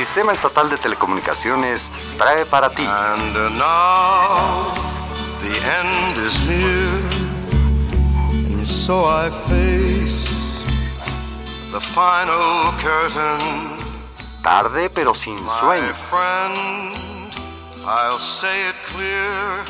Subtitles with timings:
[0.00, 2.86] Sistema Estatal de Telecomunicaciones trae para ti.
[2.86, 4.72] And now
[5.42, 6.88] the end is near,
[8.32, 10.26] and so I face
[11.70, 13.76] the final curtain.
[14.42, 15.88] Tarde pero sin sueño.
[15.88, 17.34] My friend,
[17.84, 19.66] I'll say it clear.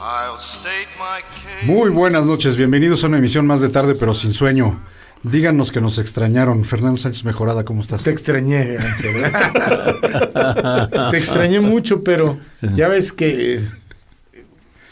[0.00, 1.66] I'll state my case.
[1.66, 4.80] Muy buenas noches, bienvenidos a una emisión más de tarde pero sin sueño.
[5.22, 6.64] Díganos que nos extrañaron.
[6.64, 8.04] Fernando Sánchez Mejorada, ¿cómo estás?
[8.04, 9.30] Te extrañé, Ángel.
[11.10, 12.38] Te extrañé mucho, pero
[12.74, 13.60] ya ves que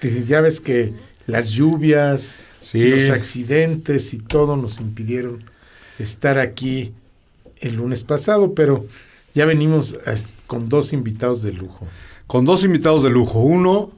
[0.03, 0.93] eh, ya ves que
[1.27, 2.85] las lluvias, Sí.
[2.91, 5.45] los accidentes y todo nos impidieron
[5.99, 6.93] estar aquí
[7.61, 8.85] el lunes pasado, pero
[9.35, 9.97] ya venimos
[10.47, 11.87] con dos invitados de lujo.
[12.27, 13.41] Con dos invitados de lujo.
[13.41, 13.91] Uno,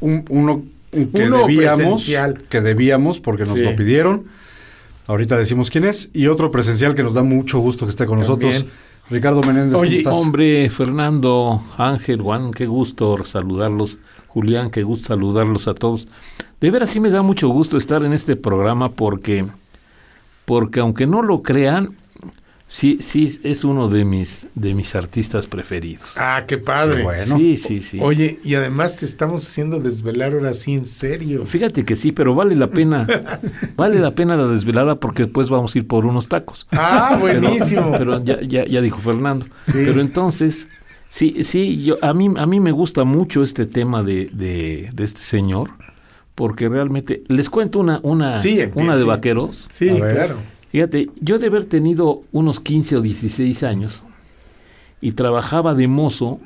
[0.00, 0.62] un- uno
[0.92, 2.42] un que Uno debíamos, presencial.
[2.50, 3.60] que debíamos porque nos Sí.
[3.62, 4.24] lo pidieron.
[5.08, 6.10] Ahorita decimos quién es.
[6.12, 8.40] Y otro presencial que nos da mucho gusto que esté con También.
[8.52, 8.72] nosotros.
[9.10, 10.14] Ricardo Menéndez, ¿cómo Oye, estás?
[10.14, 13.98] Hombre, Fernando, Ángel, Juan, qué gusto saludarlos.
[14.26, 16.08] Julián, qué gusto saludarlos a todos.
[16.60, 19.46] De veras sí me da mucho gusto estar en este programa porque,
[20.44, 21.96] porque aunque no lo crean,
[22.68, 26.12] sí, sí es uno de mis, de mis artistas preferidos.
[26.16, 27.02] Ah, qué padre.
[27.02, 27.36] Bueno.
[27.36, 27.98] Sí, sí, sí.
[28.00, 31.44] Oye, y además te estamos haciendo desvelar ahora sí en serio.
[31.46, 33.06] Fíjate que sí, pero vale la pena,
[33.76, 36.66] vale la pena la desvelada porque después vamos a ir por unos tacos.
[36.70, 37.90] Ah, buenísimo.
[37.98, 39.46] Pero ya, ya, ya dijo Fernando.
[39.62, 39.72] Sí.
[39.84, 40.68] Pero entonces,
[41.08, 45.04] sí, sí, yo, a, mí, a mí me gusta mucho este tema de, de, de
[45.04, 45.70] este señor,
[46.34, 49.66] porque realmente, les cuento una, una, Sí, una de vaqueros.
[49.70, 50.14] sí, A ver.
[50.14, 50.36] claro.
[50.70, 54.02] Fíjate, yo de haber tenido unos 15 o 16 años
[55.00, 56.40] y trabajaba de mozo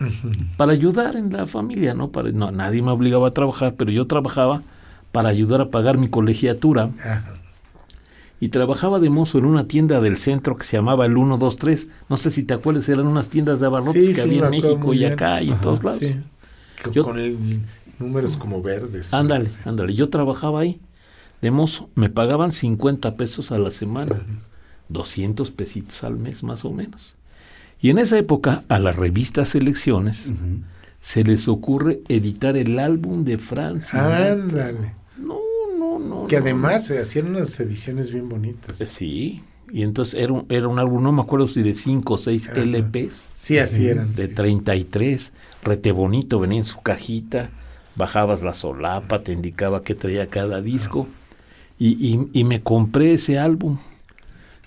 [0.56, 2.10] para ayudar en la familia, ¿no?
[2.10, 4.62] Para, no, nadie me obligaba a trabajar, pero yo trabajaba
[5.10, 6.90] para ayudar a pagar mi colegiatura
[8.40, 11.88] y trabajaba de mozo en una tienda del centro que se llamaba el 123.
[12.08, 14.50] No sé si te acuerdas, eran unas tiendas de abarrotes Sí, que sí, había en
[14.50, 16.00] México y acá y en todos lados.
[16.00, 16.16] sí.
[16.82, 17.36] Con, Yo- con el
[18.00, 19.14] números como verdes.
[19.14, 19.94] Ándale, ándale.
[19.94, 20.80] Yo trabajaba ahí
[21.42, 21.90] de mozo.
[21.94, 24.22] Me pagaban 50 pesos a la semana.
[24.88, 27.16] 200 pesitos al mes más o menos.
[27.80, 30.32] Y en esa época a las revistas Selecciones
[31.00, 34.32] se les ocurre editar el álbum de Francia.
[34.32, 34.94] Ándale.
[35.18, 35.38] No,
[35.78, 36.26] no, no.
[36.28, 38.80] Que no, además se hacían unas ediciones bien bonitas.
[38.80, 38.86] no.
[38.86, 39.42] Sí.
[39.72, 42.50] Y entonces era un, era un álbum, no me acuerdo si de 5 o 6
[42.50, 42.60] Ajá.
[42.60, 43.30] LPs.
[43.34, 44.14] Sí, así eran.
[44.14, 44.34] de sí.
[44.34, 45.32] 33,
[45.62, 47.48] rete bonito, venía en su cajita,
[47.96, 51.08] bajabas la solapa, te indicaba qué traía cada disco,
[51.88, 53.78] y, y- y me compré ese álbum.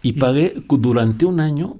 [0.01, 1.77] Y pagué durante un año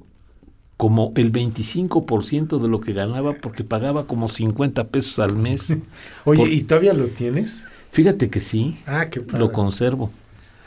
[0.78, 5.78] como el 25% de lo que ganaba, porque pagaba como 50 pesos al mes.
[6.26, 7.64] Oye, Por- ¿y todavía lo tienes?
[7.92, 9.40] Fíjate que sí, Ah, qué padre.
[9.40, 10.10] lo conservo.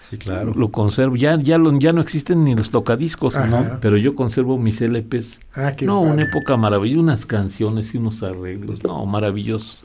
[0.09, 0.55] Sí, claro.
[0.55, 1.17] Lo conservo.
[1.17, 3.47] Ya, ya, lo- ya no existen ni los tocadiscos, Ajá.
[3.47, 3.79] ¿no?
[3.81, 5.39] pero yo conservo mis LPs.
[5.55, 6.13] Ah, qué no, padre.
[6.15, 9.85] una época maravillosa, unas canciones y unos arreglos, no, maravillosos.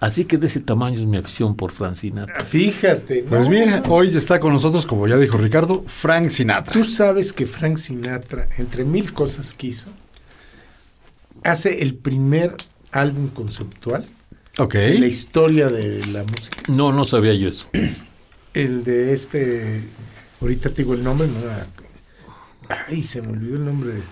[0.00, 2.44] Así que de ese tamaño es mi afición por Francinatra.
[2.44, 3.24] Fíjate.
[3.28, 3.92] Pues no, mira, no.
[3.92, 6.72] hoy está con nosotros, como ya dijo Ricardo, Frank Sinatra.
[6.72, 9.90] Tú sabes que Frank Sinatra, entre mil cosas que hizo,
[11.42, 12.54] hace el primer
[12.92, 14.08] álbum conceptual
[14.58, 14.74] Ok.
[14.76, 16.58] en la historia de la música.
[16.68, 17.68] No, no sabía yo eso.
[18.54, 19.82] El de este,
[20.40, 21.66] ahorita te digo el nombre, no era-
[22.86, 23.94] Ay, se me olvidó el nombre.
[23.94, 24.02] de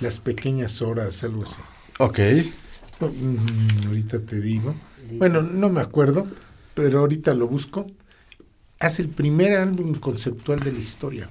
[0.00, 1.60] Las pequeñas horas, algo así.
[1.98, 2.18] Ok.
[3.00, 4.74] Mm, ahorita te digo.
[5.12, 6.26] Bueno, no me acuerdo,
[6.74, 7.86] pero ahorita lo busco.
[8.80, 11.28] Hace el primer álbum conceptual de la historia.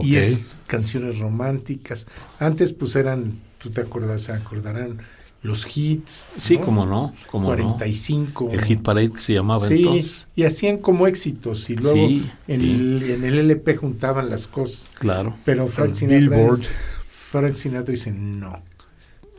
[0.00, 2.06] Y es canciones románticas.
[2.38, 4.98] Antes pues eran, tú te acuerdas, se acordarán,
[5.42, 6.26] los hits.
[6.40, 8.44] Sí, como no, como 45.
[8.46, 8.52] no.
[8.52, 10.26] El Hit Parade que se llamaba Sí, entonces.
[10.36, 12.70] y hacían como éxitos y luego Sí, en, sí.
[12.70, 14.88] El, en el LP juntaban las cosas.
[14.98, 15.36] Claro.
[15.44, 16.60] Pero Frank El Sinatra, Billboard.
[16.60, 16.68] es-
[17.10, 18.62] Frank Sinatra dice no.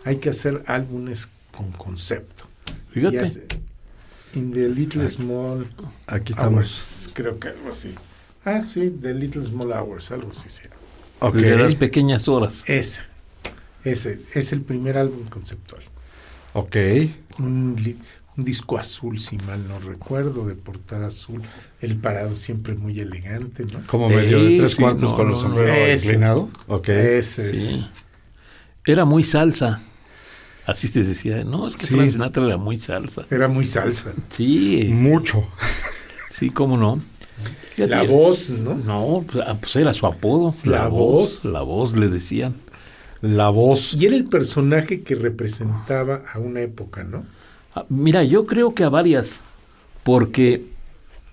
[0.04, 2.46] Hay que hacer álbumes con concepto.
[2.92, 3.20] Fíjate.
[3.20, 3.48] hace-
[4.36, 5.68] In the Little Small
[6.06, 6.56] Aquí estamos.
[6.56, 7.96] Hours, creo que algo así.
[8.46, 10.75] Ah, sí, The Little Small Hours, algo así será.
[11.19, 11.36] Ok.
[11.36, 12.63] De las pequeñas horas.
[12.68, 13.02] Ese,
[13.84, 15.81] ese es el primer álbum conceptual.
[16.54, 16.75] Ok.
[17.40, 17.75] Un,
[18.38, 21.42] un disco azul, si mal no recuerdo, de portada azul.
[21.81, 23.86] El parado siempre muy elegante, ¿no?
[23.88, 25.50] Como medio de tres sí, cuartos no, con no, los no.
[25.50, 26.06] sombrero Ese.
[26.06, 26.50] inclinado.
[26.68, 26.90] Ok.
[26.90, 27.54] Ese, ese.
[27.56, 27.88] Sí.
[28.86, 29.81] Era muy salsa.
[30.69, 31.95] Así te decía, no, es que Sí.
[31.95, 33.25] Frank Sinatra era muy salsa.
[33.30, 34.13] Era muy salsa.
[34.30, 35.48] Sí, Mucho.
[36.30, 37.00] sí, cómo no.
[37.75, 38.75] Fíjate, La voz, ¿no?
[38.75, 40.54] No, pues, ah, pues era su apodo.
[40.66, 41.45] La voz.
[41.45, 42.56] La voz le decían.
[43.21, 43.94] La voz.
[43.94, 47.25] Y era el personaje que representaba a una época, ¿no?
[47.75, 49.42] Ah, Mira, yo creo que a varias,
[50.04, 50.63] porque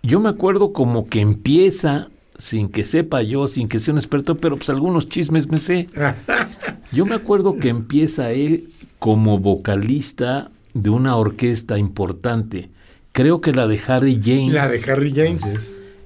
[0.03, 2.09] yo me acuerdo como que empieza
[2.39, 5.89] sin que sepa yo, sin que sea un experto, pero pues algunos chismes me sé.
[6.93, 8.69] Yo me acuerdo que empieza él
[9.07, 12.71] como vocalista de una orquesta importante.
[13.13, 14.53] Creo que la de Harry James.
[14.53, 15.43] La de Harry James.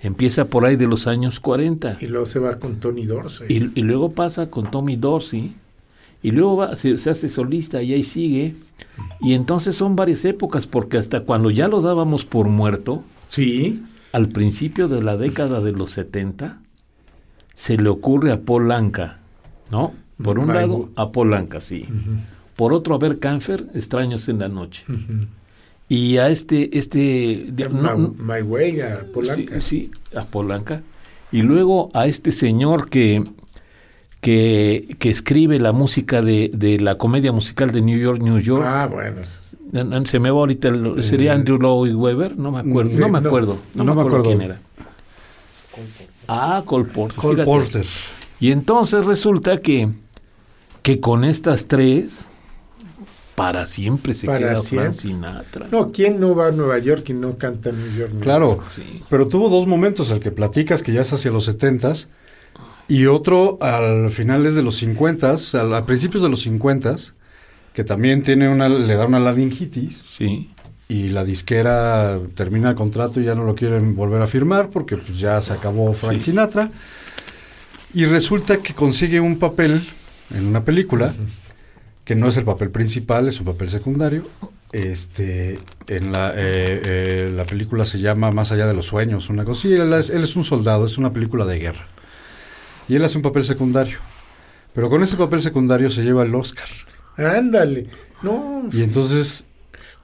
[0.03, 1.97] Empieza por ahí de los años 40.
[2.03, 3.47] Y luego se va con Tony Dorsey.
[3.49, 5.55] Y, y luego pasa con Tommy Dorsey.
[6.23, 8.55] Y luego va- se, se hace solista y ahí sigue.
[9.23, 13.83] Y entonces son varias épocas, porque hasta cuando ya lo dábamos por muerto, Sí.
[14.13, 16.59] al principio de la década de los 70,
[17.55, 19.21] se le ocurre a Paul Anka,
[19.71, 19.95] ¿no?
[20.23, 21.87] Por un My lado, a Paul Anka, sí.
[22.61, 24.85] Por otro, a ver Canfer, Extraños en la Noche.
[25.89, 29.61] Y a este, este, de- My, no- My Way a Polanca.
[29.63, 30.83] Sí, sí, a Polanca.
[31.33, 33.25] Y luego a este señor que,
[34.21, 38.63] que, que escribe la música de, de la comedia musical de New York, New York.
[38.67, 39.23] Ah, bueno.
[40.05, 43.21] Se me va ahorita, el- sería Andrew Lloyd Webber, no me acuerdo, Sí, no me
[43.21, 43.29] no.
[43.29, 44.39] acuerdo, no, No me me acuerdo acuerdo.
[44.39, 44.61] quién era.
[46.29, 47.17] Ah, Cole Porter.
[47.19, 47.45] Cole.
[47.45, 47.87] Porter.
[48.39, 49.91] Y entonces resulta que,
[50.83, 52.27] que con estas tres,
[53.41, 54.91] para siempre se Para queda siempre.
[54.93, 55.67] Frank Sinatra.
[55.73, 58.13] No, ¿quién no va a Nueva York y no canta New York?
[58.13, 58.71] New Claro, York?
[58.71, 59.03] Sí.
[59.09, 62.09] pero tuvo dos momentos, el que platicas que ya es hacia los 70s
[62.87, 67.15] y otro al finales de los 50s, al- a principios de los 50s,
[67.73, 70.51] que también tiene una le da una laringitis Sí.
[70.89, 74.99] y la disquera termina el contrato y ya no lo quieren volver a firmar porque
[74.99, 76.33] pues ya se acabó Frank Sí.
[76.33, 76.71] Sinatra.
[77.95, 79.83] Y resulta que consigue un papel
[80.37, 81.15] en una película
[82.11, 84.27] que no es el papel principal, es un papel secundario.
[84.73, 89.45] Este, en la, eh, eh, la película se llama Más allá de los sueños, una
[89.45, 89.63] cosa.
[89.63, 91.87] Sí, él es, él es un soldado, es una película de guerra.
[92.89, 93.99] Y él hace un papel secundario.
[94.75, 96.67] Pero con ese papel secundario se lleva el Oscar.
[97.17, 97.87] Ándale.
[98.23, 98.69] No.
[98.73, 99.45] Y entonces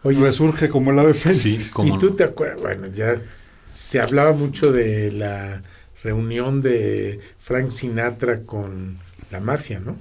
[0.04, 1.40] Oye, resurge como el ave fénix.
[1.42, 2.14] Sí, cómo y tú no.
[2.14, 3.20] te acuerdas, bueno, ya
[3.68, 5.60] se hablaba mucho de la
[6.04, 8.96] reunión de Frank Sinatra con
[9.32, 9.96] la mafia, ¿no?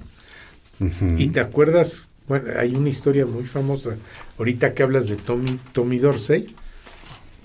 [1.16, 3.96] Y te acuerdas, bueno, hay una historia muy famosa,
[4.38, 6.54] ahorita que hablas de Tommy, Tommy Dorsey,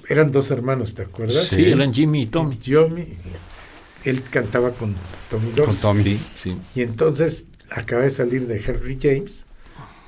[0.10, 1.48] eran dos hermanos, ¿te acuerdas?
[1.48, 2.56] Sí, eran Jimmy y Tommy.
[2.58, 3.08] Tommy,
[4.04, 4.96] él cantaba con
[5.30, 5.66] Tommy Dorsey.
[5.66, 6.04] Con Tommy.
[6.04, 6.58] Sí, sí.
[6.76, 9.46] Y entonces acaba de salir de Henry James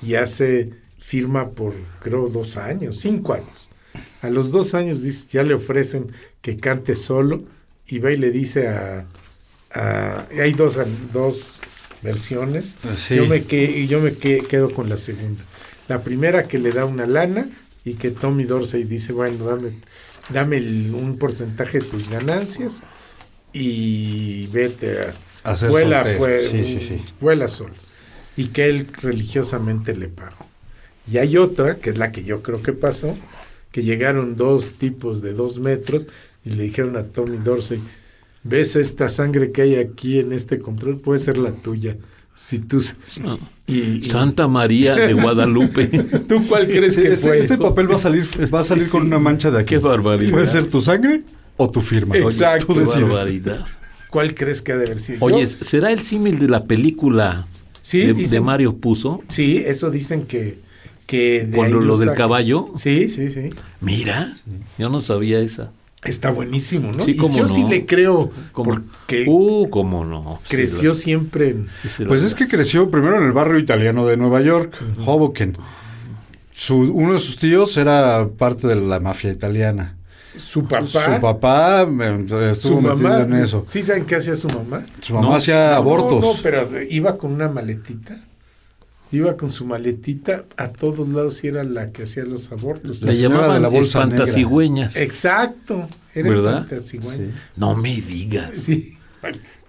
[0.02, 3.70] y hace firma por creo dos años, cinco años.
[4.22, 6.12] A los dos años dice, ya le ofrecen
[6.42, 7.44] que cante solo
[7.88, 9.06] y va y le dice a,
[9.74, 10.78] a- hay dos,
[11.14, 11.62] dos
[12.04, 12.76] versiones.
[12.98, 13.16] Sí.
[13.16, 15.44] Yo me, que, yo me que- quedo con la segunda.
[15.88, 17.50] La primera que le da una lana
[17.86, 19.72] y que Tommy Dorsey dice, bueno, dame,
[20.30, 22.82] dame el- un porcentaje de tus ganancias
[23.52, 25.00] y vete
[25.44, 27.02] a, Hacer vuela, fue, Sí, sí, sí.
[27.20, 27.74] vuela solo.
[28.38, 30.48] Y que él religiosamente le pagó.
[31.12, 33.16] Y hay otra, que es la que yo creo que pasó,
[33.72, 36.08] que llegaron dos tipos de dos metros
[36.46, 37.82] y le dijeron a Tommy Dorsey,
[38.44, 40.98] ¿ves esta sangre que hay aquí en este control?
[41.00, 41.98] Puede ser la tuya.
[42.36, 42.84] Si tú...
[43.22, 43.38] No.
[43.68, 45.86] Y, y- Santa María de Guadalupe.
[46.28, 47.40] ¿Tú cuál crees que Este, fue?
[47.40, 49.08] este papel va a salir, va a salir Sí, con sí.
[49.08, 49.70] una mancha de aquí.
[49.76, 50.32] Qué barbaridad.
[50.32, 51.22] Puede ser tu sangre
[51.58, 52.16] o tu firma.
[52.16, 52.74] Oye, Exacto.
[52.74, 53.04] Tú decides.
[53.10, 53.66] barbaridad.
[54.10, 55.20] ¿Cuál crees que ha de haber sido?
[55.22, 57.46] Oye, Yo- ¿será el símil de la película
[57.82, 59.22] sí, de, Mario Puzo?
[59.30, 60.58] sí, eso dicen que...
[61.06, 62.72] que de ahí lo, lo del caballo.
[62.78, 63.50] Sí, sí, sí.
[63.82, 64.34] Mira,
[64.80, 65.72] yo no sabía esa.
[66.06, 67.04] Está buenísimo, ¿no?
[67.06, 68.72] Sí, y cómo yo sí le creo, ¿Cómo?
[68.72, 70.40] porque Uh, cómo no.
[70.44, 71.68] Sí creció las- siempre en...
[71.74, 74.76] sí se Pues las- es que creció primero en el barrio italiano de Nueva York,
[75.06, 75.58] Hoboken.
[76.54, 79.98] Su, uno de sus tíos era parte de la mafia italiana.
[80.38, 83.64] Su papá, Su papá eh, estuvo su metido mamá, en eso.
[83.68, 84.82] ¿sí saben qué hacía su mamá?
[85.02, 86.22] Su mamá No, hacía No, abortos.
[86.22, 88.20] No, pero iba con una maletita.
[89.14, 93.00] Iba con su maletita a todos lados y era la que hacía los abortos.
[93.02, 94.96] La Le señora de llamaban la bolsa espantacigüeñas.
[94.98, 96.64] Exacto, era ¿Verdad?
[96.64, 97.34] espantacigüeña.
[97.56, 98.56] No me digas.
[98.58, 98.98] Sí.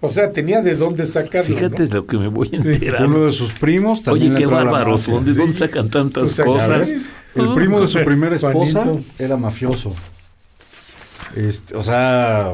[0.01, 1.53] O sea, tenía de dónde sacarlo.
[1.55, 1.93] Fíjate ¿no?
[1.93, 3.07] lo que me voy enterando.
[3.07, 5.05] Uno de sus primos Oye, también le qué a la bárbaros.
[5.25, 5.37] ¿De Sí.
[5.39, 6.93] dónde sacan tantas cosas?
[7.35, 9.03] El primo de su primera esposa Juanito.
[9.19, 9.93] era mafioso.
[11.35, 12.51] Este, o sea,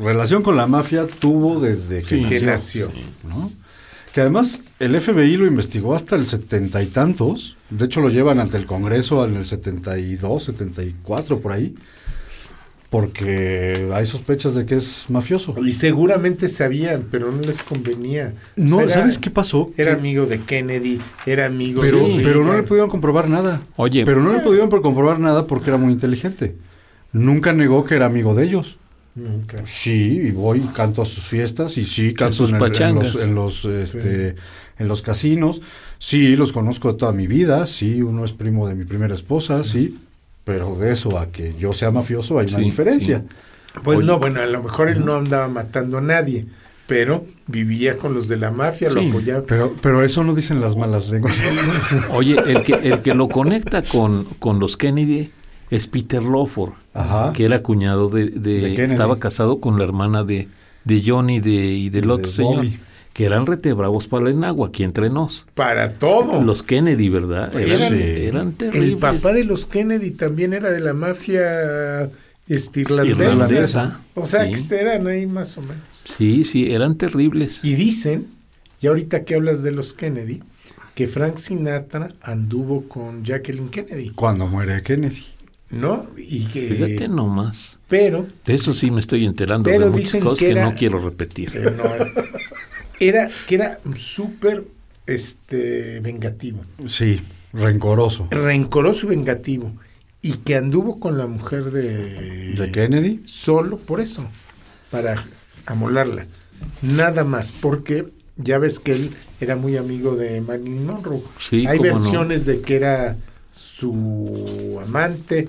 [0.00, 2.20] relación con la mafia tuvo desde que Sí.
[2.22, 2.40] nació.
[2.40, 2.90] Que nació.
[3.28, 3.50] ¿no?
[4.14, 7.56] Que además el FBI lo investigó hasta el setenta y tantos.
[7.70, 11.74] De hecho, lo llevan ante el Congreso en el 72, 74, por ahí.
[12.90, 15.54] Porque hay sospechas de que es mafioso.
[15.64, 18.34] Y seguramente sabían, pero no les convenía.
[18.54, 19.70] No, O sea, era- ¿sabes qué pasó?
[19.78, 22.20] Era amigo de Kennedy, era amigo pero, de...
[22.22, 23.62] pero no le pudieron comprobar nada.
[23.76, 26.54] Oye, Pero no le pudieron por comprobar nada porque era muy inteligente.
[27.14, 28.76] Nunca negó que era amigo de ellos.
[29.14, 29.64] Nunca.
[29.66, 32.68] Sí, y voy y canto a sus fiestas y sí canto sus en, el- en
[32.68, 33.14] pachangas.
[33.14, 34.36] los, en los, este,
[34.78, 35.60] en los casinos.
[35.98, 37.66] Sí, los conozco de toda mi vida.
[37.66, 39.98] Sí, uno es primo de mi primera esposa, sí.
[40.44, 43.22] Pero de eso a que yo sea mafioso hay una Sí, diferencia.
[43.84, 44.06] Pues Oye.
[44.06, 46.46] no, bueno, a lo mejor él no andaba matando a nadie,
[46.86, 49.44] pero vivía con los de la mafia, lo apoyaba.
[49.46, 51.38] Pero, pero eso no dicen las malas lenguas.
[52.10, 55.30] Oye, el que, el que lo conecta con, con los Kennedy
[55.76, 57.32] es Peter Lawford, Ajá.
[57.32, 58.92] que era cuñado de, de- De Kennedy.
[58.92, 60.48] estaba casado con la hermana de,
[60.84, 62.78] de Johnny de, y del otro señor, Bobby.
[63.12, 65.46] que eran retebravos para el agua, aquí entre nos.
[65.54, 66.42] Para todo.
[66.42, 67.54] Los Kennedy, ¿verdad?
[67.56, 68.88] Eran, Eran- eran terribles.
[68.92, 72.10] El papá de los Kennedy también era de la mafia
[72.48, 73.22] este, irlandesa.
[73.30, 74.50] Irlandesa, O sea, sí.
[74.50, 75.78] que este, eran ahí más o menos.
[76.04, 77.64] Sí, sí, eran terribles.
[77.64, 78.26] Y dicen,
[78.80, 80.42] y ahorita que hablas de los Kennedy,
[80.94, 85.24] que Frank Sinatra anduvo con Jacqueline Kennedy, Cuando muere Kennedy.
[85.72, 86.06] ¿No?
[86.16, 87.78] Y que, Fíjate nomás.
[87.88, 90.74] pero De eso sí me estoy enterando Pero de muchas cosas que que, era- no
[90.76, 91.50] quiero repetir.
[91.76, 91.84] no,
[93.00, 94.64] era que era súper
[95.06, 97.20] este vengativo, Sí,
[97.52, 98.28] rencoroso.
[98.30, 99.72] rencoroso y vengativo,
[100.22, 103.22] y que anduvo con la mujer de, ¿De Kennedy?
[103.24, 104.24] solo por eso,
[104.90, 105.24] para
[105.66, 106.26] amolarla,
[106.82, 109.10] nada más, porque ya ves que él
[109.40, 111.22] era muy amigo de Marilyn Monroe.
[111.40, 112.00] Sí, Hay cómo no.
[112.00, 113.16] versiones de que era
[113.50, 115.46] su amante,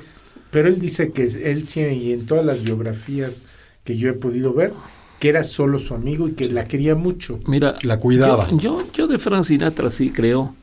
[0.54, 3.42] pero él dice que es- él sí, y en todas las biografías
[3.84, 4.72] que yo he podido ver,
[5.20, 7.40] que era solo su amigo y que la quería mucho.
[7.48, 8.48] Mira, La cuidaba.
[8.52, 10.56] Yo, yo, yo de Frank Sinatra sí creo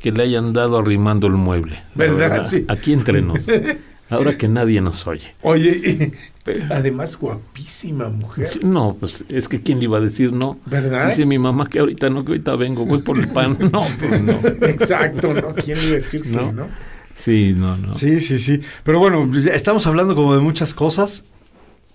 [0.00, 1.80] que le hayan dado arrimando el mueble.
[1.96, 2.46] ¿Verdad?
[2.48, 2.64] Sí.
[2.68, 3.46] Aquí entre nos.
[4.10, 5.26] Ahora que nadie nos oye.
[5.42, 6.12] Oye,
[6.70, 8.46] además guapísima mujer.
[8.46, 10.58] Sí, no, pues es que quién le iba a decir no.
[10.64, 11.08] ¿Verdad?
[11.08, 13.58] Dice mi mamá que ahorita no, que ahorita vengo, voy por el pan.
[13.72, 14.32] No, pues no.
[14.66, 15.54] Exacto, ¿no?
[15.54, 16.68] ¿Quién le iba a decir que No.
[17.18, 17.94] Sí, no, no.
[17.94, 18.60] Sí, sí, sí.
[18.84, 21.24] Pero bueno, estamos hablando como de muchas cosas.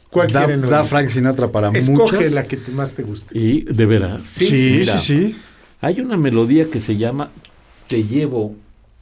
[0.10, 0.84] ¿Cuál Da, quieren da?
[0.84, 2.34] Frank Sinatra para Escoge muchas.
[2.34, 3.38] la que te- más te guste.
[3.40, 4.22] Y de veras.
[4.26, 5.36] Sí, sí, mira, sí.
[5.82, 7.32] Hay una melodía que se llama
[7.88, 8.56] Te llevo,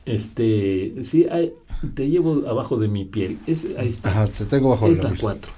[0.06, 1.54] este, sí, hay-
[1.96, 3.38] te llevo abajo de mi piel.
[3.48, 4.10] Es, ahí está.
[4.10, 5.22] Ajá, te tengo bajo es la la piel.
[5.22, 5.52] 4.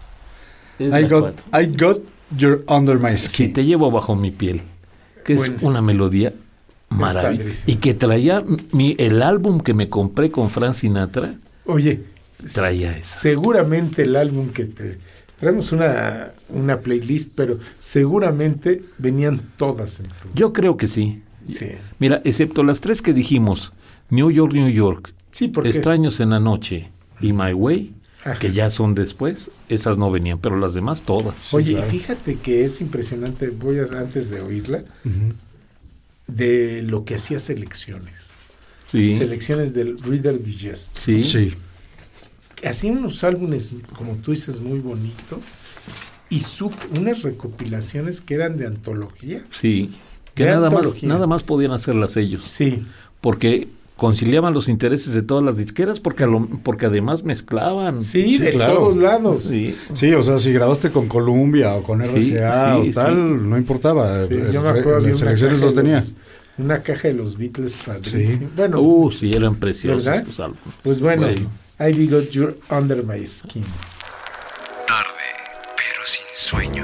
[0.80, 1.62] Es I la got, cuatro.
[1.62, 2.02] I got
[2.38, 3.54] your under my Sí, skin.
[3.54, 4.62] te llevo bajo mi piel.
[5.26, 5.56] Que Bueno.
[5.58, 6.34] es una melodía
[7.00, 7.44] maravillosa.
[7.44, 7.74] padrísimo.
[7.74, 11.36] Y que traía mi, el álbum que me compré con Frank Sinatra,
[11.66, 12.02] Oye,
[12.54, 13.20] traía esa.
[13.20, 14.98] seguramente el álbum que te
[15.40, 20.30] traemos una, una playlist, pero seguramente venían todas en tu.
[20.36, 21.22] Yo creo que sí.
[21.50, 21.68] Sí,
[22.00, 23.74] Mira, excepto las tres que dijimos,
[24.10, 28.40] New York, New York, sí porque Extraños en la noche y My Way, Ajá.
[28.40, 31.54] que ya son después, esas no venían, pero las demás todas.
[31.54, 31.88] Oye, claro.
[31.90, 35.34] fíjate que es impresionante, voy a, antes de oírla, Ujú.
[36.28, 38.14] De lo que hacía selecciones.
[38.92, 40.98] Sí, Selecciones del Reader Digest.
[41.00, 41.54] sí, Sí.
[42.64, 45.40] Hacía unos álbumes, como tú dices, muy bonitos
[46.30, 49.44] y sup- unas recopilaciones que eran de antología.
[49.52, 49.96] sí.
[50.36, 52.44] Que De nada más, nada más podían hacerlas ellos.
[52.44, 52.84] Sí,
[53.22, 58.24] porque conciliaban los intereses de todas las disqueras porque a lo- porque además mezclaban sí,
[58.24, 58.76] Sí, de claro.
[58.76, 59.44] todos lados.
[59.44, 63.20] sí Sí, o sea, si grabaste con Columbia o con RCA sí, o tal, sí.
[63.48, 64.26] no importaba.
[64.26, 66.00] Sí, yo me acuerdo, las una selecciones caja los de tenía.
[66.02, 66.14] los-
[66.66, 68.50] Una caja de los Beatles padrísima.
[68.56, 70.06] Bueno, uh sí eran preciosos
[70.40, 70.58] álbumes.
[70.84, 71.48] pues bueno, Sí.
[71.80, 73.64] I got you under my skin.
[74.88, 75.30] Tarde,
[75.76, 76.84] pero sin sueño.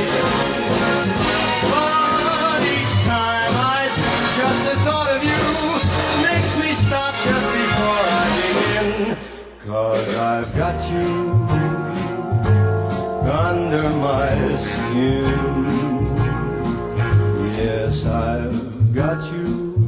[9.71, 11.47] Cause I've got you
[13.31, 15.69] under my skin.
[17.55, 19.87] Yes, I've got you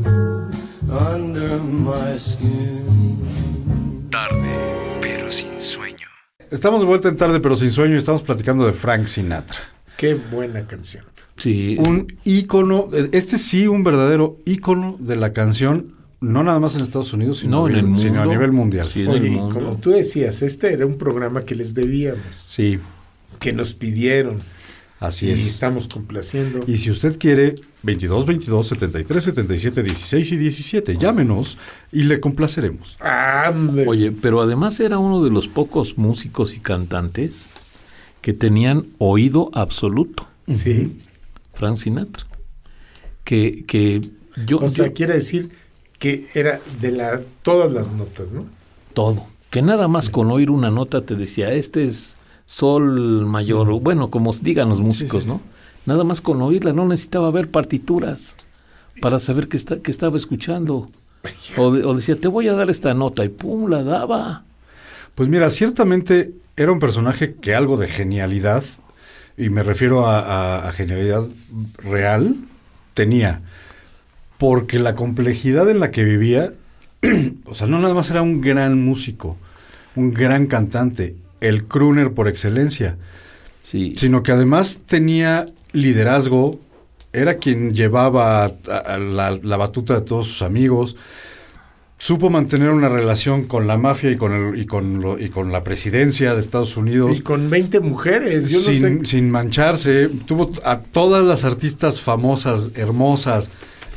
[0.87, 4.07] under my skin.
[4.09, 6.07] Tarde, pero sin sueño.
[6.49, 7.95] Estamos de vuelta en tarde, pero sin sueño.
[7.95, 9.59] y Estamos platicando de Frank Sinatra.
[9.97, 11.03] Qué buena canción.
[11.35, 11.75] Sí.
[11.77, 17.13] Un ícono, este sí, un verdadero ícono de la canción, no nada más en Estados
[17.13, 18.87] Unidos, sino, No, a, en el nivel, sino a nivel mundial.
[18.87, 19.05] Sí.
[19.05, 22.79] Oye, y como tú decías, este era un programa que les debíamos, Sí,
[23.39, 24.37] que nos pidieron
[24.99, 25.45] así y es.
[25.47, 26.63] estamos complaciendo.
[26.65, 31.57] Y si usted quiere, 22 22 73 77 16 y 17, llámenos
[31.91, 32.95] y le complaceremos.
[33.01, 33.85] ¡Ande!
[33.87, 37.45] Oye, pero además era uno de los pocos músicos y cantantes
[38.21, 40.97] que tenían oído absoluto, sí.
[41.53, 42.25] Frank Sinatra.
[43.25, 44.01] Que, que
[44.45, 45.49] yo, O sea, yo- quiere decir
[46.03, 48.45] que era de la todas las notas, ¿no?
[48.93, 53.79] todo, que nada más con oír una nota te decía, este es sol mayor, o
[53.79, 55.39] bueno, como digan los músicos, ¿no?
[55.85, 58.35] Nada más con oírla, no necesitaba ver partituras
[59.01, 60.89] para saber que, está, que estaba escuchando.
[61.57, 64.43] O, de- o decía, te voy a dar esta nota y pum, la daba.
[65.15, 68.63] Pues mira, ciertamente era un personaje que algo de genialidad,
[69.37, 71.23] y me refiero a, a- a genialidad
[71.77, 72.35] real,
[72.93, 73.39] tenía.
[74.43, 76.51] Porque la complejidad en la que vivía,
[77.45, 79.37] o sea, no nada más era un gran músico,
[79.95, 82.97] un gran cantante, el crooner por excelencia,
[83.63, 83.93] Sí.
[83.95, 86.59] sino que además tenía liderazgo,
[87.13, 88.51] era quien llevaba a-
[88.85, 90.97] a la, la batuta de todos sus amigos,
[91.97, 95.53] supo mantener una relación con la mafia y con, el, y con, lo- y con
[95.53, 99.09] la presidencia de Estados Unidos Y con 20 mujeres, yo sin, no sé.
[99.11, 100.09] sin mancharse.
[100.25, 103.49] Tuvo a todas las artistas famosas, hermosas,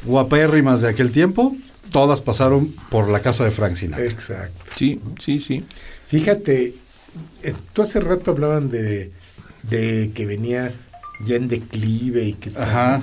[0.06, 1.56] guapérrimas de aquel tiempo,
[1.90, 4.04] todas pasaron por la casa de Frank Sinatra.
[4.06, 4.64] Exacto.
[4.76, 5.64] Sí, sí, sí.
[6.08, 6.74] Fíjate,
[7.42, 9.10] eh, tú hace rato hablaban de,
[9.68, 10.72] de que venía
[11.24, 13.02] ya en declive y que Ajá.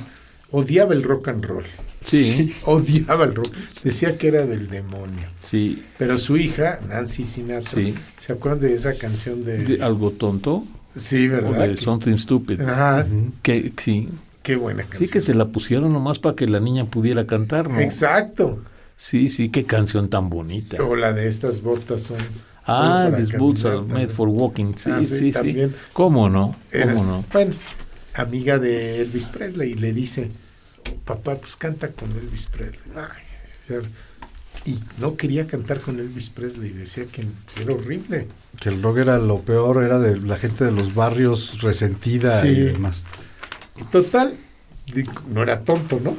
[0.52, 1.66] odiaba el rock and roll.
[2.06, 3.48] Sí, Odiaba el rock.
[3.84, 5.30] Decía que era del demonio.
[5.42, 5.84] sí.
[5.98, 7.96] Pero su hija, Nancy Sinatra, Sí.
[8.20, 9.60] ¿se acuerdan de esa canción de...
[9.64, 11.68] De algo tonto, sí, o ¿verdad?
[11.70, 12.60] de Que- Something Stupid.
[12.62, 13.08] Ajá,
[13.42, 14.10] Que sí,
[14.44, 15.06] qué buena canción.
[15.08, 17.80] sí que se la pusieron nomás para que la niña pudiera cantar, ¿no?
[17.80, 18.62] Exacto.
[18.96, 20.82] Sí, sí, qué canción tan bonita.
[20.84, 22.18] O la de estas botas son...
[22.66, 24.74] Ah, These Boots are caminar made for walking.
[24.78, 25.32] Sí, Ah, sí, sí, sí.
[25.32, 25.76] también.
[25.92, 26.56] ¿Cómo no?
[26.72, 27.26] Era- ¿Cómo no?
[27.34, 27.56] Bueno,
[28.14, 30.30] amiga de Elvis Presley y le dice,
[31.04, 32.80] papá, pues canta con Elvis Presley.
[32.96, 33.24] Ay,
[33.68, 33.76] ya.
[34.66, 37.26] y no quería cantar con Elvis Presley, decía que
[37.62, 38.28] era horrible.
[38.62, 42.48] Que el rock era lo peor, era de la gente de los barrios resentida Sí.
[42.50, 43.04] y demás.
[43.80, 44.36] Y total,
[45.30, 46.16] no era tonto, ¿no?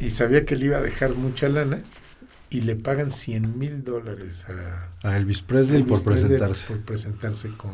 [0.00, 1.80] Y sabía que le iba a dejar mucha lana
[2.50, 6.66] y le pagan 100 mil dólares a A Elvis Presley Elvis por Presley presentarse.
[6.66, 7.72] Por presentarse con,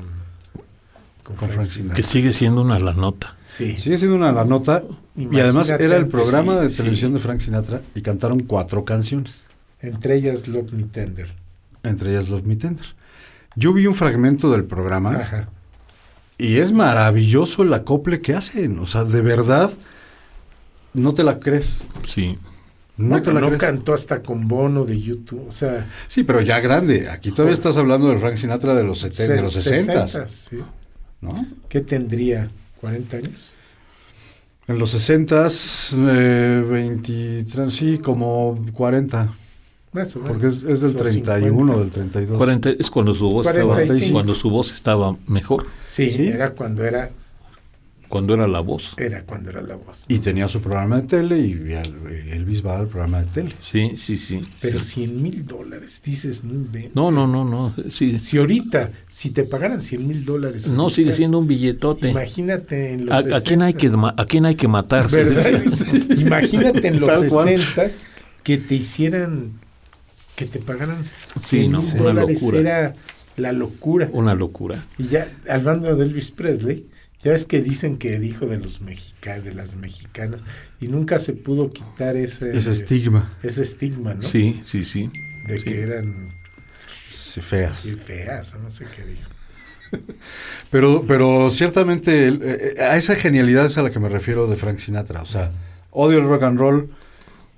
[1.22, 1.96] con, Con Frank Sinatra.
[1.96, 3.36] Que sigue siendo una la nota.
[3.46, 3.76] Sí.
[3.76, 4.82] Sigue siendo una la nota.
[5.14, 6.76] Y además era el programa sí, de sí.
[6.78, 9.44] televisión de Frank Sinatra y cantaron cuatro canciones.
[9.80, 11.34] Entre ellas Love Me Tender.
[11.82, 12.86] Entre ellas Love Me Tender.
[13.56, 15.48] Yo vi un fragmento del programa Ajá.
[16.42, 18.78] Y es maravilloso el acople que hacen.
[18.80, 19.70] O sea, de verdad,
[20.94, 21.82] no te la crees.
[22.08, 22.38] Sí.
[22.96, 23.60] No Bueno, te la no crees.
[23.60, 25.46] cantó hasta con Bono de YouTube.
[25.48, 27.08] O sea, Sí, pero ya grande.
[27.08, 30.58] Aquí todavía estás hablando de Frank Sinatra de los, seten- de los 60, 60, sí.
[31.20, 31.46] ¿no?
[31.68, 32.48] ¿Qué tendría?
[32.82, 33.54] ¿40 años?
[34.68, 35.48] En los 60,
[35.96, 39.32] eh, 23, sí, como 40.
[39.92, 40.32] Más o menos.
[40.32, 41.78] Porque es, es del O 31, 50.
[41.80, 42.38] del 32.
[42.38, 44.12] 40 es cuando su voz estaba 45.
[44.12, 46.28] cuando su voz estaba mejor, Sí, Sí.
[46.28, 47.10] era cuando era,
[48.08, 48.94] cuando era la voz.
[48.98, 50.04] era cuando era la voz.
[50.08, 51.52] Y tenía su programa de tele y
[52.30, 53.52] Elvis va al programa de tele.
[53.60, 54.40] Sí, sí, sí.
[54.60, 56.94] Pero 100 mil dólares, dices, no inventes.
[56.94, 57.74] No, no, no, no.
[57.90, 60.70] Sí, Si ahorita, si te pagaran 100 mil dólares.
[60.72, 62.10] no ahorita, sigue siendo un billetote.
[62.10, 65.08] Imagínate en los ¿A, a quién hay que 60s, ma- a quién hay que matar?
[65.10, 65.62] se ¿verdad?
[66.18, 67.48] Imagínate en los Tal cual.
[67.58, 67.88] 60
[68.42, 69.52] que te hicieran,
[70.36, 71.04] que te pagaran
[71.40, 72.58] Sí, 100 no, una locura.
[72.58, 72.94] Era
[73.36, 74.08] la locura.
[74.12, 74.84] Una locura.
[74.98, 76.88] Y ya, hablando de Elvis Presley,
[77.24, 80.40] ya ves que dicen que dijo de los mexicanos, de las mexicanas,
[80.80, 83.32] y nunca se pudo quitar ese, Ese estigma.
[83.42, 84.22] ese estigma, ¿no?
[84.22, 85.10] Sí, sí, sí.
[85.46, 85.64] De sí.
[85.64, 86.30] que eran
[87.08, 87.72] Sí, feas.
[87.78, 89.28] así feas, no sé qué dijo.
[90.70, 94.56] Pero, pero ciertamente el- eh, a esa genialidad es a la que me refiero de
[94.56, 95.20] Frank Sinatra.
[95.22, 95.50] O sea,
[95.90, 96.90] odio el rock and roll,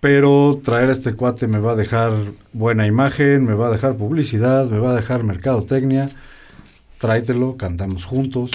[0.04, 2.12] pero traer a este cuate me va a dejar
[2.52, 6.10] buena imagen, me va a dejar publicidad, me va a dejar mercadotecnia.
[6.98, 8.50] Tráetelo, cantamos juntos.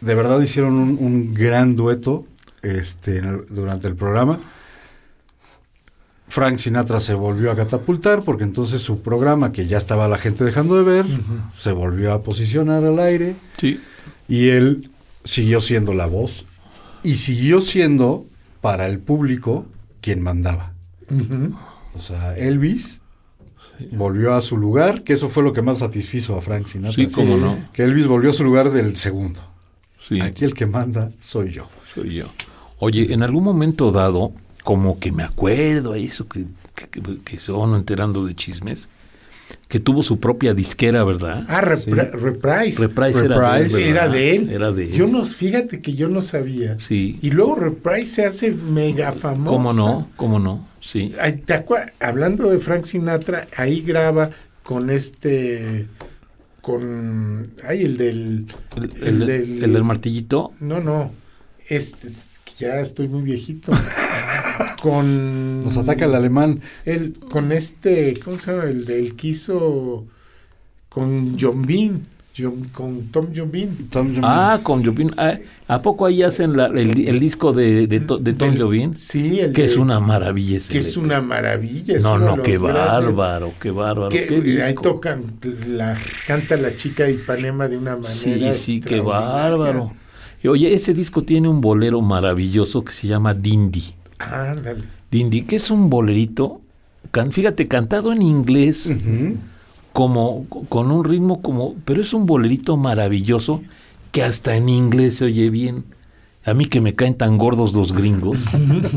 [0.00, 2.24] De verdad hicieron un, un gran dueto
[2.62, 4.40] este, el- durante el programa.
[6.28, 10.44] Frank Sinatra se volvió a catapultar porque entonces su programa, que ya estaba la gente
[10.44, 11.04] dejando de ver,
[11.58, 13.78] se volvió a posicionar al aire Sí.
[14.28, 14.88] y él
[15.24, 16.46] siguió siendo la voz
[17.02, 18.24] y siguió siendo
[18.62, 19.66] para el público
[20.00, 20.69] quien mandaba.
[21.94, 23.00] O sea, Elvis
[23.92, 26.94] volvió a su lugar, que eso fue lo que más satisfizo a Frank Sinatra.
[26.96, 27.58] Sí, cómo no.
[27.72, 29.40] Que Elvis volvió a su lugar del segundo.
[30.08, 30.20] Sí.
[30.20, 31.66] Aquí el que manda soy yo.
[31.94, 32.26] Soy yo.
[32.78, 34.32] Oye, en algún momento dado,
[34.64, 36.44] como que me acuerdo, ahí eso que,
[36.74, 38.88] que, que- que se van enterando de chismes,
[39.68, 41.44] que tuvo su propia disquera, ¿verdad?
[41.48, 42.80] Ah, Repri- Reprise.
[42.86, 43.62] Reprise era de él.
[43.64, 43.88] Reprise.
[43.90, 44.50] Era de él.
[44.50, 44.92] Era de él.
[44.92, 46.78] Yo no, fíjate que yo no sabía.
[46.80, 47.18] Sí.
[47.22, 49.50] Y luego Reprise se hace mega famosa.
[49.50, 50.08] ¿Cómo no?
[50.16, 50.66] ¿Cómo no?
[50.80, 51.14] Sí.
[51.46, 51.64] ¿te
[52.00, 54.30] Hablando de Frank Sinatra, ahí graba
[54.62, 55.86] con este,
[56.62, 58.46] con, ay, el del,
[59.02, 60.52] El, el- el del martillito.
[60.60, 61.12] no, no,
[61.68, 62.26] este, es
[62.58, 63.72] ya estoy muy viejito,
[64.82, 66.60] con, Nos ataca el alemán.
[66.84, 68.64] el, con este, ¿cómo se llama?
[68.64, 70.06] El del que hizo
[70.90, 72.06] con John Bean,
[72.72, 73.68] con Tom Bean.
[73.90, 74.20] Tom Jones.
[74.24, 75.10] Ah, con Jobim.
[75.16, 75.34] Ah,
[75.68, 78.94] ¿A poco ahí hacen la- el, el disco de, de, To- de Tom Del- Jobim?
[78.94, 80.72] Sí, el Que de- es una maravilla ese.
[80.72, 81.96] que es una maravilla.
[81.96, 84.08] es No, no, qué bárbaro, qué bárbaro.
[84.08, 85.24] que qué ahí tocan
[85.68, 89.92] la canta la chica de Ipanema de una manera Sí, sí, qué bárbaro.
[90.42, 93.94] Y oye, ese disco tiene un bolero maravilloso que se llama Dindy.
[94.18, 94.84] Ándale.
[95.10, 96.60] Dindy, que es un bolerito,
[97.10, 99.36] can- fíjate, cantado en inglés, Ujú.
[99.92, 103.62] Como con un ritmo como, pero es un bolerito maravilloso
[104.12, 105.84] que hasta en inglés se oye bien.
[106.44, 108.38] A mí que me caen tan gordos los gringos.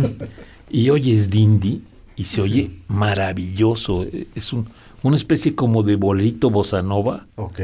[0.70, 1.82] y oyes Dindy
[2.16, 4.06] y se oye maravilloso.
[4.36, 4.68] Es un-
[5.04, 7.26] una especie como de bolerito bossa nova.
[7.36, 7.60] Ok.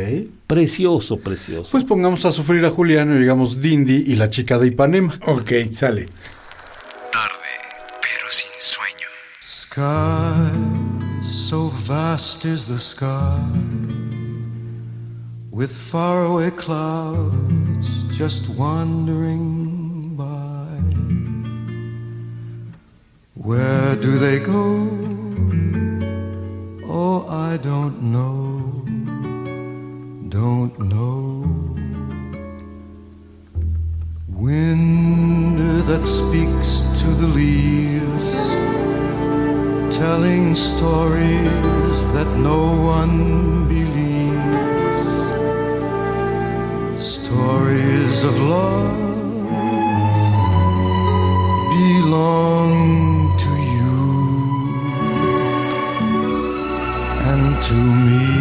[0.45, 1.71] Precioso, precioso.
[1.71, 5.17] Pues pongamos a sufrir a Julián y digamos Dindy y la chica de Ipanema.
[5.25, 6.07] Ok, sale.
[7.13, 7.49] Tarde,
[8.01, 9.07] pero sin sueño.
[9.41, 10.88] Sky,
[11.49, 13.41] so vast is the sky,
[15.49, 20.67] with faraway clouds just wandering by.
[23.33, 24.67] Where do they go?
[26.87, 28.85] Oh, I don't know,
[30.29, 31.41] don't know.
[34.27, 35.57] Wind
[35.87, 37.88] that speaks to the leaves
[39.99, 42.61] telling stories that no
[42.97, 45.09] one believes.
[47.15, 48.95] Stories of love
[51.75, 52.73] belong
[53.43, 53.99] to you
[57.31, 57.73] and to
[58.05, 58.38] me.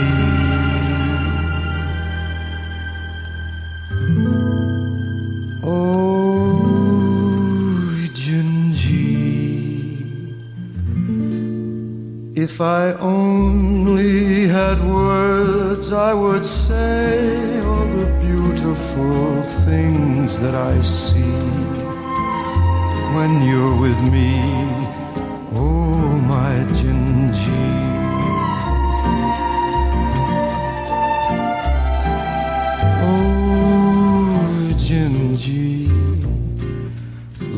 [20.41, 21.35] that I see
[23.17, 24.39] when you're with me.
[25.55, 27.67] Oh, my Junji.
[33.03, 33.39] Oh,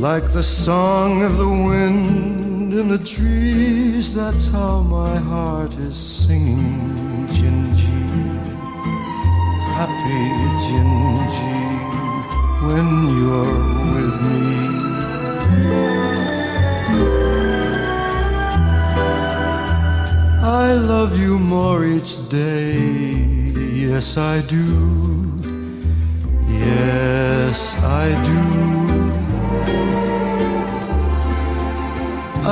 [0.00, 6.94] Like the song of the wind in the trees, that's how my heart is singing,
[7.28, 8.06] Gingy,
[9.76, 10.22] Happy
[10.64, 11.59] Gingy
[12.70, 13.56] when you're
[13.92, 14.50] with me.
[20.42, 22.78] I love you more each day.
[23.84, 24.66] Yes, I do.
[26.48, 27.58] Yes,
[28.02, 28.42] I do.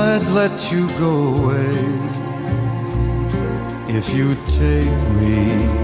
[0.07, 1.77] I'd let you go away
[3.99, 5.78] if you take me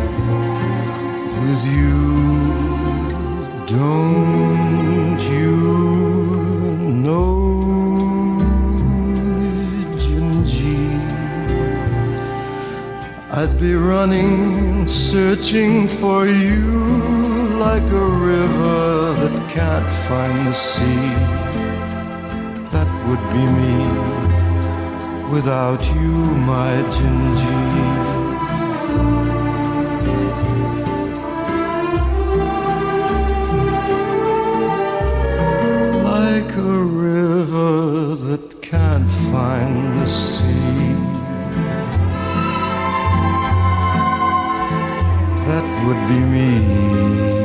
[13.65, 16.67] be running, searching for you
[17.59, 21.09] like a river that can't find the sea.
[22.75, 23.77] That would be me
[25.35, 26.13] without you,
[26.53, 28.14] my Gingy.
[45.87, 47.44] Would be me.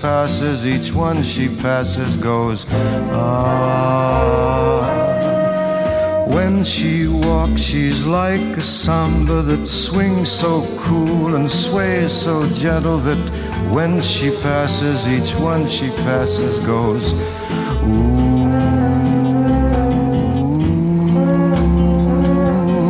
[0.00, 2.66] Passes, each one she passes goes,
[3.12, 3.50] ah.
[6.26, 12.98] When she walks, she's like a samba that swings so cool and sways so gentle
[12.98, 13.30] that
[13.70, 17.14] when she passes, each one she passes goes,
[17.84, 18.20] ooh.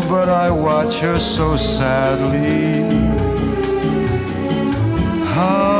[0.09, 2.89] But I watch her so sadly.
[5.25, 5.80] How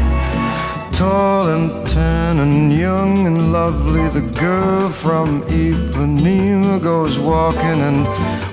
[1.01, 8.05] Tall and tan and young and lovely, the girl from Ipanema goes walking, and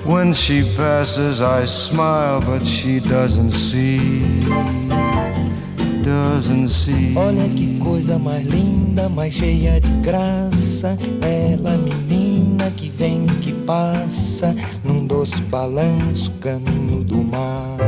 [0.07, 4.25] when she passes, I smile, but she doesn't see.
[6.03, 7.15] Doesn't see.
[7.15, 10.97] Olha que coisa mais linda, mais cheia de graça.
[11.21, 17.88] Ela, menina que vem, que passa, num doce balanço, caminho do mar.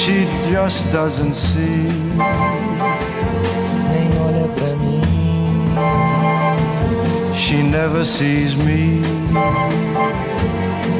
[0.00, 1.88] She just doesn't see.
[3.90, 5.02] nem olha pra mim.
[7.34, 9.02] She never sees me.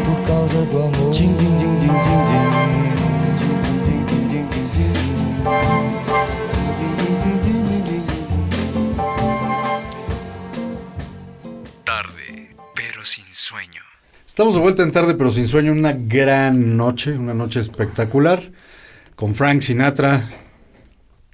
[0.05, 1.11] por causa do amor.
[1.13, 1.93] Din, din, din, din, din,
[2.29, 2.45] din.
[3.39, 4.85] Din, din, din, din, din, din.
[11.85, 13.83] Tarde, pero sin sueño.
[14.27, 15.73] Estamos de vuelta en tarde, pero sin sueño.
[15.73, 18.43] Una gran noche, una noche espectacular.
[19.21, 20.29] Con Frank Sinatra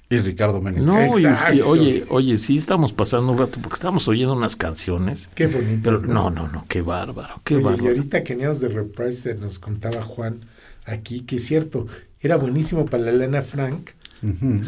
[0.09, 0.85] y Ricardo Menéndez.
[0.85, 1.69] No, y- y, Exacto.
[1.69, 5.29] oye, oye, sí estamos pasando un rato porque estamos oyendo unas canciones.
[5.35, 5.79] Qué bonito.
[5.83, 7.87] Pero no, no, no, qué bárbaro, qué Oye, y bárbaro.
[7.87, 10.41] ahorita que veníamos de Reprise nos contaba Juan
[10.85, 11.87] aquí que es cierto,
[12.19, 13.91] era buenísimo para la Elena Frank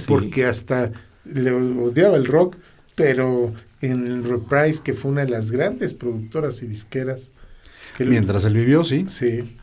[0.08, 0.92] porque hasta
[1.26, 2.56] le odiaba el rock,
[2.96, 7.32] pero en Reprise, que fue una de las grandes productoras y disqueras,
[7.98, 9.06] que Mientras él vivió, sí.
[9.10, 9.58] Sí.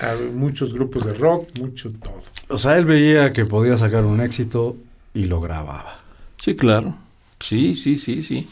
[0.00, 2.20] A muchos grupos de rock, mucho todo.
[2.48, 4.76] O sea, él veía que podía sacar un éxito
[5.14, 6.00] y lo grababa.
[6.38, 6.96] Sí, claro.
[7.40, 8.48] Sí, sí, sí, sí.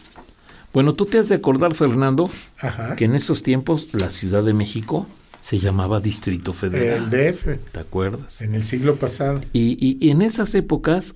[0.73, 2.31] Bueno, tú te has de acordar, Fernando,
[2.61, 2.95] Ajá.
[2.97, 5.07] que en esos tiempos la Ciudad de México
[5.41, 7.11] se llamaba Distrito El Federal.
[7.11, 8.43] DF, ¿Te acuerdas?
[8.43, 9.41] en el siglo pasado.
[9.55, 11.15] Y, y- y en esas épocas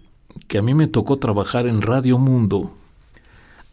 [0.48, 2.74] que a mí me tocó trabajar en Radio Mundo,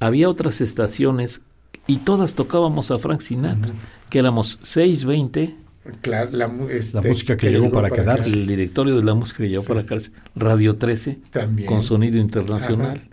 [0.02, 1.42] había otras estaciones
[1.88, 3.74] y todas tocábamos a Frank Sinatra,
[4.10, 5.56] que éramos 620,
[6.02, 8.30] Claro, la, mu- este, La música que llegó para quedarse.
[8.30, 9.68] el directorio de la música que llevó Sí.
[9.70, 11.68] para cárcel, Radio 13, También.
[11.68, 13.08] con sonido internacional, Ajá.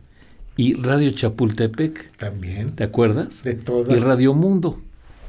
[0.57, 2.75] y Radio Chapultepec, También.
[2.77, 3.43] ¿te acuerdas?
[3.43, 3.97] De todas.
[3.97, 4.81] Y Radio Mundo.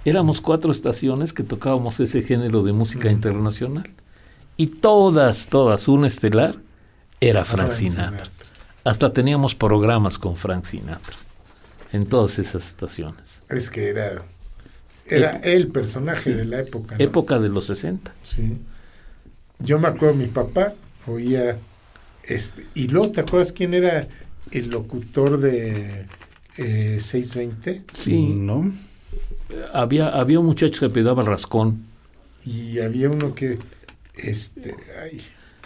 [0.06, 3.90] Éramos cuatro estaciones que tocábamos ese género de música internacional.
[4.56, 6.56] Y todas, todas, un estelar
[7.20, 8.10] era Frank Frank Sinatra.
[8.26, 8.32] Sinatra.
[8.86, 11.16] Hasta teníamos programas con Frank Sinatra
[11.92, 13.40] en todas esas estaciones.
[13.50, 14.24] Es que era,
[15.10, 16.96] era el personaje de la época.
[16.98, 17.04] ¿no?
[17.04, 18.14] Época de los 60.
[18.24, 18.58] Sí.
[19.60, 20.74] Yo me acuerdo, mi papá
[21.08, 21.58] oía,
[22.24, 24.08] este, y luego, ¿te acuerdas quién era
[24.52, 26.06] el locutor de
[26.58, 27.84] eh, 620?
[27.94, 28.72] Sí, ¿No?
[29.74, 31.84] había, había un muchacho que pedaba rascón.
[32.46, 33.58] Y había uno que,
[34.16, 35.20] este, ay,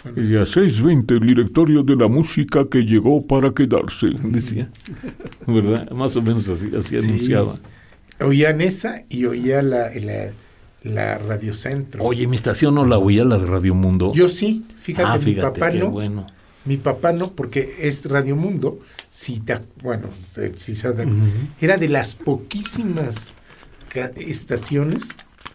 [0.04, 4.68] bueno, Y a 620, el directorio de la música que llegó para quedarse, decía.
[5.46, 5.90] ¿Verdad?
[5.90, 7.08] Más o menos así, así Sí.
[7.08, 7.58] anunciaba.
[8.22, 10.32] Oían esa y oía la, la,
[10.82, 12.04] la Radio Centro.
[12.04, 14.12] Oye, mi estación no la oía, la de Radio Mundo.
[14.14, 15.90] Yo sí, fíjate, ah, mi papá qué no.
[15.90, 16.26] bueno.
[16.64, 18.78] Mi papá no, porque es Radio Mundo.
[19.10, 20.88] Si te, bueno, eh, si se
[21.60, 23.34] era de las poquísimas
[24.16, 25.08] estaciones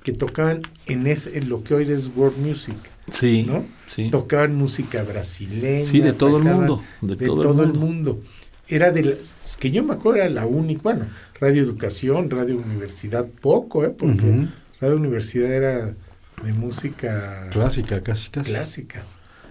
[0.04, 2.76] que tocaban en, ese, en lo que hoy es World Music,
[3.12, 3.64] Sí, ¿no?
[3.86, 4.10] sí.
[4.10, 5.88] Tocaban música brasileña.
[5.90, 8.22] Sí, de todo el mundo, de De, todo todo, el el mundo.
[8.70, 11.06] Era de las que yo me acuerdo, era la única, bueno,
[11.40, 13.90] Radio Educación, Radio Universidad, poco, ¿eh?
[13.98, 14.48] Porque Ujú.
[14.82, 15.94] Radio Universidad era
[16.44, 18.52] de música Clásica, casi, casi.
[18.52, 19.04] clásica.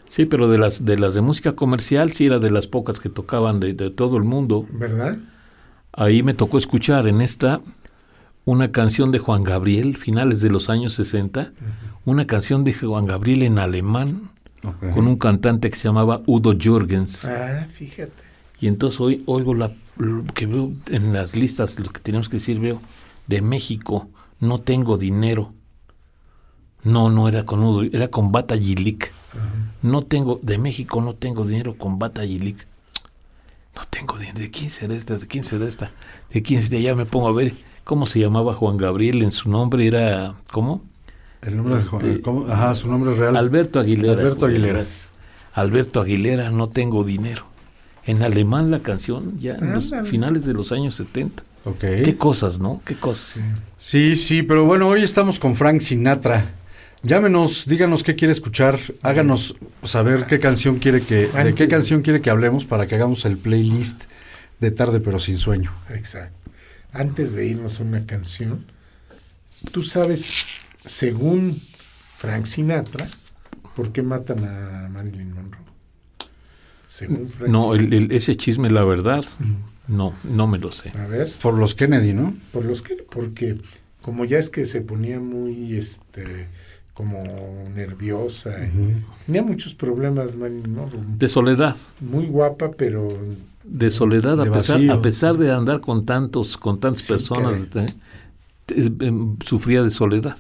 [0.09, 3.09] Sí, pero de las de las de música comercial sí era de las pocas que
[3.09, 4.67] tocaban de, de todo el mundo.
[4.71, 5.17] ¿Verdad?
[5.93, 7.61] Ahí me tocó escuchar en esta
[8.45, 11.53] una canción de Juan Gabriel, finales de los años 60,
[12.05, 14.31] una canción de Juan Gabriel en alemán
[14.95, 17.25] con un cantante que se llamaba Udo Jürgens.
[17.25, 18.26] Ah, fíjate.
[18.61, 22.37] Y entonces hoy oigo la, lo que veo en las listas, lo que tenemos que
[22.37, 22.81] decir, veo,
[23.27, 24.09] de México,
[24.41, 25.53] no tengo dinero.
[26.83, 28.55] No, no era con Udo, era con Bata.
[29.83, 32.23] No tengo, de México no tengo dinero con Bata.
[32.25, 34.39] No tengo dinero.
[34.39, 35.19] ¿De quién será esta?
[35.19, 35.91] ¿De quién será esta?
[36.33, 36.81] ¿De quién será?
[36.81, 37.53] Ya me pongo a ver.
[37.85, 39.23] ¿Cómo se llamaba Juan Gabriel?
[39.23, 40.83] En su nombre era, ¿cómo?
[41.43, 42.47] El nombre de Juan- Este- ¿cómo?
[42.51, 43.37] Ajá, su nombre real.
[43.37, 44.13] Alberto Aguilera.
[44.15, 44.85] Alberto Aguilera.
[45.53, 47.47] Alberto Aguilera, no tengo dinero.
[48.07, 51.43] En alemán la canción, ya en los finales de los años 70.
[51.65, 51.81] Ok.
[51.81, 52.81] Qué cosas, ¿no?
[52.85, 53.43] Qué cosas.
[53.79, 56.47] Sí, sí, pero bueno, hoy estamos con Frank Sinatra.
[57.03, 62.21] Llámenos, díganos qué quiere escuchar, háganos saber qué canción quiere que, de qué canción quiere
[62.21, 64.05] que hablemos para que hagamos el playlist
[64.61, 65.73] de tarde pero sin sueño.
[65.91, 66.51] Exacto.
[66.93, 68.65] Antes de irnos a una canción,
[69.73, 70.47] tú sabes,
[70.85, 71.61] según
[72.17, 73.09] Frank Sinatra,
[73.75, 75.66] ¿por qué matan a Marilyn Monroe?
[76.97, 79.23] Según Frank No, el- ese chisme, la verdad,
[79.87, 80.93] no, no me lo sé.
[80.99, 82.35] A ver, Por los Kennedy, ¿no?
[82.53, 83.59] por los que, porque
[84.01, 86.49] como ya es que se ponía muy, este,
[86.95, 87.23] como
[87.75, 91.03] nerviosa, y tenía muchos problemas Marilyn Monroe.
[91.19, 93.09] De soledad, Muy guapa, pero
[93.63, 97.67] de soledad, a pesar, a pesar de andar con tantos, con tantas Sí, personas.
[97.75, 97.87] ¿eh?
[98.65, 100.39] Te- em, sufría de soledad.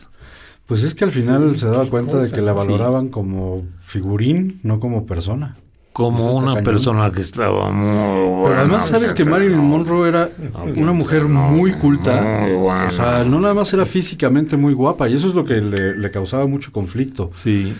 [0.64, 2.58] Pues es que al final Sí, se daba cuenta de que la sí.
[2.58, 5.54] valoraban como figurín, no como persona.
[5.96, 6.64] Como una cañón.
[6.64, 10.28] persona que estaba muy Pero además sabes que Marilyn Monroe era
[10.76, 12.20] una mujer muy culta.
[12.20, 12.86] Muy.
[12.86, 15.96] O sea, no nada más era físicamente muy guapa y eso es lo que le,
[15.96, 17.30] le causaba mucho conflicto.
[17.32, 17.74] Sí,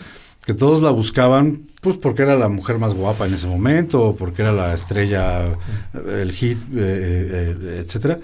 [0.47, 4.17] Que todos la buscaban pues porque era la mujer más guapa en ese momento, o
[4.17, 5.45] porque era la estrella,
[6.09, 8.19] el hit, eh, eh, eh, etcétera.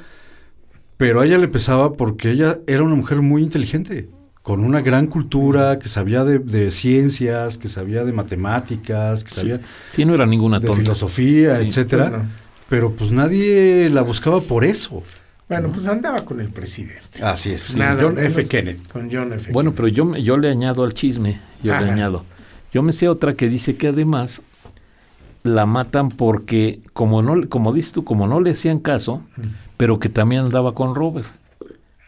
[0.97, 4.09] Pero a ella le pesaba porque ella era una mujer muy inteligente.
[4.43, 9.61] Con una gran cultura, que sabía de, de ciencias, que sabía de matemáticas, que sabía
[9.91, 10.83] Sí, no era ninguna de tonta.
[10.83, 12.11] filosofía, Sí, etcétera.
[12.11, 12.29] pues no.
[12.69, 15.03] Pero pues nadie la buscaba por eso.
[15.49, 17.23] Bueno, pues andaba con el presidente.
[17.23, 17.77] Así es.
[17.77, 18.49] Nada John F.
[18.49, 18.81] Kennedy.
[18.91, 19.53] Con John F.
[19.53, 22.25] Bueno, pero yo, me- yo le añado al chisme, yo le añado.
[22.73, 24.41] Yo me sé otra que dice que además
[25.43, 29.23] la matan porque, como no, como dices tú, como no le hacían caso,
[29.77, 31.27] pero que también andaba con Robert,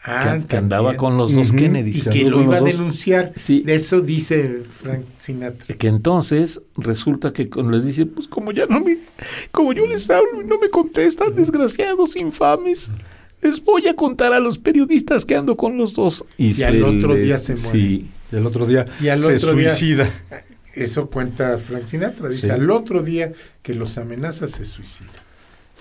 [0.06, 1.58] Ah, que, que andaba con los dos Ujú.
[1.58, 3.32] Y que lo iba a denunciar.
[3.36, 3.62] Sí.
[3.62, 5.74] De eso dice Frank Sinatra.
[5.76, 8.98] Que entonces resulta que con- les dice, pues como ya no me,
[9.50, 12.90] como yo les hablo y no me contestan, desgraciados, infames,
[13.40, 16.24] les voy a contar a los periodistas que ando con los dos.
[16.36, 17.70] Y al otro les- día se muere.
[17.70, 20.10] Sí, Y el otro día Y al se otro día- suicida.
[20.74, 22.28] Eso cuenta Frank Sinatra.
[22.28, 22.50] Dice, Sí.
[22.50, 23.32] al otro día
[23.62, 25.08] que los amenaza se suicida.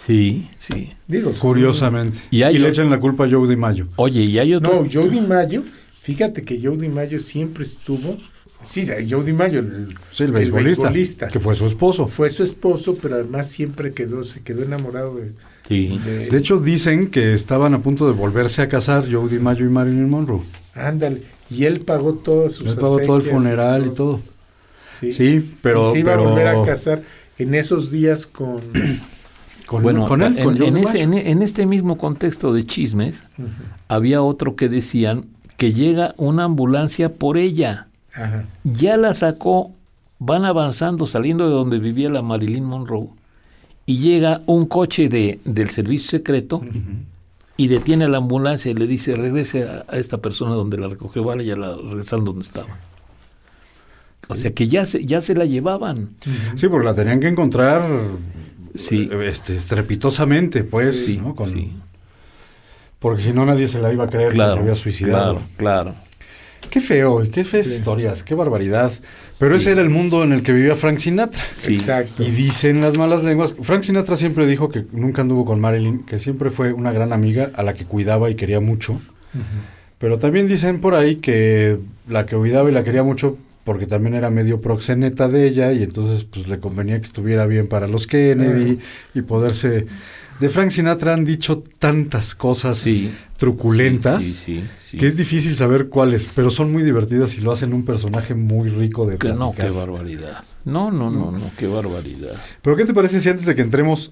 [0.06, 0.94] Sí, sí.
[1.08, 2.20] Digo, Curiosamente.
[2.32, 3.88] Y le echan la culpa a Joe DiMaggio.
[3.96, 4.84] Oye, y hay otro...
[4.84, 5.64] No, Joe DiMaggio,
[6.02, 8.18] fíjate que Joe DiMaggio siempre estuvo...
[8.64, 11.28] Sí, Joe DiMaggio, el, Sí, el beisbolista, beisbolista.
[11.28, 12.08] Que fue su esposo.
[12.08, 15.32] Fue su esposo, pero además siempre quedó, se quedó enamorado de...
[15.68, 16.00] Sí.
[16.06, 19.70] de- De hecho, dicen que estaban a punto de volverse a casar Joe DiMaggio y
[19.70, 20.42] Marilyn Monroe.
[20.76, 21.22] ándale.
[21.50, 24.22] Y él pagó todas sus Les pagó todo el funeral y todo.
[25.00, 25.90] Sí, Sí, pero...
[25.90, 27.04] Y se iba pero a volver a casar
[27.38, 28.62] en esos días con...
[29.68, 32.64] Con, Bueno, con él, en, con Joe en ese- en- en este mismo contexto de
[32.66, 33.24] chismes,
[33.88, 35.26] había otro que decían
[35.58, 37.88] que llega una ambulancia por ella.
[38.14, 38.46] Ajá.
[38.64, 39.72] Ya la sacó,
[40.20, 43.08] van avanzando, saliendo de donde vivía la Marilyn Monroe,
[43.86, 46.62] y llega un coche de, del servicio secreto
[47.58, 50.88] y detiene a la ambulancia y le dice, regrese a, a esta persona donde la
[50.88, 52.78] recogió, vale, ya la regresaron donde estaba.
[54.30, 56.12] O sea que ya se, ya se la llevaban.
[56.56, 57.82] Sí, porque la tenían que encontrar
[58.76, 59.10] Sí.
[59.26, 61.36] este, estrepitosamente, pues, Sí, ¿no?
[61.36, 61.72] Con- sí.
[63.00, 65.34] Porque si no nadie se la iba a creer que se había suicidado.
[65.36, 65.96] Claro, claro.
[66.70, 67.76] Qué feo, y qué feas Sí.
[67.76, 68.92] historias, qué barbaridad.
[69.38, 69.64] Pero Sí.
[69.64, 71.44] ese era el mundo en el que vivía Frank Sinatra.
[71.54, 71.74] Sí.
[71.76, 72.24] Exacto.
[72.24, 73.56] Y dicen las malas lenguas.
[73.62, 77.52] Frank Sinatra siempre dijo que nunca anduvo con Marilyn, que siempre fue una gran amiga
[77.56, 79.02] a la que cuidaba y quería mucho.
[79.98, 84.14] Pero también dicen por ahí que la que cuidaba y la quería mucho porque también
[84.16, 88.08] era medio proxeneta de ella y entonces pues le convenía que estuviera bien para los
[88.08, 88.80] Kennedy
[89.14, 89.88] y poderse...
[90.40, 93.14] De Frank Sinatra han dicho tantas cosas Sí.
[93.38, 94.98] truculentas Sí, sí, sí.
[94.98, 98.68] que es difícil saber cuáles, pero son muy divertidas y lo hacen un personaje muy
[98.70, 100.44] rico de Que no, qué barbaridad.
[100.66, 102.36] No, no, no, no, qué barbaridad.
[102.64, 104.12] Pero ¿qué te parece si antes de que entremos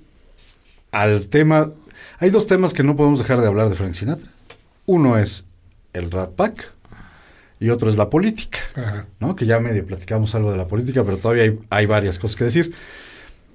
[0.91, 1.71] al tema...
[2.19, 4.29] Hay dos temas que no podemos dejar de hablar de Frank Sinatra.
[4.85, 5.45] Uno es
[5.93, 6.71] el Rat Pack
[7.61, 9.05] y otro es la política, Ajá.
[9.21, 9.35] ¿no?
[9.37, 12.43] Que ya medio platicamos algo de la política, pero todavía hay, hay varias cosas que
[12.43, 12.73] decir.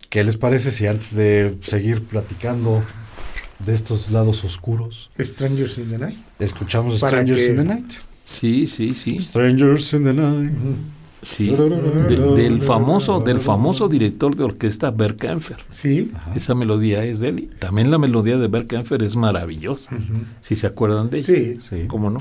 [0.08, 2.82] ¿Qué les parece si antes de seguir platicando
[3.58, 6.16] de estos lados oscuros, Strangers in the Night.
[6.38, 7.92] escuchamos Strangers que- in the Night?
[8.24, 9.18] Sí, sí, sí.
[9.20, 10.52] Strangers in the Night.
[11.22, 11.48] sí.
[11.50, 15.56] De- del famoso, del famoso director de orquesta Bert Kaempfer.
[15.70, 16.12] Sí.
[16.36, 17.50] Esa melodía es de él.
[17.58, 19.96] También la melodía de Bert Kaempfer es maravillosa.
[20.40, 21.26] Si se acuerdan de ella.
[21.26, 21.58] Sí.
[21.68, 21.84] Sí.
[21.88, 22.20] ¿Cómo no?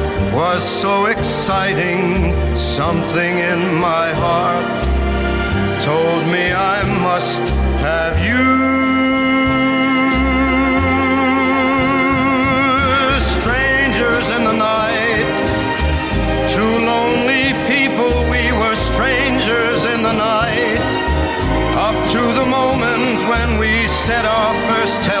[0.33, 4.81] was so exciting, something in my heart
[5.81, 7.43] told me I must
[7.83, 8.45] have you.
[13.39, 15.35] Strangers in the night,
[16.55, 20.79] two lonely people, we were strangers in the night
[21.75, 25.20] up to the moment when we said our first hello.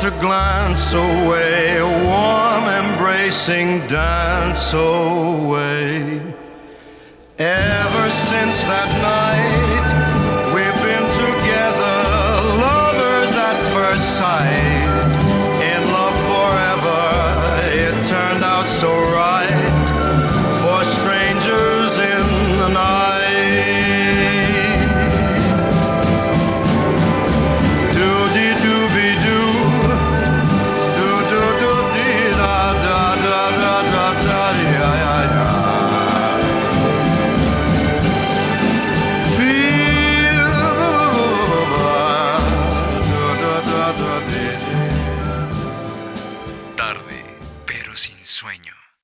[0.00, 6.20] Just a glance away, a warm embracing dance away.
[7.38, 9.29] Ever since that night,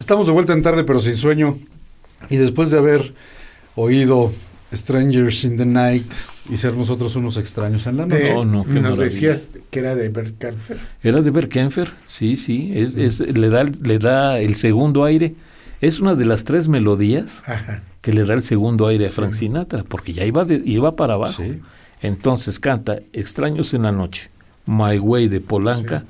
[0.07, 1.59] Estamos de vuelta en tarde, pero sin sueño.
[2.30, 3.12] Y después de haber
[3.74, 4.32] oído
[4.72, 6.07] Strangers in the Night
[6.48, 8.22] y ser nosotros unos extraños en la noche.
[8.22, 9.02] De- No, no, qué nos maravilla.
[9.02, 10.78] decías que era de Bert Kaempfer.
[11.02, 15.34] Era de Berkenfer, sí, sí, es, es- le, da, le da el segundo aire.
[15.80, 17.82] Es una de las tres melodías Ajá.
[18.00, 21.14] que le da el segundo aire a Frank Sinatra, porque ya iba, de- iba para
[21.14, 21.42] abajo.
[21.42, 21.59] Sí.
[22.00, 24.30] Entonces canta Extraños en la noche,
[24.66, 26.04] My Way de Polanca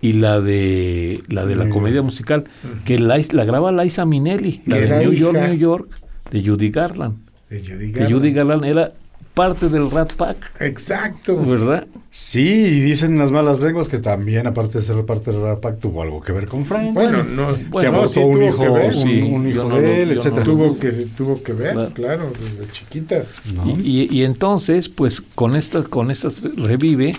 [0.00, 2.44] y la de la de la comedia musical
[2.84, 5.88] que la, la graba Liza Minnelli, la Que de New York, New York,
[6.30, 7.16] de Judy Garland.
[7.50, 8.12] De Judy Que Garland.
[8.14, 8.92] Judy Garland era
[9.34, 11.36] parte del Rat Pack, Exacto.
[11.44, 11.86] ¿verdad?
[12.10, 15.78] Sí, y dicen las malas lenguas que también, aparte de ser parte del Rat Pack,
[15.78, 16.92] tuvo algo que ver con Frank.
[16.92, 18.94] Bueno, no, Bueno, que no, abortó sí un tuvo hijo, que ver.
[18.94, 21.72] un, sí, un yo hijo no de él, no lo- tuvo que tuvo que ver,
[21.74, 21.90] Claro.
[21.94, 23.22] claro, desde chiquita.
[23.54, 23.76] ¿no?
[23.78, 27.14] Y, y- y entonces, pues con estas, con estas revive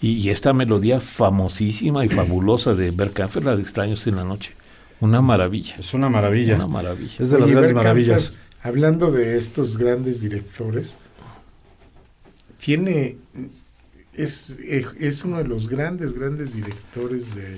[0.00, 4.24] y, y esta melodía famosísima y fabulosa de Bert Kaempfer, la de Extraños en la
[4.24, 4.52] noche.
[5.00, 5.76] Una maravilla.
[5.78, 6.56] Es una maravilla.
[6.56, 7.14] Una maravilla.
[7.18, 8.32] Es de las Oye, grandes maravillas.
[8.62, 10.96] Hablando de estos grandes directores,
[12.58, 13.16] tiene
[14.14, 17.56] es, eh, es uno de los grandes, grandes directores de,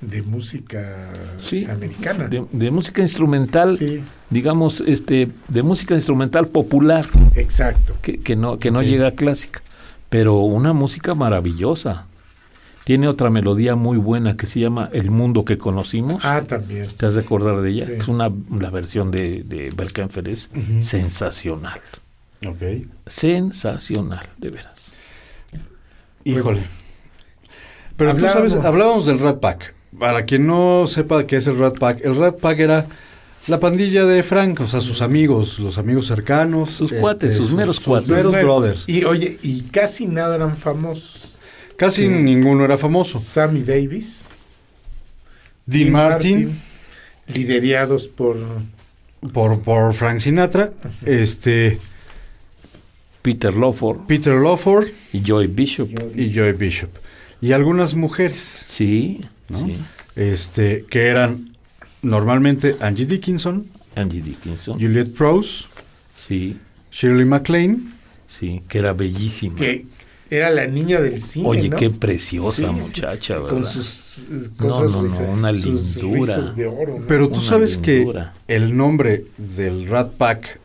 [0.00, 2.28] de música Sí, americana.
[2.28, 7.94] De, de música instrumental, Sí, digamos, este, de música instrumental popular, exacto.
[8.02, 9.62] que, que no, que no llega a clásica,
[10.16, 12.06] pero una música maravillosa.
[12.84, 16.24] Tiene otra melodía muy buena que se llama El mundo que conocimos.
[16.24, 16.86] Ah, también.
[16.96, 17.84] ¿Te has de acordar de ella?
[17.86, 17.92] Sí.
[17.98, 19.68] Es una, la versión de, de
[20.32, 20.48] es
[20.80, 21.80] sensacional.
[22.46, 22.86] Ok.
[23.06, 24.92] Sensacional, de veras.
[26.24, 26.62] Híjole.
[27.98, 29.74] Pero tú Hablábamos- sabes, hablábamos del Rat Pack.
[29.98, 32.86] Para quien no sepa qué es el Rat Pack, el Rat Pack era
[33.48, 36.70] la pandilla de Frank, o sea, sus amigos, los amigos cercanos.
[36.72, 38.08] Sus cuates, sus meros cuates.
[38.08, 38.88] meros Pues, brothers.
[38.88, 41.38] Y oye, y casi nada eran famosos.
[41.76, 42.08] Casi Sí.
[42.08, 43.18] ninguno era famoso.
[43.20, 44.26] Sammy Davis,
[45.66, 46.58] Dean Martin,
[47.28, 48.36] liderados por
[49.32, 50.72] por, por Frank Sinatra,
[51.04, 51.78] este,
[53.22, 55.90] Peter Lawford Peter Lawford y Joy Bishop.
[56.14, 56.90] y Joy Bishop.
[57.40, 59.58] Y algunas mujeres, Sí, ¿no?
[59.58, 59.76] sí.
[60.14, 61.55] este, que eran
[62.06, 64.78] normalmente Angie Dickinson, Angie Dickinson.
[64.80, 65.64] Juliette Prowse,
[66.14, 66.56] Sí,
[66.90, 67.78] Shirley MacLaine,
[68.26, 69.56] sí, que era bellísima.
[69.56, 69.86] que
[70.30, 71.76] era la niña del cine, Oye, ¿no?
[71.76, 73.48] qué preciosa Sí, sí, muchacha, ¿verdad?
[73.50, 76.36] con sus eh, No, cosas no, no, risa- una sus lindura.
[76.38, 77.06] de oro, ¿no?
[77.06, 78.32] Pero tú Una sabes lindura.
[78.46, 80.58] que el nombre del Rat Pack,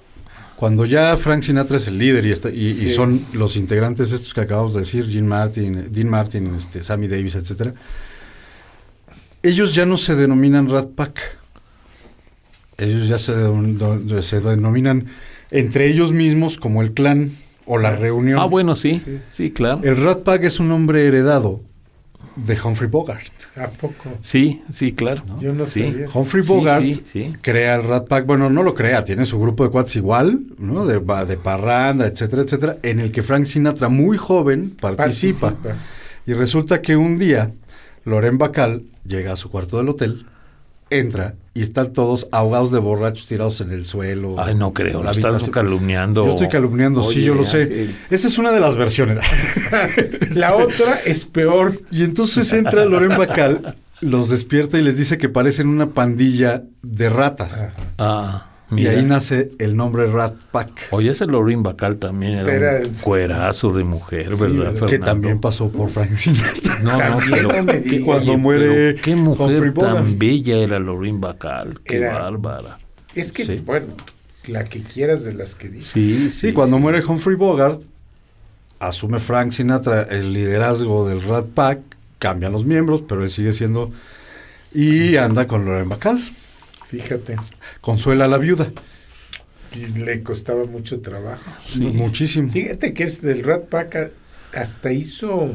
[0.55, 2.93] cuando ya Frank Sinatra es el líder y, está, y, y Sí.
[2.93, 7.35] son los integrantes estos que acabamos de decir, Dean Martin, Dean Martin este, Sammy Davis,
[7.35, 7.73] etcétera,
[9.43, 11.19] ellos ya no se denominan Rat Pack.
[12.77, 15.07] Ellos ya se, denominan
[15.51, 17.31] entre ellos mismos como el clan
[17.65, 18.39] o la reunión.
[18.39, 19.19] Ah, bueno, sí, Sí.
[19.29, 19.81] sí, claro.
[19.83, 21.61] El Rat Pack es un nombre heredado
[22.35, 23.27] de Humphrey Bogart.
[23.57, 24.09] ¿A poco?
[24.21, 25.23] Sí, sí, claro.
[25.39, 25.83] Yo no Sí.
[25.91, 26.07] sabía.
[26.13, 27.33] Humphrey Bogart sí, sí.
[27.41, 30.87] crea el Rat Pack, bueno, no lo crea, tiene su grupo de cuates igual, ¿no?
[30.87, 35.51] De, de parranda, etcétera, etcétera, en el que Frank Sinatra, muy joven, participa.
[35.51, 35.75] Participa.
[36.25, 37.51] Y resulta que un día,
[38.05, 40.25] Loren Bacal llega a su cuarto del hotel,
[40.89, 44.35] entra y están todos ahogados de borrachos tirados en el suelo.
[44.39, 46.25] Ay, no creo, la estás calumniando.
[46.25, 47.89] Yo estoy calumniando, sí, yo lo sé.
[48.09, 49.19] Esa es una de las versiones.
[50.35, 51.79] La otra es peor.
[51.91, 57.09] Y entonces entra Loren Bacal, los despierta y les dice que parecen una pandilla de
[57.09, 57.67] ratas.
[57.97, 60.87] Ah, Y ahí nace el nombre Rat Pack.
[60.91, 65.05] Oye, ese Lorin Bacal también era, Era- un cuerazo de mujer, Sí, ¿verdad, que Fernando?
[65.05, 66.79] también pasó por Frank Sinatra.
[66.81, 68.05] No, no, pero no.
[68.05, 72.79] Cuando oye, muere pero qué mujer tan bella era Lorin Bacal, qué Era- bárbara.
[73.13, 73.61] Es que, Sí.
[73.65, 73.87] bueno,
[74.47, 75.85] la que quieras de las que dije.
[75.85, 76.47] Sí, sí.
[76.47, 77.81] Sí, cuando muere Humphrey Bogart,
[78.79, 81.79] asume Frank Sinatra el liderazgo del Rat Pack,
[82.19, 83.91] cambian los miembros, pero él sigue siendo...
[84.73, 86.21] Y anda con Loren Bacal,
[86.91, 87.37] Fíjate.
[87.79, 88.71] consuela a la viuda,
[89.73, 91.49] Y le costaba mucho trabajo.
[91.67, 91.79] Sí.
[91.79, 92.51] muchísimo.
[92.51, 94.11] Fíjate que es del Rat Pack
[94.53, 95.53] hasta hizo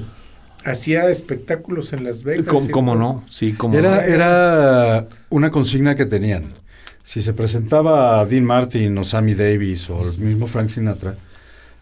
[0.65, 2.47] hacía espectáculos en Las Vegas.
[2.47, 2.73] ¿Cómo, ¿sí?
[2.73, 3.25] cómo no?
[3.29, 6.55] Sí, como Era, era una consigna que tenían.
[7.05, 11.15] Si se presentaba a Dean Martin o Sammy Davis o el mismo Frank Sinatra,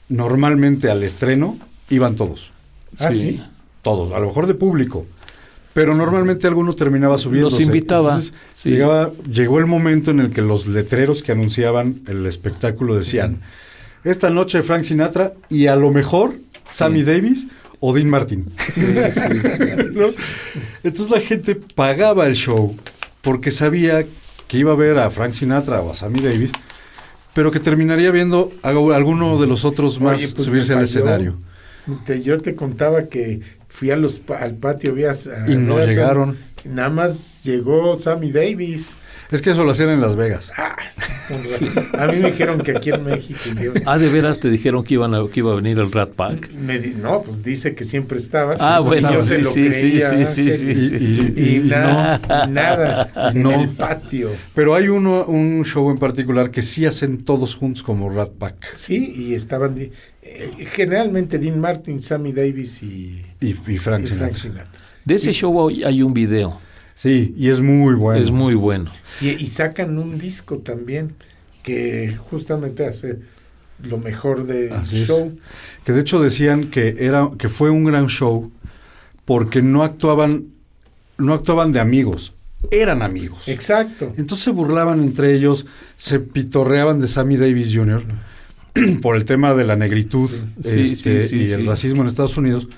[0.09, 2.50] normalmente al estreno iban todos.
[2.98, 3.42] Ah, sí.
[3.82, 5.07] Todos, a lo mejor de público.
[5.74, 7.50] Pero normalmente alguno terminaba subiendo.
[7.50, 8.22] Los invitaba,
[8.52, 8.70] sí.
[8.70, 13.40] llegaba, llegó el momento en el que los letreros que anunciaban el espectáculo decían,
[14.04, 16.34] esta noche Frank Sinatra y a lo mejor
[16.68, 17.48] Sammy Davis
[17.80, 18.46] o Dean Martin.
[19.92, 20.06] ¿No?
[20.84, 22.76] Entonces la gente pagaba el show
[23.20, 24.06] porque sabía
[24.46, 26.52] que iba a ver a Frank Sinatra o a Sammy Davis,
[27.32, 31.36] pero que terminaría viendo a alguno de los otros más Oye, pues, subirse al escenario.
[32.22, 33.40] Yo te contaba que
[33.74, 36.36] fui a los pa- al patio, vi a- a- Y no a- llegaron.
[36.64, 38.90] Nada más llegó Sammy Davis.
[39.32, 40.52] Es que eso lo hacían en Las Vegas.
[40.56, 40.76] Ah,
[41.98, 43.40] a mí me dijeron que aquí en México.
[43.60, 46.10] yo- Ah, de veras te dijeron que, iban a- que iba a venir el Rat
[46.10, 46.52] Pack.
[46.52, 48.60] me di- no, pues dice que siempre estabas.
[48.60, 50.96] Ah, bueno, yo sí, se lo sí, sí, creía, sí, sí, Y- sí.
[51.36, 53.52] y- Y, y nada, No.
[53.52, 54.30] en el patio.
[54.54, 58.76] Pero hay uno, un show en particular que sí hacen todos juntos como Rat Pack.
[58.76, 59.90] Sí, y estaban eh,
[60.72, 64.28] generalmente Dean Martin, Sammy Davis y, Y, y Frank y Sinatra.
[64.28, 64.80] Frank Sinatra.
[65.05, 66.61] De ese show hay, hay un video.
[66.95, 68.20] Sí, y es muy bueno.
[68.20, 68.90] Es muy bueno.
[69.20, 71.14] Y, y sacan un disco también
[71.62, 73.18] que justamente hace
[73.82, 75.07] lo mejor del Así es.
[75.09, 75.36] show.
[75.84, 78.51] Que de hecho decían que era que fue un gran show
[79.24, 80.45] porque no actuaban
[81.18, 82.32] no actuaban de amigos,
[82.70, 83.47] eran amigos.
[83.49, 84.12] Exacto.
[84.16, 85.66] Entonces se burlaban entre ellos,
[85.97, 88.05] se pitorreaban de Sammy Davis Jr.
[89.03, 90.28] por el tema de la negritud
[90.62, 90.80] Sí.
[90.80, 91.66] este, Sí, sí, sí, y el sí.
[91.66, 92.68] racismo en Estados Unidos.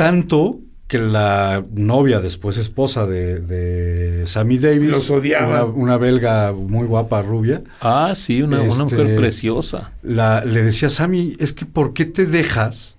[0.00, 5.64] Tanto que la novia, después esposa de, de Sammy Davis, Los odiaba.
[5.64, 9.92] Una, una belga muy guapa, rubia, Ah, sí, una, una Este- mujer preciosa.
[10.02, 12.96] la, le decía a Sammy, es que ¿por qué te dejas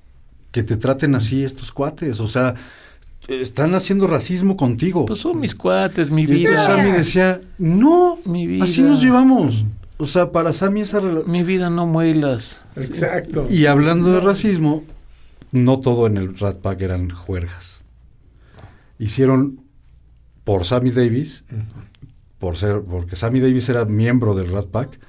[0.52, 2.20] que te traten así estos cuates?
[2.22, 2.54] O sea,
[3.28, 5.06] están haciendo racismo contigo.
[5.06, 6.66] Pues son mis cuates, mi y entonces vida.
[6.66, 8.64] Sammy decía, no, Mi vida.
[8.64, 9.66] así nos llevamos.
[9.97, 12.64] O sea, para Sammy esa Mi vida no muelas.
[12.78, 13.47] Exacto.
[13.49, 14.84] Y hablando de racismo,
[15.52, 17.82] no todo en el Rat Pack eran juergas.
[18.99, 19.62] Hicieron
[20.43, 21.43] por Sammy Davis,
[22.39, 24.99] por ser, porque Sammy Davis era miembro del Rat Pack,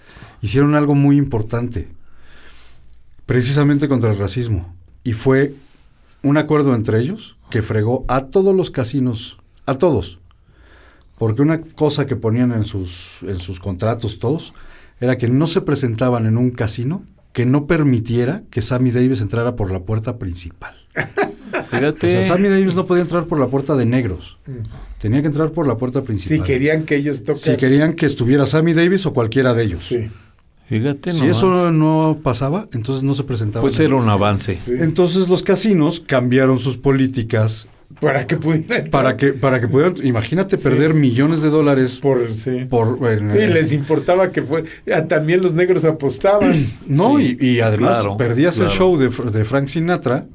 [0.40, 1.88] hicieron algo muy importante,
[3.26, 4.74] precisamente contra el racismo.
[5.05, 5.55] Y fue
[6.22, 10.18] un acuerdo entre ellos que fregó a todos los casinos, a todos.
[11.18, 14.55] Porque una cosa que ponían en sus, en sus contratos todos
[15.01, 19.56] era que no se presentaban en un casino que no permitiera que Sammy Davis entrara
[19.56, 20.74] por la puerta principal.
[21.54, 22.10] O Fíjate.
[22.10, 24.38] sea, Sammy Davis no podía entrar por la puerta de negros.
[24.98, 26.46] Tenía que entrar por la puerta Si principal.
[26.46, 27.40] querían que ellos tocaran.
[27.40, 29.80] Si querían que estuviera Sammy Davis o cualquiera de ellos.
[29.80, 30.10] Sí,
[30.68, 31.36] Fíjate Si nomás.
[31.36, 33.68] eso no pasaba, entonces no se presentaban.
[33.68, 34.56] Pues era un avance.
[34.56, 34.72] sí.
[34.78, 37.68] Entonces los casinos cambiaron sus políticas
[38.01, 38.88] Para que pudieran.
[38.90, 40.64] para que para que pudieran, imagínate Sí.
[40.64, 42.51] perder millones de dólares por, Por, sí.
[42.51, 44.64] en, Sí, eh, les importaba que fue.
[45.09, 46.53] también los negros apostaban.
[46.86, 50.26] no Sí, y, y además claro, perdías el show de, de Frank Sinatra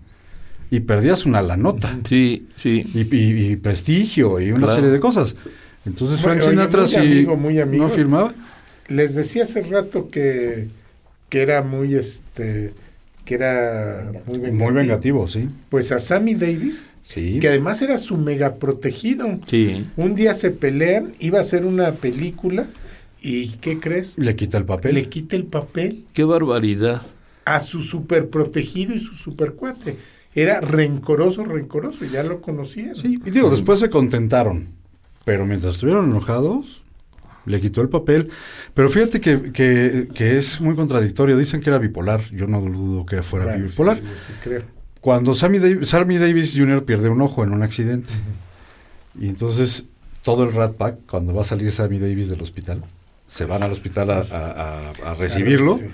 [0.69, 2.85] y perdías una la nota Sí, sí.
[2.93, 4.73] y, y- y prestigio y una Claro.
[4.75, 5.35] serie de cosas.
[5.85, 7.83] Entonces Frank Oye, Sinatra muy si amigo, muy amigo.
[7.85, 8.33] no firmaba.
[8.89, 10.67] Les decía hace rato que,
[11.29, 12.73] que era muy este.
[13.25, 14.63] que era muy vengativo.
[14.63, 15.49] Muy vengativo, sí.
[15.69, 17.39] Pues a Sammy Davis, Sí.
[17.39, 19.39] que además era su mega protegido.
[19.47, 19.87] Sí.
[19.95, 22.67] Un día se pelean, iba a hacer una película
[23.21, 24.17] y ¿qué crees?
[24.17, 24.95] Le quita el papel.
[24.95, 27.03] Le quita el papel Qué barbaridad.
[27.45, 29.95] a su super protegido y su super cuate.
[30.35, 32.95] Era rencoroso, rencoroso, ya lo conocían.
[32.97, 34.67] Sí, y digo, después se contentaron.
[35.23, 36.83] Pero mientras estuvieron enojados,
[37.45, 38.29] le quitó el papel.
[38.73, 41.37] Pero fíjate que, que- que es muy contradictorio.
[41.37, 42.21] Dicen que era bipolar.
[42.31, 43.95] Yo no dudo que fuera Bueno, bipolar.
[43.95, 44.63] sí, sí, creo.
[45.01, 46.83] Cuando Sammy, Dav- Sammy Davis Jr.
[46.83, 48.13] pierde un ojo en un accidente.
[49.19, 49.85] Y entonces
[50.23, 52.83] todo el Rat Pack, cuando va a salir Sammy Davis del hospital,
[53.27, 55.85] se van al hospital a, a- a- a recibirlo Sí.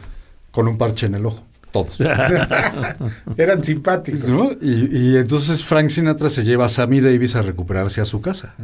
[0.51, 1.43] con un parche en el ojo.
[1.71, 1.99] Todos.
[3.37, 4.27] Eran simpáticos.
[4.29, 4.51] ¿no?
[4.61, 8.55] Y, y entonces Frank Sinatra se lleva a Sammy Davis a recuperarse a su casa.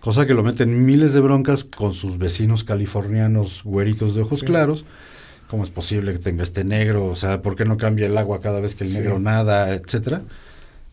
[0.00, 4.40] Cosa que lo mete en miles de broncas con sus vecinos californianos güeritos de ojos
[4.40, 4.46] Sí.
[4.46, 4.84] claros.
[5.50, 7.06] ¿Cómo es posible que tenga este negro?
[7.06, 8.98] O sea, ¿por qué no cambia el agua cada vez que el Sí.
[8.98, 9.74] negro nada?
[9.74, 10.22] Etcétera.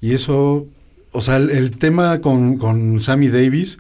[0.01, 0.65] Y eso,
[1.11, 3.77] o sea, el, el tema con, con Sammy Davis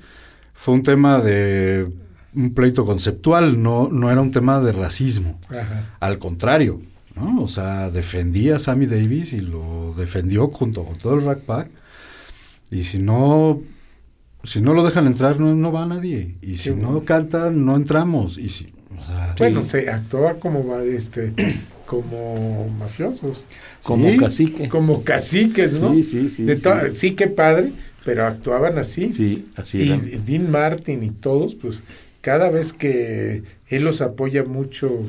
[0.53, 1.87] fue un tema de
[2.35, 5.39] un pleito conceptual, no, no era un tema de racismo.
[5.49, 5.95] Ajá.
[5.99, 6.79] Al contrario,
[7.15, 7.41] ¿no?
[7.41, 11.69] O sea, defendía a Sammy Davis y lo defendió junto con todo el Rack Pack.
[12.69, 13.61] Y si no,
[14.43, 16.35] si no lo dejan entrar, no, no va nadie.
[16.43, 18.37] Y si no canta, no entramos.
[18.37, 19.69] Y si, o sea, Bueno, sí.
[19.69, 21.33] se actuaba como va, este
[21.85, 23.45] como mafiosos,
[23.83, 24.17] Como Sí.
[24.17, 24.69] cacique.
[24.69, 25.93] como caciques, ¿no?
[25.93, 26.61] Sí, sí, sí, De sí.
[26.95, 27.71] sí, qué padre,
[28.03, 29.11] pero actuaban así.
[29.11, 30.01] Sí, así y era.
[30.25, 31.83] Dean Martin y todos, pues
[32.21, 35.01] cada vez que él los apoya mucho,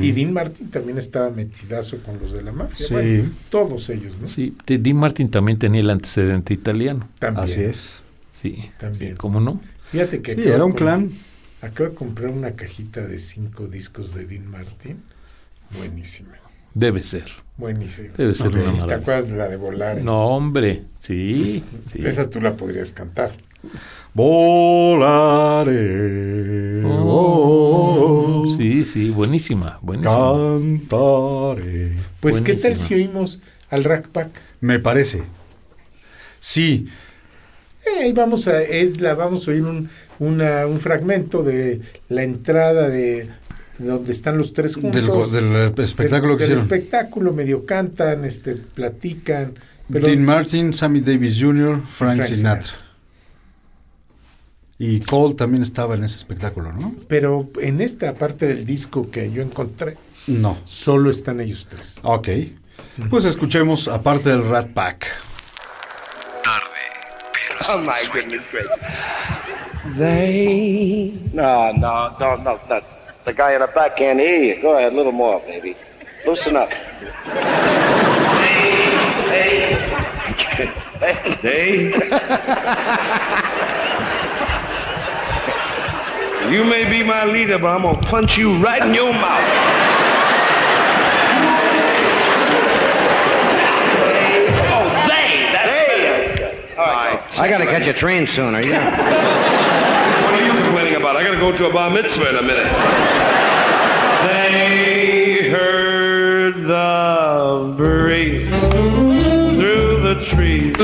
[0.00, 2.92] y Dean Martin también estaba metidazo con los de la mafia, Sí.
[2.92, 4.28] bueno, todos ellos, ¿no?
[4.28, 7.08] Sí, Dean Martin también tenía el antecedente italiano.
[7.18, 7.44] También.
[7.44, 7.92] Así es.
[8.30, 9.12] Sí, También.
[9.12, 9.58] sí, ¿cómo no?
[9.90, 11.10] Fíjate que Sí, era un clan.
[11.62, 15.02] Acabo de comprar una cajita de cinco discos de Dean Martin.
[15.76, 16.32] Buenísima,
[16.74, 17.26] Debe ser.
[17.56, 18.14] buenísima.
[18.16, 18.54] Debe ser Ok.
[18.54, 18.96] una ¿Te maravilla.
[18.96, 20.02] acuerdas de la de volar?
[20.02, 20.84] No, hombre.
[21.00, 22.04] Sí, sí.
[22.04, 23.32] Esa tú la podrías cantar.
[25.70, 26.82] Volaré.
[26.84, 30.32] Oh, oh, sí, sí, buenísima, buenísima.
[30.88, 31.92] Cantaré.
[32.20, 33.38] Pues, ¿qué tal si oímos
[33.68, 34.30] al Rack Pack?
[34.60, 35.22] Me parece.
[36.38, 36.88] Sí,
[38.00, 39.88] ahí vamos a, es la, vamos a oír un,
[40.18, 43.28] una- un fragmento de la entrada de
[43.78, 44.94] donde están los tres juntos.
[44.94, 46.64] del, go- del espectáculo que del hicieron.
[46.74, 49.54] espectáculo, medio cantan, este, platican.
[49.90, 52.62] Pero, Dean Martin, Sammy Davis Jr., Frank, Frank Sinatra.
[52.64, 52.86] Sinatra.
[54.78, 56.94] Y Cole también estaba en ese espectáculo, ¿no?
[57.06, 60.56] pero en esta parte del disco que yo encontré, No.
[60.62, 61.98] solo están ellos tres.
[62.02, 62.28] Ok.
[63.10, 65.06] Pues escuchemos aparte del Rat Pack.
[67.60, 68.76] Tarde, oh my goodness sueño.
[69.96, 71.12] They.
[71.32, 72.80] No, no, no, no, no.
[73.24, 74.62] The guy in the back can't hear you.
[74.62, 75.76] Go ahead, a little more, baby.
[76.26, 76.70] Loosen up.
[76.70, 76.96] Hey,
[81.00, 81.90] hey, hey.
[86.50, 89.99] you may be my leader, but I'm gonna punch you right in your mouth.
[97.40, 98.60] I gotta catch a train sooner.
[98.60, 99.48] Yeah.
[100.30, 101.16] What are you complaining about?
[101.16, 102.70] I gotta go to a bar mitzvah in a minute.
[104.26, 110.76] They heard the breeze through the trees,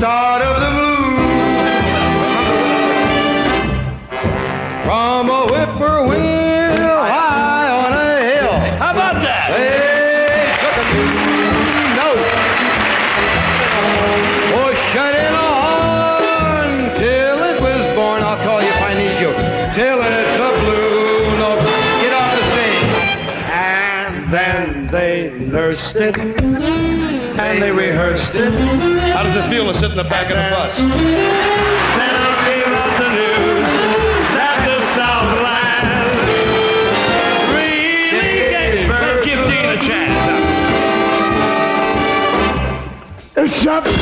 [0.00, 0.96] start of the blues.
[4.86, 8.54] From a whippoorwill high on a hill.
[8.80, 9.52] How about that?
[9.52, 11.04] They took a
[12.00, 12.28] note.
[14.90, 15.52] Shut in a
[16.96, 18.22] till it was born.
[18.22, 19.32] I'll call you if I need you.
[19.74, 21.62] Till it's a blue note.
[22.00, 22.84] Get off the stage.
[23.52, 26.16] And then they nursed it.
[26.16, 28.99] And they rehearsed it.
[29.20, 30.78] How does it feel to sit in the back of the bus?
[30.78, 33.68] Then I gave out the news
[34.32, 36.24] that the Southland
[37.52, 39.20] really gave birth.
[39.20, 40.24] Let's give Dean a chance.
[43.36, 43.84] It's up.
[43.84, 43.92] Safe?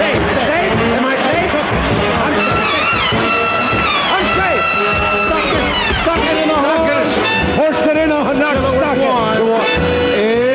[0.00, 0.24] Safe?
[0.48, 0.80] Safe?
[0.80, 1.52] Am I safe?
[2.24, 3.36] I'm safe.
[4.16, 4.64] I'm safe.
[5.28, 5.68] Stuck it,
[6.00, 7.12] stuck it in a horse.
[7.60, 8.40] Horse it in a horse.
[8.40, 10.47] Stuck it.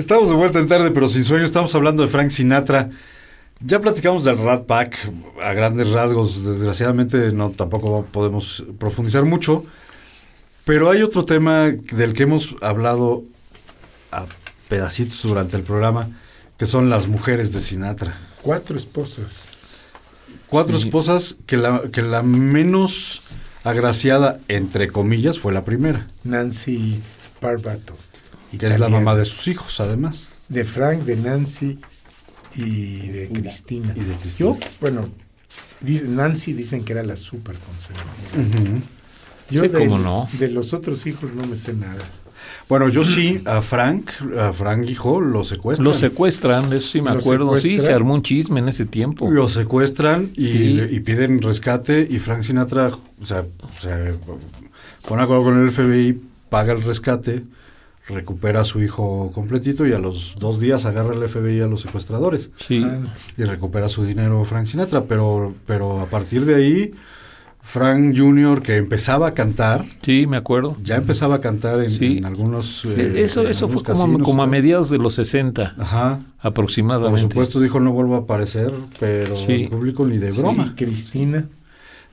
[0.00, 1.44] Estamos de vuelta en tarde, pero sin sueño.
[1.44, 2.88] Estamos hablando de Frank Sinatra.
[3.60, 4.96] Ya platicamos del Rat Pack
[5.42, 6.42] a grandes rasgos.
[6.42, 9.62] Desgraciadamente, no tampoco podemos profundizar mucho.
[10.64, 13.24] Pero hay otro tema del que hemos hablado
[14.10, 14.24] a
[14.70, 16.08] pedacitos durante el programa,
[16.56, 18.14] que son las mujeres de Sinatra.
[18.40, 19.48] Cuatro esposas.
[20.46, 20.86] Cuatro Sí.
[20.86, 23.20] esposas que la, que la menos
[23.64, 27.02] agraciada, entre comillas, fue la primera, Nancy
[28.52, 28.58] Barbato.
[28.58, 30.28] que es la mamá de sus hijos, además.
[30.48, 31.78] De Frank, de Nancy
[32.56, 33.92] y de Cristina.
[33.96, 34.50] Y de Cristina.
[34.50, 35.08] Yo, bueno,
[35.80, 38.80] dice- Nancy dicen que era la súper conservadora.
[39.50, 40.28] Yo Sí, de, cómo no.
[40.38, 41.98] de los otros hijos no me sé nada.
[42.68, 45.84] Bueno, yo sí, a Frank, a Frank hijo, lo secuestran.
[45.84, 47.60] Lo secuestran, eso sí me Lo acuerdo.
[47.60, 49.28] Sí, se armó un chisme en ese tiempo.
[49.30, 50.58] Lo secuestran y, Sí.
[50.74, 52.88] le- y piden rescate y Frank Sinatra,
[53.20, 53.44] o sea,
[53.80, 54.14] se
[55.06, 57.42] pone acuerdo con el FBI, paga el rescate,
[58.10, 61.80] recupera a su hijo completito y a los dos días agarra el FBI a los
[61.82, 62.84] secuestradores Sí.
[62.86, 62.98] Ah,
[63.36, 66.94] y recupera su dinero Frank Sinatra, pero, pero a partir de ahí,
[67.62, 70.76] Frank Jr., que empezaba a cantar, Sí, me acuerdo.
[70.82, 72.18] ya empezaba a cantar en, Sí.
[72.18, 72.80] en algunos...
[72.80, 75.74] Sí, eh, eso en eso fue algunos como, casinos, como a mediados de los 60
[75.78, 76.18] Ajá.
[76.42, 77.20] Por aproximadamente.
[77.34, 79.64] supuesto dijo no vuelvo a aparecer, pero Sí.
[79.64, 80.74] en público ni de broma.
[80.76, 81.46] Cristina.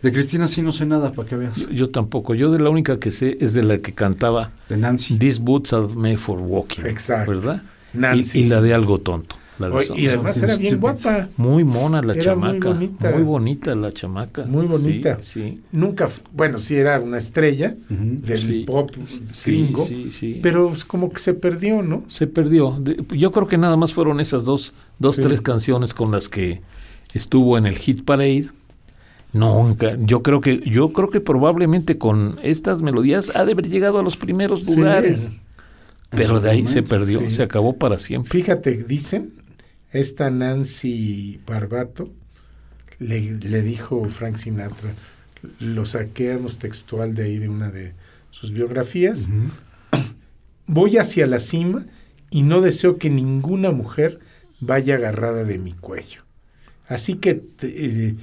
[0.02, 1.56] De Cristina sí no sé nada, para que veas.
[1.56, 2.36] Yo, yo tampoco.
[2.36, 5.18] Yo de la única que sé es de la que cantaba De Nancy.
[5.18, 6.84] These boots are made for walking.
[6.86, 7.32] Exacto.
[7.32, 7.64] ¿Verdad?
[7.94, 9.36] Nancy, y, y la de algo tonto.
[9.58, 11.30] la de Oye, y además era bien guapa.
[11.38, 12.68] Muy mona la Era muy chamaca.
[12.70, 13.12] bonita.
[13.12, 14.44] Muy bonita la chamaca.
[14.46, 15.18] Muy bonita.
[15.22, 15.62] Sí, sí.
[15.72, 18.22] Nunca, bueno, sí era una estrella Ujú.
[18.22, 18.64] del Sí.
[18.68, 18.92] pop
[19.46, 20.40] gringo, sí, sí.
[20.44, 22.04] pero es como que se perdió, ¿no?
[22.08, 22.78] Se perdió.
[22.80, 25.24] De- yo creo que nada más fueron esas dos, dos Sí.
[25.24, 26.62] tres canciones con las que
[27.16, 28.50] estuvo en el Hit Parade.
[29.38, 29.96] Nunca.
[30.00, 34.04] Yo creo que, yo creo que probablemente con estas melodías ha de haber llegado a
[34.04, 34.76] los primeros Sí.
[34.76, 35.30] lugares.
[36.10, 37.32] Pero de ahí se perdió, sí.
[37.32, 38.30] se acabó para siempre.
[38.32, 39.34] Fíjate, dicen,
[39.92, 42.10] esta Nancy Barbato
[43.00, 44.92] le, le dijo Frank Sinatra,
[45.60, 47.94] lo saqueamos textual de ahí de una de
[48.32, 49.28] sus biografías,
[50.66, 51.86] voy hacia la cima
[52.30, 54.20] y no deseo que ninguna mujer
[54.60, 56.22] vaya agarrada de mi cuello.
[56.88, 58.16] Así que te- eh,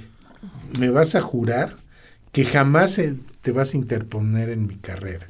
[0.79, 1.75] me vas a jurar
[2.31, 2.99] que jamás
[3.41, 5.27] te vas a interponer en mi carrera.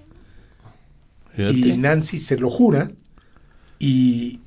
[1.36, 1.54] Fíjate.
[1.54, 2.90] Y Nancy se lo jura
[3.78, 4.40] y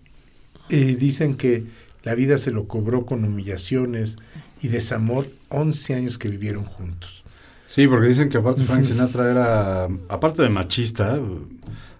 [0.70, 1.64] eh, dicen que
[2.02, 4.16] la vida se lo cobró con humillaciones
[4.62, 7.24] y desamor 11 años que vivieron juntos.
[7.66, 11.20] Sí, porque dicen que aparte Frank Sinatra era, aparte de machista,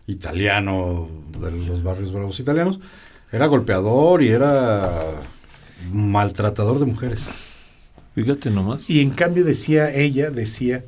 [0.07, 2.81] italiano, de los barrios bravos italianos,
[3.31, 5.21] era golpeador y era
[5.93, 7.21] maltratador de mujeres.
[8.23, 8.89] Fíjate nomás.
[8.91, 10.85] Y en cambio decía ella, decía,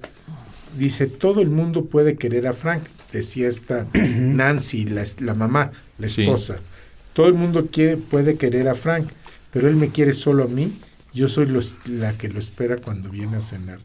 [0.77, 5.71] dice, todo el mundo puede querer a Frank, decía esta Nancy, la, es- la mamá,
[5.99, 6.23] la Sí.
[6.23, 6.59] esposa.
[7.13, 9.09] Todo el mundo quiere, puede querer a Frank,
[9.53, 10.73] pero él me quiere solo a mí,
[11.13, 13.79] yo soy los- la que lo espera cuando viene a cenar.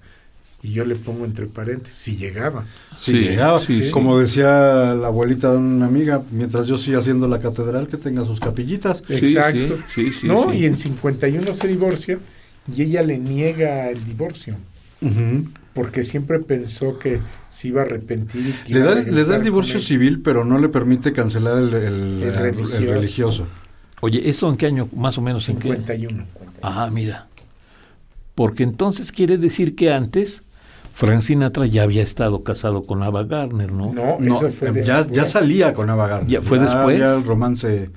[0.64, 2.66] Y yo le pongo entre paréntesis, si llegaba.
[2.98, 3.60] Sí, Sí, llegaba.
[3.64, 3.92] sí, sí.
[3.92, 8.26] Como decía la abuelita de una amiga, mientras yo siga haciendo la catedral, que tenga
[8.26, 9.04] sus capillitas.
[9.08, 9.78] Sí, Exacto.
[9.94, 10.58] sí, sí, sí, no, sí.
[10.58, 12.18] y en 51 se divorcia
[12.74, 14.56] y ella le niega el divorcio.
[15.02, 15.46] Ujú.
[15.74, 18.48] porque siempre pensó que se iba a arrepentir.
[18.48, 21.12] y que Le iba a da, le da el divorcio civil, pero no le permite
[21.12, 22.80] cancelar el, el- El el religioso.
[22.94, 23.48] religioso.
[24.00, 25.48] Oye, ¿eso en qué año más o menos?
[25.50, 25.68] ¿En qué?
[25.76, 26.24] 51.
[26.62, 27.28] Ah, mira.
[28.36, 30.44] Porque entonces quiere decir que antes
[30.94, 33.92] Frank Sinatra ya había estado casado con Ava Gardner, ¿no?
[33.94, 35.12] No, No, eso fue ya, después.
[35.18, 36.32] ya salía con Ava Gardner.
[36.32, 37.00] ¿Ya fue después?
[37.00, 37.90] Ya el romance.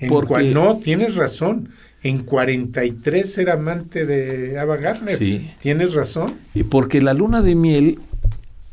[0.00, 1.68] En porque- cua- no, tienes razón.
[2.02, 5.16] En 43 era amante de Ava Gardner.
[5.16, 5.50] Sí.
[5.60, 6.34] Tienes razón.
[6.54, 7.98] Y Porque la luna de miel,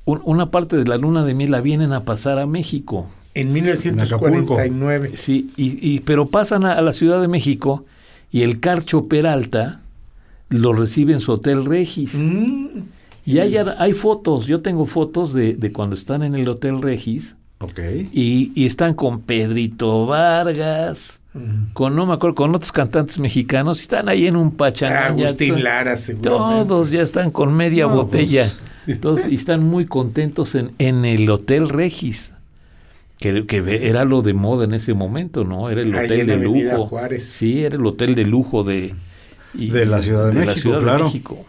[0.05, 3.07] un- una parte de la luna de miel la vienen a pasar a México.
[3.33, 5.11] En 1949.
[5.15, 7.85] Sí, y, y- pero pasan a, a la Ciudad de México
[8.31, 9.81] y el Carcho Peralta
[10.49, 12.13] lo recibe en su Hotel Regis.
[12.15, 12.67] Mm,
[13.25, 17.35] Y hay, hay fotos, yo tengo fotos de, de cuando están en el Hotel Regis
[17.59, 17.79] Ok.
[18.13, 21.19] y, y están con Pedrito Vargas,
[21.73, 25.17] con no me acuerdo, con otros cantantes mexicanos, y están ahí en un pachangán.
[25.17, 26.67] ya Agustín to- Lara, seguramente.
[26.67, 28.51] Todos ya están con media No, botella.
[29.01, 32.31] Todos, y están muy contentos en, en el Hotel Regis.
[33.19, 35.69] Que, que era lo de moda en ese momento, ¿no?
[35.69, 36.87] Era el Ahí hotel en de Avenida lujo.
[36.87, 37.25] Juárez.
[37.25, 38.93] Sí, era el hotel de lujo de...
[39.53, 41.03] y- De la Ciudad de la México, Ciudad de.
[41.03, 41.45] México.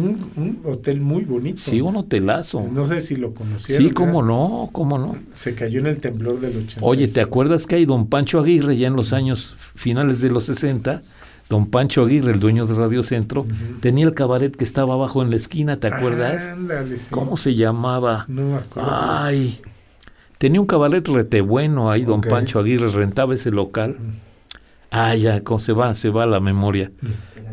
[0.00, 1.60] Un, un hotel muy bonito.
[1.60, 2.68] Sí, un hotelazo.
[2.72, 3.88] No sé si lo conocieron.
[3.88, 5.16] Sí, cómo no, cómo no.
[5.34, 6.80] Se cayó en el temblor del 80.
[6.84, 10.44] Oye, ¿te acuerdas que hay don Pancho Aguirre ya en los años finales de los
[10.44, 11.02] 60?
[11.48, 13.44] Don Pancho Aguirre, el dueño de Radio Centro,
[13.80, 16.44] tenía el cabaret que estaba abajo en la esquina, ¿te acuerdas?
[16.44, 17.06] Ándale, sí.
[17.10, 18.24] ¿Cómo se llamaba?
[18.28, 18.88] No me acuerdo.
[18.92, 19.60] Ay,
[20.40, 22.22] Tenía un cabaret rete bueno ahí, don.
[22.22, 23.98] Pancho Aguirre rentaba ese local.
[24.90, 26.90] Ah, ya, cómo se va, se va la memoria.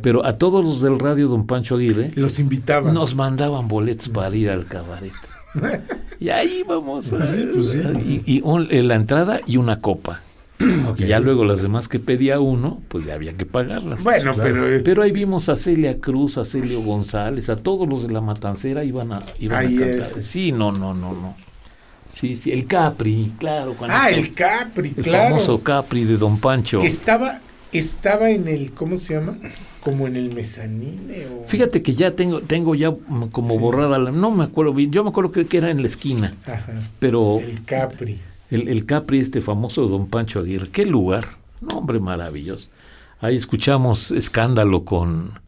[0.02, 2.93] Pero a todos los del radio, don Pancho Aguirre, Los invitaban.
[2.93, 5.14] nos mandaban boletos para ir al cabaret.
[6.20, 7.14] Y ahí vamos.
[7.14, 10.22] a- y, y un- eh, la entrada y una copa.
[10.98, 14.04] Y ya luego las demás que pedía uno, pues ya había que pagarlas.
[14.04, 18.08] Bueno, pero, eh, Pero ahí vimos a Celia Cruz, a Celio González, a todos los
[18.08, 20.18] de la Matancera iban a, iban a cantar.
[20.18, 20.26] es.
[20.26, 21.36] Sí, no, no, no, no.
[22.12, 23.76] Sí, sí, el Capri, claro.
[23.88, 25.36] ah, el Capri, el claro.
[25.36, 26.80] famoso Capri de Don Pancho.
[26.82, 27.41] Que estaba,
[27.72, 29.38] estaba en el, ¿cómo se llama?
[29.88, 31.28] Como en el mezanine.
[31.28, 31.48] O...
[31.48, 32.94] Fíjate que ya tengo, tengo ya
[33.32, 33.58] como Sí.
[33.58, 36.34] borrada, la- no me acuerdo bien, yo me acuerdo que, que era en la esquina,
[36.46, 36.74] Ajá.
[37.00, 38.20] pero El Capri.
[38.52, 41.26] el, el Capri, este famoso Don Pancho Aguirre, qué lugar,
[41.62, 42.68] no, hombre, maravilloso.
[43.22, 45.40] Ahí escuchamos escándalo con...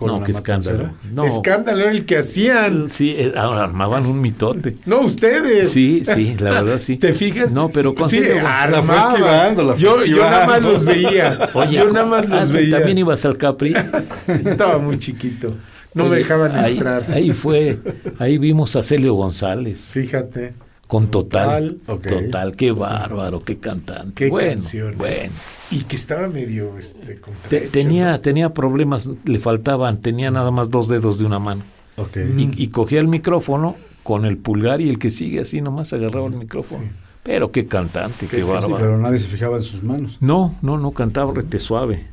[0.00, 0.94] ¿Con no, la qué escándalo.
[1.12, 2.88] No, Escándalo era el que hacían.
[2.88, 4.78] sí, eh, ahora armaban un mitote.
[4.86, 5.70] No, ustedes.
[5.72, 6.96] Sí, sí, la verdad sí.
[6.96, 7.50] ¿Te fijas?
[7.50, 9.54] No, pero con sí, armaban.
[9.66, 11.50] la yo, yo nada más los veía.
[11.52, 12.78] Oye, yo nada más los ah, ¿tú veía.
[12.78, 13.74] También ibas al Capri.
[14.26, 15.54] Estaba muy chiquito.
[15.92, 17.04] No me dejaban ahí, entrar.
[17.12, 17.78] Ahí fue,
[18.18, 19.90] ahí vimos a Celio González.
[19.92, 20.54] Fíjate.
[20.90, 24.24] Con total, total, qué bárbaro, qué cantante.
[24.24, 24.98] Qué bueno, canciones.
[24.98, 25.32] bueno.
[25.70, 28.20] Y que estaba medio este, Te- tenía, ¿no?
[28.20, 31.62] tenía problemas, le faltaban, tenía nada más dos dedos de una mano.
[31.96, 32.16] Ok.
[32.36, 36.26] Y, y cogía el micrófono con el pulgar y el que sigue así nomás agarraba
[36.26, 36.84] el micrófono.
[37.22, 38.76] Pero qué cantante, qué, Sí, bárbaro.
[38.78, 40.16] pero nadie se fijaba en sus manos.
[40.20, 42.06] No, no, no cantaba rete suave.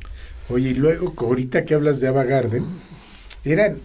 [0.50, 2.64] Oye, y luego, ahorita que hablas de Ava Garden,
[3.44, 3.78] eran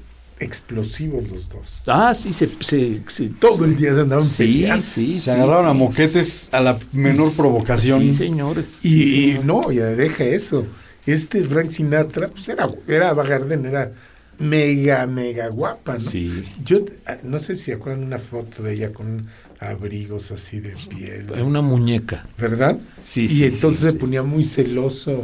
[0.43, 1.83] explosivos los dos.
[1.87, 2.49] Ah, sí, se...
[2.61, 4.85] se, se- Todo el día se andaban Sí, peleando.
[4.85, 5.69] sí, Se sí, agarraron sí.
[5.71, 8.01] a moquetes a la menor provocación.
[8.01, 8.79] Sí, señores.
[8.83, 10.67] Y, sí, y no, ya deja eso.
[11.05, 13.91] Este Frank Sinatra, pues era, era Ava Garden, era
[14.39, 16.09] mega, mega guapa, ¿no?
[16.09, 16.43] Sí.
[16.63, 19.27] Yo ah, no sé si se acuerdan una foto de ella con
[19.59, 21.31] abrigos así de piel.
[21.43, 22.25] Una muñeca.
[22.37, 22.79] ¿Verdad?
[23.01, 23.97] Sí, y sí, entonces sí, se sí.
[23.97, 25.23] ponía muy celoso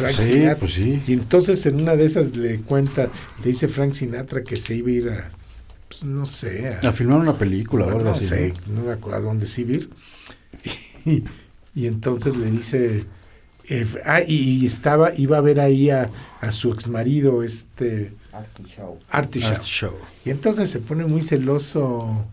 [0.00, 0.56] Frank Sí, Sinatra.
[0.58, 1.02] pues sí.
[1.06, 3.10] Y entonces en una de esas le cuenta,
[3.42, 5.30] le dice Frank Sinatra que se iba a ir a,
[5.88, 8.26] pues, no sé, a, A filmar una película o bueno, algo no así.
[8.26, 8.80] sé, ¿no?
[8.80, 9.90] no me acuerdo a dónde se iba a ir.
[11.06, 11.24] Y,
[11.74, 13.06] y entonces le dice,
[13.68, 16.10] eh, ah, y estaba, iba a ver ahí a,
[16.42, 18.98] a su ex marido, este Artie Shaw.
[19.10, 19.34] Art
[19.64, 19.96] show.
[20.26, 22.26] Y entonces se pone muy celoso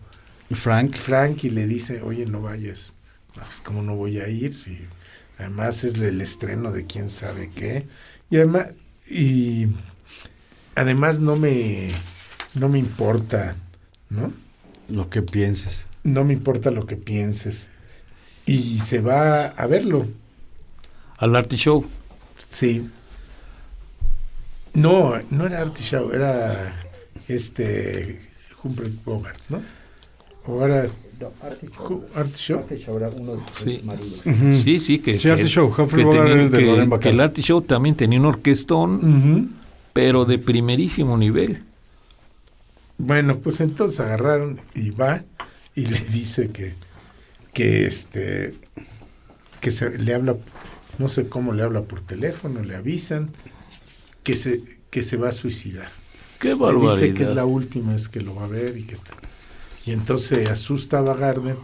[0.50, 0.96] Frank.
[0.98, 2.92] Frank y le dice, oye, no vayas.
[3.36, 4.54] No, pues, ¿cómo no voy a ir?
[4.54, 4.78] Si
[5.38, 7.86] además es el estreno de quién sabe qué.
[8.30, 8.68] Y además,
[9.10, 9.68] y
[10.74, 11.90] además no me,
[12.54, 13.56] no me importa,
[14.10, 14.32] ¿no?
[14.88, 15.84] Lo que pienses.
[16.04, 17.70] No me importa lo que pienses.
[18.46, 20.06] Y se va a verlo,
[21.18, 21.86] Al Artie Show.
[22.50, 22.90] sí.
[24.74, 26.72] No, no era Artie Shaw, era
[27.26, 28.20] este
[28.62, 29.60] Humphrey Bogart, ¿no?
[30.46, 30.88] O era
[31.76, 32.58] Ju- Artie Shaw.
[33.64, 33.80] Sí.
[34.24, 34.62] Ujú.
[34.62, 36.86] Sí, sí, que, Sí, que- Artie Show, Humphrey que tenía- el de que- el
[37.62, 39.58] también tenía un orquestón,
[39.92, 41.62] pero de primerísimo nivel.
[42.98, 45.22] Bueno, pues entonces agarraron y va
[45.74, 46.74] y le dice que,
[47.52, 48.54] que este,
[49.60, 50.36] que se le habla,
[50.98, 53.28] no sé cómo le habla por teléfono, le avisan
[54.24, 55.88] que se, que se va a suicidar.
[56.40, 57.34] Qué Le dice que es barbaridad.
[57.34, 59.16] la última vez que lo va a ver y que tal.
[59.88, 61.56] Y entonces se asusta a Bagarden,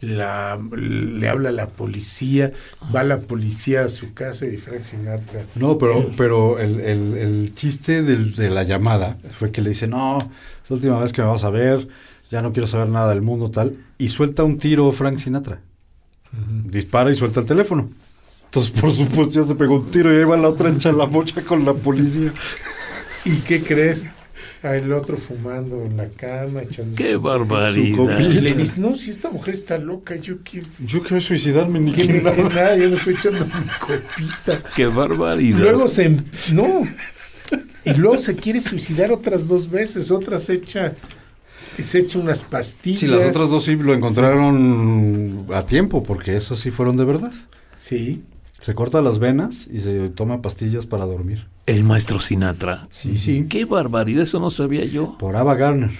[0.00, 2.52] la, le habla a la policía,
[2.94, 5.42] va la policía a su casa y Frank Sinatra.
[5.54, 9.86] No, pero, pero el, el, el chiste del- de la llamada fue que le dice,
[9.86, 11.88] no, es la última vez que me vas a ver,
[12.30, 13.76] ya no quiero saber nada del mundo, tal.
[13.98, 15.60] Y suelta un tiro Frank Sinatra.
[16.64, 17.88] Dispara y suelta el teléfono.
[18.44, 21.42] Entonces, por supuesto, ya se pegó un tiro y ahí va la otra en chalamocha
[21.42, 22.32] con la policía.
[23.24, 24.04] ¿Y qué crees?
[24.62, 27.96] El otro fumando en la cama, echando Qué su- barbaridad.
[27.96, 28.20] copita.
[28.22, 30.66] Y le dice, no, si esta mujer está loca, yo quiero...
[30.84, 32.76] Yo quiero suicidarme, ni me nada.
[32.76, 34.62] yo no estoy echando mi copita.
[34.74, 35.58] Qué barbaridad.
[35.60, 36.04] Luego se...
[36.06, 36.82] em- No.
[37.84, 40.94] Y luego se quiere suicidar otras dos veces, otras echa...
[41.82, 42.98] Se echa unas pastillas.
[43.00, 47.32] Sí, las otras dos sí lo encontraron a tiempo, porque esas sí fueron de verdad.
[47.76, 48.24] Sí.
[48.58, 51.46] Se corta las venas y se toma pastillas para dormir.
[51.66, 52.88] El maestro Sinatra.
[52.90, 53.46] Sí, sí.
[53.48, 55.16] Qué barbaridad, eso no sabía yo.
[55.18, 55.92] Por Ava Garner.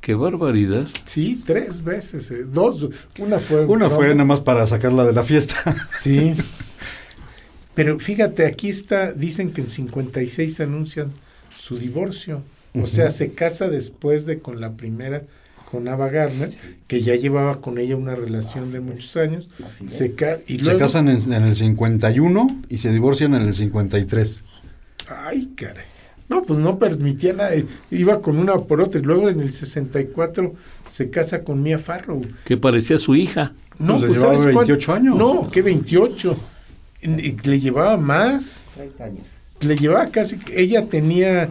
[0.00, 0.88] Qué barbaridad.
[1.04, 2.30] Sí, tres veces.
[2.32, 2.88] eh, Dos.
[3.18, 3.64] Una fue...
[3.66, 3.94] Una broma.
[3.96, 5.56] fue nada más para sacarla de la fiesta.
[5.96, 6.34] Sí.
[7.74, 11.10] Pero fíjate, aquí está, dicen que en 56 anuncian
[11.56, 12.42] su divorcio.
[12.74, 15.22] O sea, se casa después de con la primera,
[15.72, 16.50] con Ava Gardner,
[16.86, 19.48] que ya llevaba con ella una relación de muchos años.
[19.88, 23.54] Se ca- y Se luego, casan en, en el 51 y se divorcian en el
[23.54, 24.44] 53.
[25.08, 25.84] Ay, caray.
[26.28, 27.50] No, pues no permitía nada.
[27.90, 29.00] Iba con una por otra.
[29.00, 30.54] Y luego en el 64
[30.88, 32.22] se casa con Mia Farrow.
[32.44, 33.52] Que parecía su hija.
[33.78, 34.66] No, Pues le pues llevaba ¿sabes cuál?
[34.66, 35.16] 28 años.
[35.16, 36.36] No, que 28.
[37.02, 38.62] Y Le llevaba más.
[38.74, 39.24] 30 años.
[39.60, 40.38] Le llevaba casi.
[40.54, 41.48] Ella tenía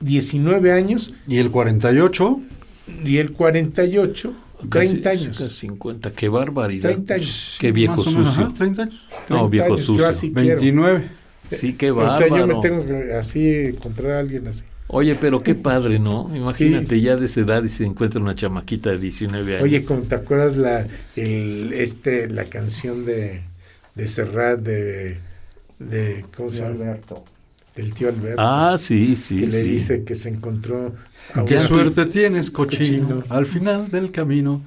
[0.00, 2.40] 19 años Y el 48,
[3.04, 4.34] y el 48,
[4.70, 5.38] 30 Casi- años.
[5.38, 6.12] casi 50.
[6.12, 6.90] Qué barbaridad.
[6.90, 7.56] 30 años.
[7.60, 8.44] Qué viejo o menos, sucio.
[8.44, 8.94] ajá, 30 años.
[9.28, 10.06] No, 30 viejo años, yo sucio.
[10.08, 10.48] así quiero.
[10.60, 11.08] 29.
[11.48, 12.18] Sí, qué O bárbaro.
[12.18, 14.64] sea, yo me tengo que así encontrar a alguien así.
[14.88, 16.30] Oye, pero qué padre, ¿no?
[16.34, 19.64] Imagínate ya de esa edad y se encuentra una chamaquita de 19 años.
[19.64, 23.40] Oye, como te acuerdas la el este la canción de
[23.94, 25.18] de Serrat de
[25.78, 26.70] de ¿cómo se llama?
[26.74, 27.24] Alberto.
[27.74, 28.36] Del tío Alberto.
[28.38, 29.40] Ah, sí, sí.
[29.40, 29.68] que le sí.
[29.68, 30.94] dice que se encontró
[31.46, 33.08] Qué una- suerte tienes, cochino.
[33.08, 33.24] Cochino.
[33.28, 34.62] Al final del camino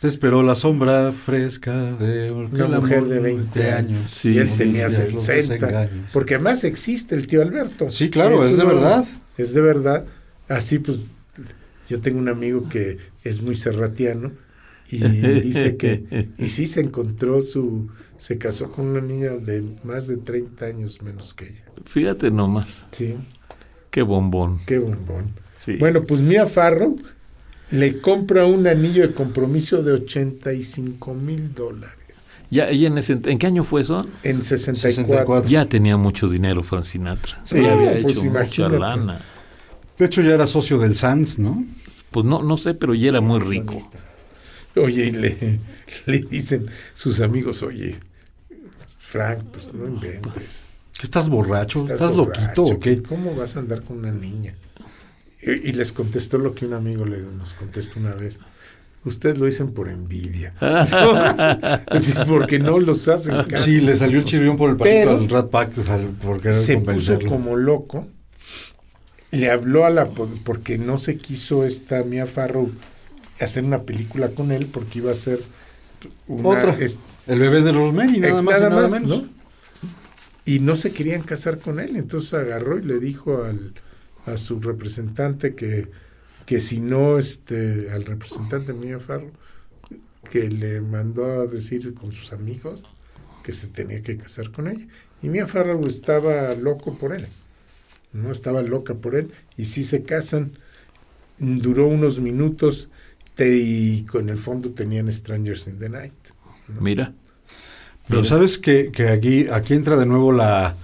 [0.00, 4.10] te esperó la sombra fresca de una mujer de 20 años.
[4.10, 5.54] Sí, y él tenía sí, los 60.
[5.66, 6.10] desengaños.
[6.12, 7.88] Porque además existe el tío Alberto.
[7.88, 9.04] Sí, claro, es de uno- verdad.
[9.38, 10.04] Es de verdad.
[10.48, 11.08] Así pues,
[11.88, 14.32] yo tengo un amigo que es muy serratiano
[14.90, 14.98] y
[15.42, 20.16] dice que, y sí se encontró su, se casó con una niña de más de
[20.16, 21.64] 30 años menos que ella.
[21.86, 22.86] Fíjate nomás.
[22.90, 23.14] Sí,
[23.90, 24.58] Qué bombón.
[24.66, 25.32] qué bombón.
[25.64, 25.76] Sí.
[25.76, 26.96] Bueno, pues Mia Farrow
[27.70, 32.02] le compra un anillo de compromiso de 85 mil dólares
[32.52, 34.06] ya, ella en, ese, ¿En qué año fue eso?
[34.22, 34.78] en 64.
[34.78, 35.48] 64.
[35.48, 37.40] Ya tenía mucho dinero Frank Sinatra.
[37.46, 39.22] Sí, ya había pues hecho mucha lana.
[39.96, 41.64] De hecho, ya era socio del Sands, ¿no?
[42.10, 43.90] Pues no, no sé, pero ya era muy rico.
[44.76, 45.60] Oye, y le,
[46.06, 47.96] le dicen sus amigos, oye,
[48.98, 50.66] Frank, pues no inventes.
[50.92, 51.78] ¿Qué estás borracho?
[51.78, 53.02] ¿Estás, borracho, loquito o qué?
[53.02, 54.54] ¿Cómo vas a andar con una niña?
[55.42, 58.38] Y, y les contestó lo que un amigo le, nos contestó una vez.
[59.04, 60.54] Ustedes lo dicen por envidia.
[62.00, 63.64] Sí, porque no los hacen caso.
[63.64, 66.54] Sí, le salió el chirrión por el pajito Pero- al Rat Pack al- por querer
[66.54, 68.06] se puso como loco.
[69.32, 70.06] Le habló a la...
[70.06, 72.70] po- Porque no se quiso esta Mia Farrow
[73.40, 75.40] hacer una película con él porque iba a ser
[76.28, 76.48] una...
[76.48, 76.76] Otra.
[76.78, 79.22] es- El bebé de Rosemary, nada más nada y nada más, menos.
[79.22, 79.28] ¿no?
[80.44, 83.74] Y no se querían casar con él, entonces agarró y le dijo al,
[84.26, 85.90] a su representante que,
[86.46, 89.32] que si no, este, al representante Mia Farrow,
[90.30, 92.84] que le mandó a decir con sus amigos
[93.42, 94.86] que se tenía que casar con ella.
[95.22, 97.28] Y Mia Farrow estaba loco por él,
[98.12, 100.58] no estaba loca por él, y sí se casan.
[101.38, 102.90] Duró unos minutos
[103.34, 106.14] te- y con el fondo tenían Strangers in the Night.
[106.68, 106.80] ¿no?
[106.80, 107.14] Mira.
[108.08, 108.24] Pero Mira.
[108.24, 110.76] sabes que, que aquí, aquí entra de nuevo la,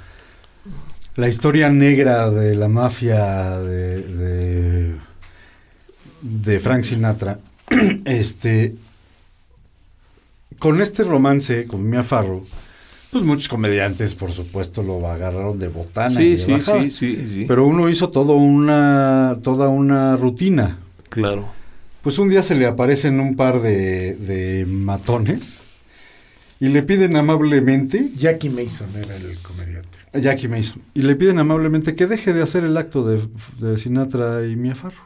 [1.18, 4.94] la historia negra de la mafia de, de,
[6.22, 7.40] de Frank Sinatra.
[8.04, 8.76] este,
[10.60, 12.46] con este romance con Mia Farrow,
[13.10, 16.10] pues muchos comediantes, por supuesto, lo agarraron de botana.
[16.10, 16.80] y Sí, de sí, bajada.
[16.82, 17.44] sí, sí, sí.
[17.48, 20.78] Pero uno hizo todo una, toda una rutina.
[21.10, 21.56] claro.
[22.00, 25.62] Pues un día se le aparecen un par de, de matones
[26.60, 29.97] y le piden amablemente, Jackie Mason era el comediante.
[30.14, 33.20] Jackie Mason, y le piden amablemente que deje de hacer el acto de,
[33.60, 35.02] de Sinatra y Mia Farrow.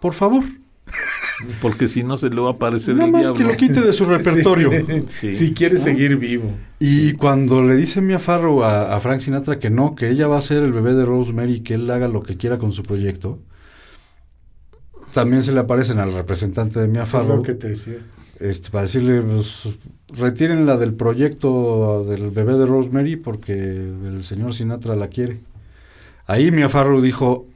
[0.00, 0.44] Por favor,
[1.60, 3.38] Porque si no se le va a aparecer nada el más diablo.
[3.38, 4.70] que lo quite de su repertorio.
[5.08, 5.34] Sí.
[5.34, 6.50] Si quiere seguir vivo.
[6.78, 10.38] Y cuando le dice Mia Farrow a, a Frank Sinatra que no, que ella va
[10.38, 13.40] a ser el bebé de Rosemary, que él haga lo que quiera con su proyecto,
[15.12, 17.36] también se le aparecen al representante de Mia Es Farrow.
[17.38, 17.96] lo que te decía.
[18.40, 19.68] Este, para decirle, pues,
[20.16, 25.40] retírenla del proyecto del bebé de Rosemary porque el señor Sinatra la quiere.
[26.26, 27.46] Ahí Mia Farrow dijo,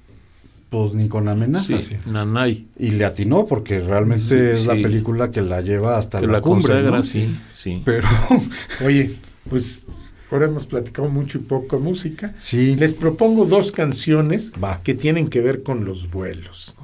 [0.71, 1.83] pues ni con amenazas.
[1.83, 2.67] Sí, Nanay.
[2.79, 4.25] Y le atinó porque realmente
[4.55, 4.83] Sí, es la sí.
[4.83, 6.63] película que la lleva hasta Que la, la cumbre.
[6.75, 7.03] consagra, ¿no?
[7.03, 7.83] sí, sí.
[7.85, 8.07] Pero
[8.87, 9.11] Oye,
[9.49, 9.85] pues
[10.31, 12.35] ahora hemos platicado mucho y poco música.
[12.39, 14.81] sí, Les propongo dos canciones Va.
[14.85, 16.77] que tienen que ver con los vuelos.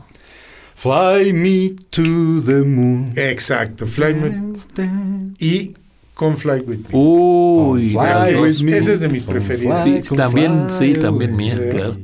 [0.87, 3.13] Fly me to the moon.
[3.17, 5.75] Exacto, Fly Me y
[6.15, 6.89] Con Fly With Me.
[6.93, 8.77] Uy, Fly with me.
[8.77, 9.83] Esa es de mis Con preferidas.
[9.85, 11.97] fly, Sí, también, fly sí, también mía, claro.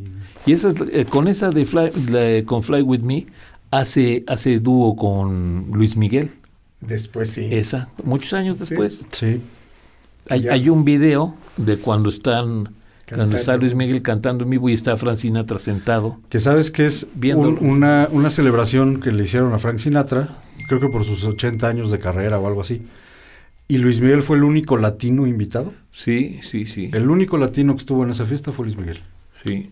[0.46, 3.26] Y esa es, eh, con esa de Fly, la- con Fly With Me,
[3.70, 6.30] hace, hace dúo con Luis Miguel.
[6.80, 7.48] Después sí.
[7.52, 9.06] Esa, muchos años después.
[9.12, 9.40] Sí.
[10.28, 10.54] Hay, Ya.
[10.54, 12.70] hay un video de cuando están
[13.08, 13.58] cuando está Cantando.
[13.66, 16.18] Luis Miguel cantando en vivo y está Francina sentado.
[16.30, 20.36] Que sabes que es un- una, una celebración que le hicieron a Frank Sinatra,
[20.68, 22.82] creo que por sus 80 años de carrera o algo así.
[23.68, 25.72] Y Luis Miguel fue el único latino invitado.
[25.90, 26.90] Sí, sí, sí.
[26.92, 29.00] El único latino que estuvo en esa fiesta fue Luis Miguel.
[29.44, 29.70] Sí,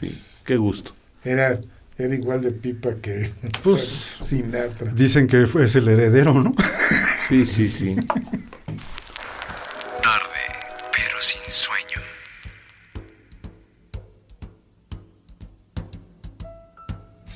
[0.00, 0.42] sí.
[0.46, 0.92] Qué gusto.
[1.24, 1.60] Era,
[1.98, 3.30] era igual de pipa que
[3.62, 4.92] Pues- Sinatra.
[4.94, 6.54] Dicen que fue, es el heredero, ¿no?
[7.28, 7.96] Sí, sí, sí.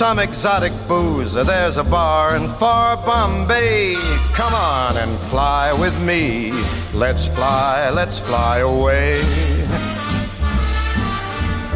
[0.00, 3.94] some exotic booze, there's a bar in far Bombay.
[4.32, 6.52] Come on and fly with me.
[6.94, 9.20] Let's fly, let's fly away.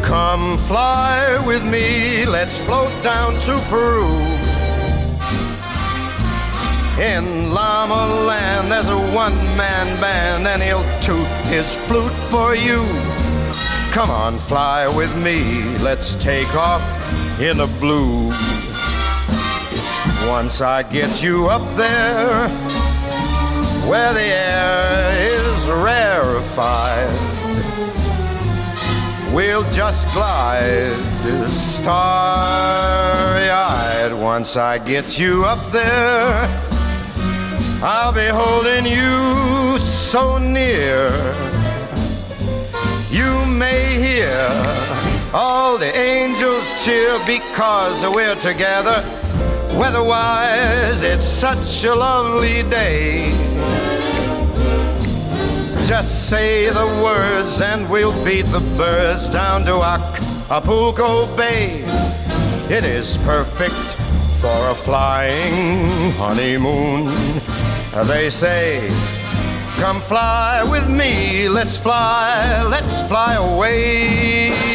[0.01, 4.09] Come fly with me, let's float down to Peru.
[6.99, 12.81] In Llama Land, there's a one man band, and he'll toot his flute for you.
[13.91, 15.77] Come on, fly with me.
[15.77, 16.94] Let's take off
[17.39, 18.31] in the blue.
[20.27, 22.47] Once I get you up there,
[23.89, 27.11] where the air is rarefied,
[29.33, 30.95] we'll just glide
[31.49, 34.13] starry eyed.
[34.13, 36.47] Once I get you up there,
[37.83, 41.09] I'll be holding you so near.
[43.11, 49.03] You may hear all the angels cheer because we're together.
[49.77, 53.33] Weatherwise, it's such a lovely day.
[55.85, 61.83] Just say the words and we'll beat the birds down to Acapulco Bay.
[62.69, 63.83] It is perfect
[64.39, 67.13] for a flying honeymoon.
[68.07, 68.87] They say,
[69.79, 74.74] Come fly with me, let's fly, let's fly away.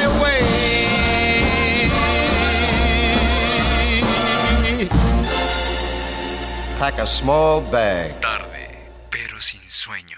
[6.81, 8.19] Pack a small bag.
[8.21, 8.67] Tarde,
[9.11, 10.17] pero sin sueño.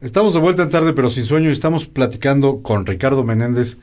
[0.00, 3.78] Estamos de vuelta en tarde, pero sin sueño, y estamos platicando con Ricardo Menéndez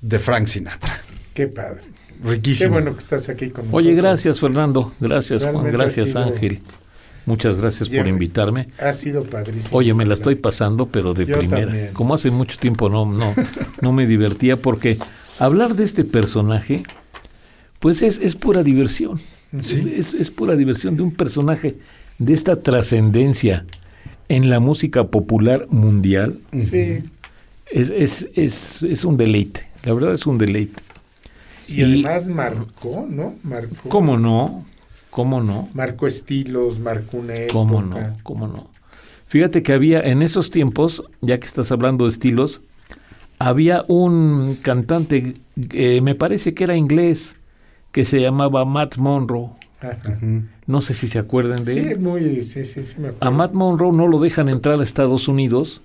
[0.00, 1.00] de Frank Sinatra.
[1.34, 1.80] Qué padre.
[2.22, 2.68] Riquísimo.
[2.68, 3.74] Qué bueno que estás aquí con nosotros.
[3.84, 6.62] Oye, gracias Fernando, gracias Juan, gracias sido- Ángel.
[7.24, 8.68] Muchas gracias por invitarme.
[8.78, 9.76] Ha sido padrísimo.
[9.76, 11.62] Oye, me la estoy pasando, pero de Yo primera.
[11.64, 11.92] también.
[11.92, 13.34] Como hace mucho tiempo no, no,
[13.80, 14.96] no me divertía porque
[15.40, 16.84] hablar de este personaje,
[17.80, 19.20] pues es, es pura diversión.
[19.60, 21.76] Es, es- es pura diversión de un personaje
[22.18, 23.66] de esta trascendencia
[24.28, 26.38] en la música popular mundial.
[26.52, 27.02] Sí.
[27.70, 30.82] Es, es, es, es un deleite, la verdad es un deleite.
[31.68, 33.34] Y, Y- además marcó, ¿no?
[33.42, 33.88] Marcó.
[33.88, 34.64] ¿Cómo no?
[35.10, 35.68] ¿Cómo no?
[35.74, 37.52] Marcó estilos, marcó una época.
[37.52, 37.98] ¿Cómo no?
[38.22, 38.70] ¿Cómo no?
[39.28, 42.62] Fíjate que había en esos tiempos, ya que estás hablando de estilos,
[43.38, 45.34] había un cantante,
[45.72, 47.35] eh, me parece que era inglés,
[47.96, 49.48] que se llamaba Matt Monroe.
[49.80, 50.18] Ajá.
[50.66, 51.98] No sé si se acuerdan de Sí, él.
[51.98, 53.26] muy, sí, sí, sí me acuerdo.
[53.26, 55.80] A Matt Monroe no lo dejan entrar a Estados Unidos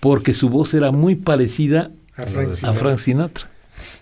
[0.00, 2.74] porque su voz era muy parecida A Frank a Sinatra.
[2.80, 3.50] Frank Sinatra.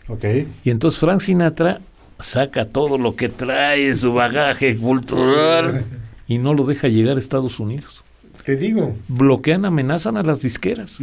[0.09, 0.25] Ok.
[0.65, 1.83] Y entonces Frank Sinatra
[2.19, 5.85] saca todo lo que trae, su bagaje cultural,
[6.27, 8.03] y no lo deja llegar a Estados Unidos.
[8.47, 10.99] Te digo, Bloquean, amenazan a las disqueras.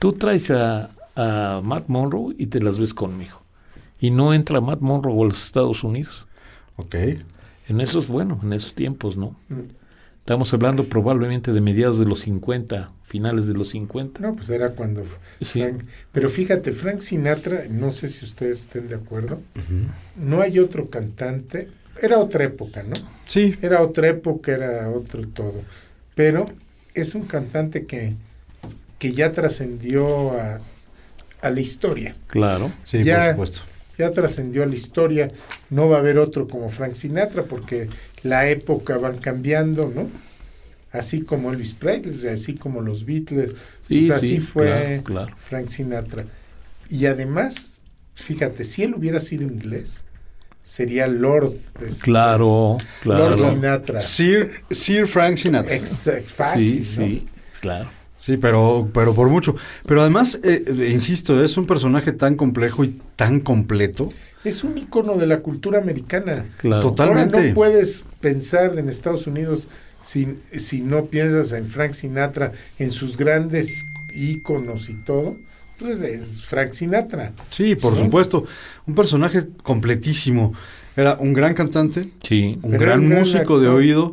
[0.00, 3.42] Tú traes a, a Matt Monroe y te las ves conmigo.
[4.00, 6.26] Y no entra Matt Monroe a los Estados Unidos.
[6.76, 6.94] Ok.
[7.68, 9.36] En esos, bueno, en esos tiempos, ¿no?
[9.48, 9.60] Mm.
[10.20, 14.20] Estamos hablando probablemente de mediados de los 50, finales de los 50.
[14.20, 15.02] no, pues era cuando
[15.40, 15.60] Sí.
[15.60, 19.40] Frank- pero fíjate, Frank Sinatra, no sé si ustedes estén de acuerdo,
[20.16, 21.68] no hay otro cantante,
[22.00, 22.94] era otra época, ¿no?
[23.28, 23.54] Sí.
[23.62, 25.62] Era otra época, era otro todo,
[26.14, 26.46] pero
[26.94, 28.14] es un cantante que,
[28.98, 30.60] que ya trascendió a,
[31.40, 32.72] a la historia, Claro.
[32.84, 33.60] Sí, Ya- por supuesto.
[34.00, 35.30] Ya trascendió a la historia,
[35.70, 37.88] no va a haber otro como Frank Sinatra porque
[38.22, 40.08] la época van cambiando, ¿no?
[40.92, 43.54] Así como Elvis Presley, así como los Beatles,
[43.86, 45.36] Sí, pues así sí, fue claro, claro.
[45.48, 46.24] Frank Sinatra.
[46.88, 47.78] Y además,
[48.14, 50.04] fíjate, si él hubiera sido inglés,
[50.62, 51.52] sería Lord.
[51.80, 53.36] de- Claro, claro.
[53.36, 54.00] Lord Sinatra.
[54.00, 55.74] Sir, Sir Frank Sinatra.
[55.74, 57.06] Ex- fácil, Sí, ¿no?
[57.06, 57.28] sí,
[57.60, 57.90] claro.
[58.20, 59.56] Sí, pero, pero por mucho.
[59.86, 64.10] Pero además, eh, insisto, es un personaje tan complejo y tan completo.
[64.44, 66.44] Es un icono de la cultura americana.
[66.58, 66.82] Claro.
[66.82, 67.08] Total.
[67.08, 67.48] Ahora Totalmente.
[67.48, 69.68] no puedes pensar en Estados Unidos
[70.02, 75.38] si, si no piensas en Frank Sinatra, en sus grandes íconos y todo.
[75.78, 77.32] Pues es Frank Sinatra.
[77.50, 78.00] Sí, por ¿No?
[78.00, 78.44] supuesto.
[78.86, 80.52] Un personaje completísimo.
[80.94, 84.12] Era un gran cantante, Sí, un gran un gran músico de oído,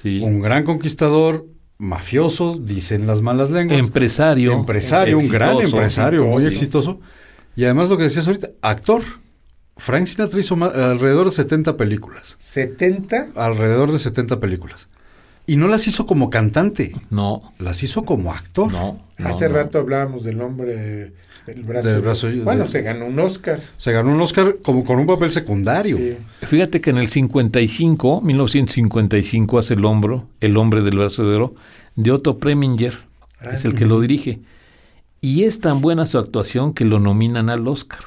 [0.00, 0.20] sí.
[0.22, 1.44] un gran conquistador,
[1.78, 3.78] mafioso, dicen las malas lenguas.
[3.78, 4.52] Empresario.
[4.52, 7.00] empresario, un gran empresario, muy exitoso.
[7.56, 9.02] Y además lo que decías ahorita, actor.
[9.76, 12.34] Frank Sinatra hizo alrededor de 70 películas.
[12.38, 13.28] 70.
[13.36, 14.88] Alrededor de 70 películas.
[15.46, 18.70] Y no las hizo como cantante, No, las hizo como actor.
[18.72, 19.06] no.
[19.16, 19.54] no, Hace no.
[19.54, 21.12] rato hablábamos del hombre
[21.54, 21.88] del brazo.
[21.88, 23.60] Del brazo- bueno, de- se ganó un Oscar.
[23.76, 25.96] Se ganó un Oscar como con un papel secundario.
[25.96, 26.16] Sí.
[26.46, 31.54] Fíjate que en el 55, 1955, hace el hombro, el hombre del brazo de oro,
[31.96, 32.98] de Otto Preminger,
[33.40, 34.40] Ah, es el que lo dirige.
[35.20, 38.00] Y es tan buena su actuación que lo nominan al Oscar.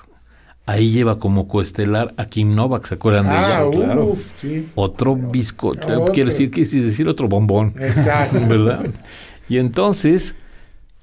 [0.65, 3.71] Ahí lleva como coestelar a Kim Novak, ¿se acuerdan de Ah, ella?
[3.85, 4.05] claro.
[4.07, 4.67] uf, sí.
[4.75, 7.73] Otro bizcocho, quiere decir, quiere decir otro bombón.
[7.79, 8.39] Exacto.
[8.47, 8.85] ¿verdad?
[9.49, 10.35] Y entonces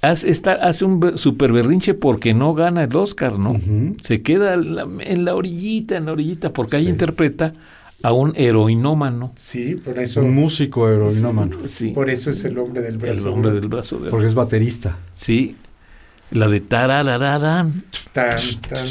[0.03, 3.61] hace, está- hace un super berrinche porque no gana el Oscar, ¿no?
[4.01, 7.53] Se queda en la, en la orillita, en la orillita, porque ahí interpreta
[8.03, 9.33] a un heroinómano.
[9.37, 11.57] Sí, por eso, Un músico heroinómano.
[11.66, 13.20] Sí, por eso es el hombre del brazo.
[13.20, 14.11] el hombre del brazo de oro.
[14.12, 14.97] Porque es baterista.
[15.12, 15.57] Sí,
[16.31, 18.37] la de tararararán, Tan,
[18.69, 18.87] tan.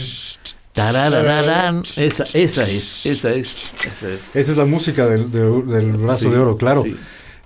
[0.73, 4.35] tararararán, esa, esa es, esa es, esa es.
[4.35, 6.83] Esa es la música del, de- del brazo Sí, de oro, claro.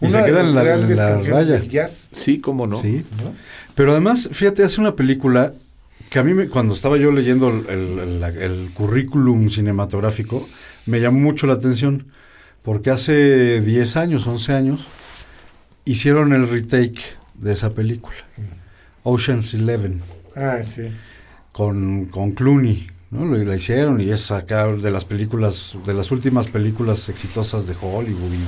[0.02, 0.06] Sí.
[0.08, 1.60] Y Una se queda las en la, en grandes la canciones raya.
[1.60, 2.10] del jazz.
[2.12, 2.82] Sí, cómo no.
[2.82, 3.06] Sí.
[3.24, 3.34] ¿no?
[3.76, 5.54] Pero además, fíjate, hace una película
[6.10, 10.48] que a mí, me- cuando estaba yo leyendo el, el- el- el currículum cinematográfico,
[10.86, 12.08] me llamó mucho la atención.
[12.64, 14.86] Porque hace 10 años, 11 años,
[15.86, 17.02] hicieron el retake
[17.36, 18.16] de esa película.
[19.04, 20.02] Ocean's Eleven.
[20.36, 20.90] Ah, sí.
[21.52, 23.26] con, con Clooney, ¿no?
[23.26, 27.76] Lo, la hicieron y es acá de las películas, de las últimas películas exitosas de
[27.82, 28.40] Hollywood y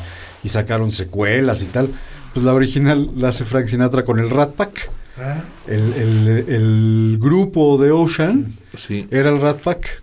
[0.49, 1.89] sacaron secuelas y tal.
[2.33, 4.89] Pues la original la hace Frank Sinatra con el Rat Pack.
[5.17, 10.01] Ah, El, el- el grupo de Ocean Sí, era el Rat Pack.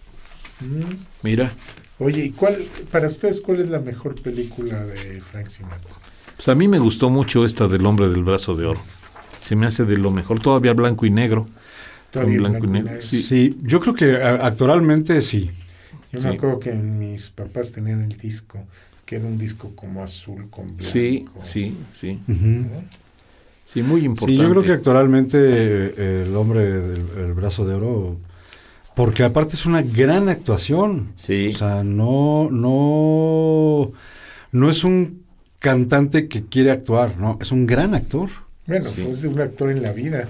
[0.61, 0.95] mm.
[1.23, 1.53] mira.
[1.99, 2.57] Oye, ¿y cuál,
[2.91, 5.91] para ustedes, cuál es la mejor película de Frank Sinatra?
[6.37, 8.81] Pues a mí me gustó mucho esta del hombre del brazo de oro.
[9.43, 11.49] Se me hace de lo mejor, todavía blanco y negro.
[12.11, 13.23] Todavía blanco y negro, sí.
[13.23, 15.51] Sí, yo creo que a- actualmente sí.
[16.13, 16.27] Yo Sí.
[16.27, 18.65] me acuerdo que mis papás tenían el disco,
[19.11, 20.85] que era un disco como azul con blanco.
[20.85, 22.21] Sí, sí, sí.
[23.67, 24.41] Sí, muy Sí, importante.
[24.41, 28.17] yo creo que actualmente eh, el hombre del el brazo de oro,
[28.95, 31.09] porque aparte es una gran actuación.
[31.17, 31.51] Sí.
[31.53, 33.91] O sea, no, no,
[34.53, 35.23] no es un
[35.59, 38.31] cantante que quiere actuar, no, es un gran actor.
[38.69, 39.09] Bueno, Sí.
[39.13, 40.29] fue un actor en la vida.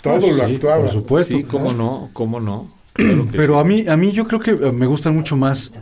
[0.00, 0.82] Todo Ah, lo sí, actuaba.
[0.82, 1.36] por supuesto.
[1.36, 2.70] Sí, cómo no, cómo no.
[2.92, 3.60] Claro Pero sí.
[3.60, 5.72] a mí, a mí yo creo que eh, me gustan mucho más,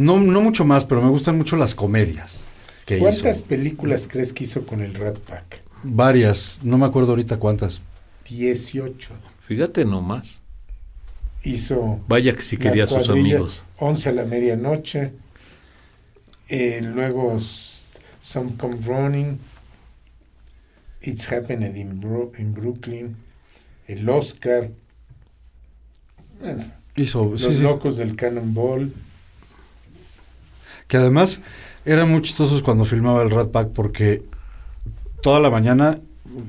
[0.00, 2.42] no, no mucho más, pero me gustan mucho las comedias
[2.86, 3.46] que ¿Cuántas hizo.
[3.46, 5.62] películas crees que hizo con el Rat Pack?
[5.82, 7.80] Varias, no me acuerdo ahorita cuántas.
[8.28, 9.10] 18.
[9.46, 10.40] Fíjate nomás.
[11.42, 13.64] Hizo Vaya que si quería a sus amigos.
[13.78, 15.12] 11 a la medianoche.
[16.48, 17.38] Eh, luego
[18.20, 19.38] Some Come Running.
[21.02, 22.00] It's Happened in,
[22.54, 23.16] Brooklyn.
[23.86, 24.70] El Oscar.
[26.40, 26.64] Bueno,
[26.96, 27.62] Hizo, Los sí, sí.
[27.62, 28.92] Locos del Cannonball.
[30.90, 31.40] Que además
[31.86, 34.22] eran muy chistosos cuando filmaba el Rat Pack porque
[35.22, 35.98] toda la mañana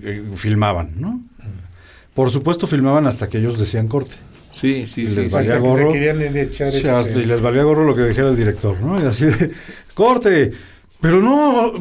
[0.03, 1.21] eh, filmaban, ¿no?
[2.13, 4.17] Por supuesto filmaban hasta que ellos decían corte.
[4.51, 5.15] Sí, sí, Y sí.
[5.15, 5.33] les sí.
[5.33, 5.87] valía que gorro.
[5.91, 8.27] se querían ir a echar O sea, este- y les valía gorro lo que dijera
[8.29, 9.01] el director, ¿no?
[9.01, 9.51] Y así de,
[9.93, 10.51] corte,
[10.99, 11.71] pero no,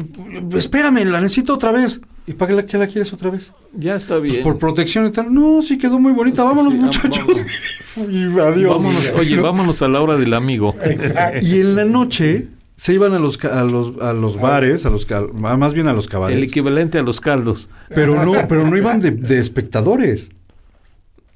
[0.57, 1.99] espérame, la necesito otra vez.
[2.31, 3.51] ¿Y para qué la, qué la quieres otra vez?
[3.73, 4.43] Ya está Pues bien.
[4.43, 5.33] por protección y tal.
[5.33, 7.27] No, sí quedó muy bonita, vámonos Sí, ah, muchachos.
[8.09, 8.75] y adiós.
[8.75, 9.41] Vámonos, oye, ¿No?
[9.43, 10.75] vámonos a la hora del amigo.
[10.81, 11.39] Exacto.
[11.45, 15.05] Y en la noche se iban a los, a los, a los bares, a los,
[15.35, 16.41] más bien a los El cabarets.
[16.51, 17.69] equivalente a los caldos.
[17.89, 20.31] Pero no, pero no iban de, de espectadores.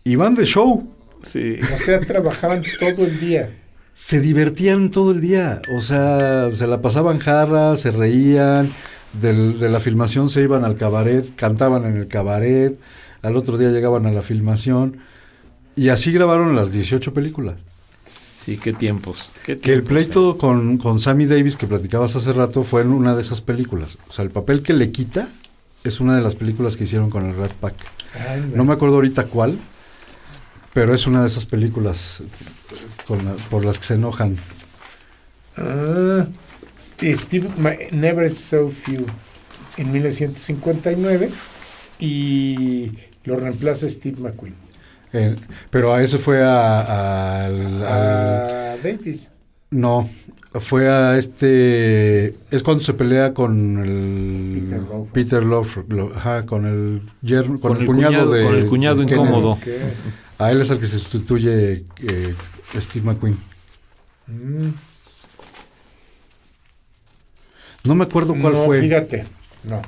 [0.06, 0.88] Iban de show.
[1.24, 1.58] Sí.
[1.74, 3.50] O sea, trabajaban todo el día.
[3.98, 5.62] Se divertían todo el día.
[5.76, 8.70] O sea, se la pasaban jarras, se reían.
[9.14, 12.78] Del- de la filmación se iban al cabaret, cantaban en el cabaret.
[13.22, 14.98] Al otro día llegaban a la filmación.
[15.78, 17.56] Y así grabaron las 18 películas.
[18.04, 19.30] Sí, qué tiempos.
[19.46, 23.16] qué Que el pleito con, con Sammy Davis que platicabas hace rato fue en una
[23.16, 23.98] de esas películas.
[24.10, 25.30] O sea, el papel que le quita
[25.86, 27.76] es una de las películas que hicieron con el Rat Pack.
[28.54, 29.58] No me acuerdo ahorita cuál,
[30.74, 32.22] pero es una de esas películas
[33.08, 34.38] con la- por las que se enojan.
[35.58, 36.26] Ah,
[37.02, 37.48] Steve
[37.92, 39.06] Never So Few
[39.78, 41.30] en 1959
[42.00, 42.92] y
[43.26, 44.56] lo reemplaza Steve McQueen.
[45.14, 45.36] Eh,
[45.70, 49.32] pero a eso fue a, a- al- al- A Davis.
[49.72, 50.10] no,
[50.60, 57.02] fue a este es cuando se pelea con el Peter Lawford, lo- ajá, con el
[57.22, 59.58] yerno, con, Con el, el cuñado, cuñado- de con el cuñado incómodo.
[60.38, 62.36] A él es el que se sustituye eh,
[62.80, 63.38] Steve McQueen.
[64.28, 64.70] Mm.
[67.86, 68.82] No me acuerdo cuál no, fue.
[68.82, 69.26] fíjate,
[69.64, 69.82] no.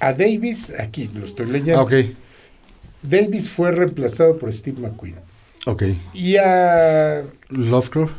[0.00, 1.78] A Davis, aquí lo estoy leyendo.
[1.80, 1.92] Ah, ok,
[3.02, 5.16] Davis fue reemplazado por Steve McQueen.
[5.66, 5.82] ok.
[6.14, 8.12] Y a Lovecraft.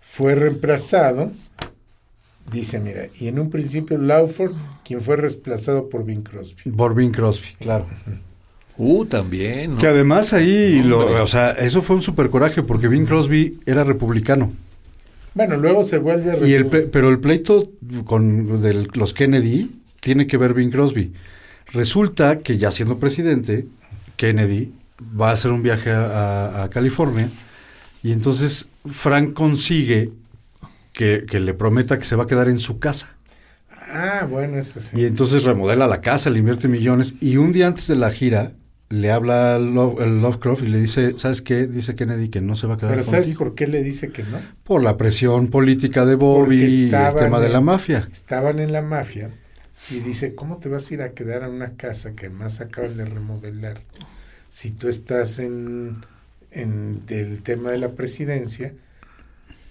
[0.00, 1.30] fue reemplazado,
[2.50, 4.52] dice, mira, y en un principio Lawford,
[4.84, 6.72] quien fue reemplazado por Bing Crosby.
[6.72, 7.86] Por Bing Crosby, claro.
[8.06, 8.10] Uh,
[9.08, 9.74] también.
[9.74, 9.78] ¿no?
[9.78, 13.84] Que además ahí, lo- o sea, eso fue un super coraje porque Bing Crosby era
[13.84, 14.52] republicano.
[15.34, 16.48] Bueno, luego se vuelve...
[16.48, 17.70] Y el pero el pleito
[18.04, 21.12] con del- los Kennedy tiene que ver Bing Crosby.
[21.72, 23.66] Resulta que ya siendo presidente,
[24.16, 24.72] Kennedy
[25.20, 27.28] va a hacer un viaje a, a- a California
[28.02, 30.10] y entonces Frank consigue
[30.92, 33.14] que, que le prometa que se va a quedar en su casa.
[33.92, 34.98] Ah, bueno, eso sí.
[35.00, 37.14] Y entonces remodela la casa, le invierte millones.
[37.20, 38.52] Y un día antes de la gira,
[38.90, 41.66] le habla a Lo- el Lovecraft y le dice, ¿sabes qué?
[41.66, 43.38] Dice Kennedy que no se va a quedar Pero ¿sabes contigo.
[43.44, 44.38] por qué le dice que no?
[44.64, 48.08] Por la presión política de Bobby y el tema de en- la mafia.
[48.12, 49.30] Estaban en la mafia
[49.90, 52.96] y dice, ¿cómo te vas a ir a quedar a una casa que más acaban
[52.96, 53.80] de remodelar
[54.48, 55.92] si tú estás en,
[56.50, 58.72] en el tema de la presidencia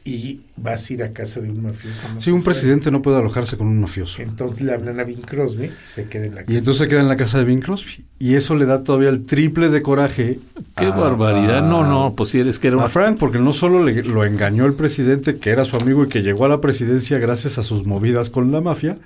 [0.07, 1.99] y vas a ir a casa de un mafioso?
[2.13, 4.21] No Sí, un presidente no puede alojarse con un mafioso.
[4.21, 6.53] Entonces le hablan a Bing Crosby y se queda en la casa.
[6.53, 8.05] Y entonces se queda en la casa de Bing Crosby.
[8.19, 10.39] Y eso le da todavía el triple de coraje.
[10.75, 11.61] Qué a- barbaridad.
[11.67, 12.89] No, a- no, pues si eres que era a una...
[12.89, 16.21] Frank, porque no solo le- lo engañó el presidente, que era su amigo y que
[16.23, 18.97] llegó a la presidencia gracias a sus movidas con la mafia,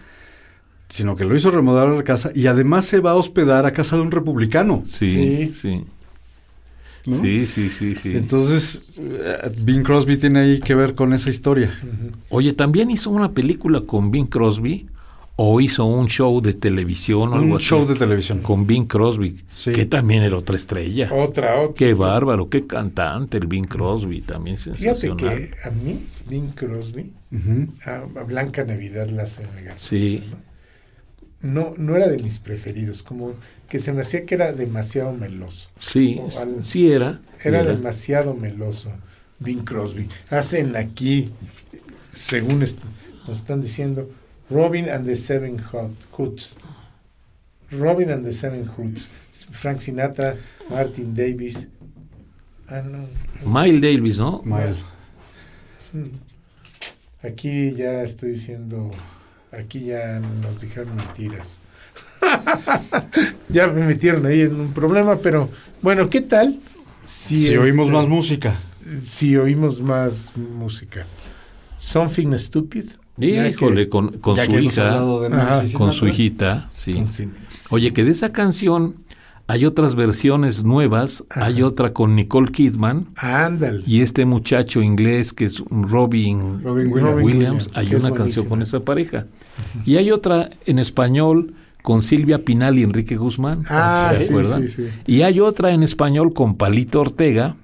[0.90, 3.96] sino que lo hizo remodelar la casa y además se va a hospedar a casa
[3.96, 4.84] de un republicano.
[4.86, 5.54] Sí, Sí.
[5.54, 5.84] sí.
[7.06, 7.16] ¿No?
[7.16, 8.16] Sí, sí, sí, sí.
[8.16, 11.74] Entonces, eh, Bing Crosby tiene ahí que ver con esa historia.
[12.30, 14.88] Oye, ¿también hizo una película con Bing Crosby?
[15.38, 17.66] ¿O hizo un show de televisión o algo Un así?
[17.66, 18.42] show de televisión.
[18.42, 19.72] Con Bing Crosby, Sí.
[19.72, 21.10] que también era otra estrella.
[21.12, 21.74] Otra, otra.
[21.74, 25.18] Qué bárbaro, qué cantante el Bing Crosby, también Fíjate sensacional.
[25.20, 26.00] que a mí,
[26.30, 27.12] Bing Crosby,
[27.86, 29.76] a, a Blanca Navidad la hace negar.
[29.80, 30.22] Sí.
[30.30, 30.38] No,
[31.78, 33.34] no era de mis preferidos, como
[33.70, 35.70] que se me hacía que era demasiado meloso.
[35.80, 37.20] Sí, al- sí era.
[37.44, 37.72] Era era.
[37.74, 38.92] demasiado meloso
[39.40, 40.08] Bing Crosby.
[40.30, 41.32] Hacen aquí,
[42.12, 42.80] según est-
[43.28, 44.10] nos están diciendo,
[44.50, 45.58] Robin and the Seven
[46.12, 46.56] Hoods.
[47.72, 49.08] Robin and the Seven Hoods.
[49.52, 50.36] Frank Sinatra,
[50.70, 51.68] Martin Davis.
[52.68, 53.06] Ah, no.
[53.46, 54.42] Miles Davis, ¿no?
[54.44, 54.76] Mael.
[55.94, 56.08] Mm.
[57.24, 58.92] Aquí ya estoy diciendo,
[59.52, 61.60] aquí ya nos dijeron mentiras.
[63.50, 65.50] ya me metieron ahí en un problema, pero
[65.82, 66.60] bueno, ¿qué tal?
[67.06, 68.54] Si oímos este, más música.
[69.04, 71.08] Si oímos más música.
[71.78, 72.86] Something Stupid.
[73.18, 77.04] Híjole, que- con, su hija, de con su hijita, sí.
[77.70, 78.96] Oye, que de esa canción
[79.48, 81.46] hay otras versiones nuevas, Ajá.
[81.46, 83.84] hay otra con Nicole Kidman Ándale.
[83.86, 86.94] y este muchacho inglés que es Robin, Robin Williams.
[86.94, 89.26] Williams, Williams, hay una canción con esa pareja.
[89.86, 91.54] Y hay otra en español
[91.84, 93.66] con Silvia Pinal y Enrique Guzmán.
[93.68, 94.68] Ah, ¿se sí, acuerdan?
[94.68, 94.90] sí, sí.
[95.08, 97.56] Y hay otra en español con Palito Ortega,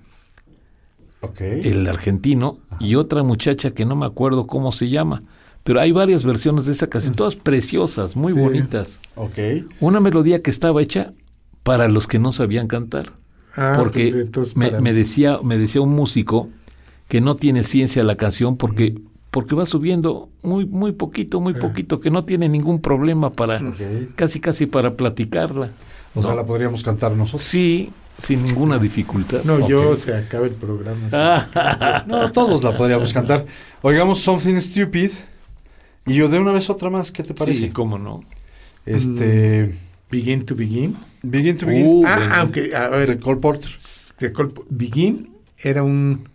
[1.22, 1.42] Ok.
[1.42, 5.24] el argentino, y otra muchacha que no me acuerdo cómo se llama.
[5.64, 8.40] Pero hay varias versiones de esa canción, todas preciosas, muy Sí.
[8.40, 9.00] bonitas.
[9.16, 9.38] Ok.
[9.82, 11.12] Una melodía que estaba hecha
[11.68, 13.12] para los que no sabían cantar.
[13.56, 16.48] Ah, porque pues entonces me, me decía, me decía un músico
[17.10, 18.96] que no tiene ciencia la canción porque,
[19.32, 21.42] porque va subiendo muy, muy poquito, Ah.
[21.42, 23.62] muy poquito, que no tiene ningún problema para,
[24.16, 25.72] casi casi para platicarla.
[26.16, 27.44] O sea, la podríamos cantar nosotros.
[27.44, 29.44] Sí, sin ninguna dificultad.
[29.44, 31.10] No, yo se acaba el programa.
[31.10, 31.16] sí.
[31.18, 33.46] Ah, No, todos la podríamos cantar.
[33.82, 35.12] Oigamos Something Stupid.
[36.06, 37.60] Y yo de una vez otra más, ¿qué te parece?
[37.60, 38.22] sí, cómo no.
[38.86, 39.76] Este.
[40.10, 40.96] Begin to Begin.
[41.22, 41.86] Begin to Begin.
[41.86, 42.36] Uh, ah, bueno.
[42.36, 43.70] aunque, a de ver, Cole Porter.
[44.20, 44.32] de
[44.70, 46.30] Begin era un...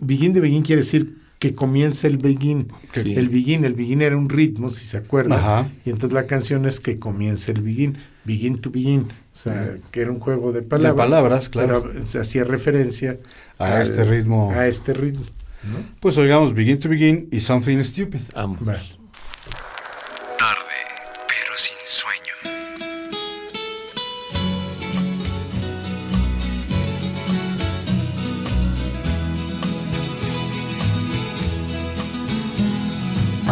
[0.00, 2.68] Begin de Begin quiere decir que comienza el Begin.
[2.94, 3.14] Sí.
[3.14, 5.38] El Begin, el Begin era un ritmo, si se acuerdan.
[5.38, 5.68] Ajá.
[5.84, 7.98] Y entonces la canción es que comienza el Begin.
[8.24, 9.02] Begin to Begin.
[9.02, 10.92] O sea, que era un juego de palabras.
[10.92, 11.84] De palabras, claro.
[11.92, 13.18] Pero se hacía referencia
[13.58, 14.50] A este ritmo.
[14.50, 15.24] A este ritmo.
[15.62, 15.78] ¿no?
[16.00, 18.20] Pues oigamos Begin to Begin y Something Stupid.
[18.34, 18.58] Vamos.
[18.66, 18.76] Va.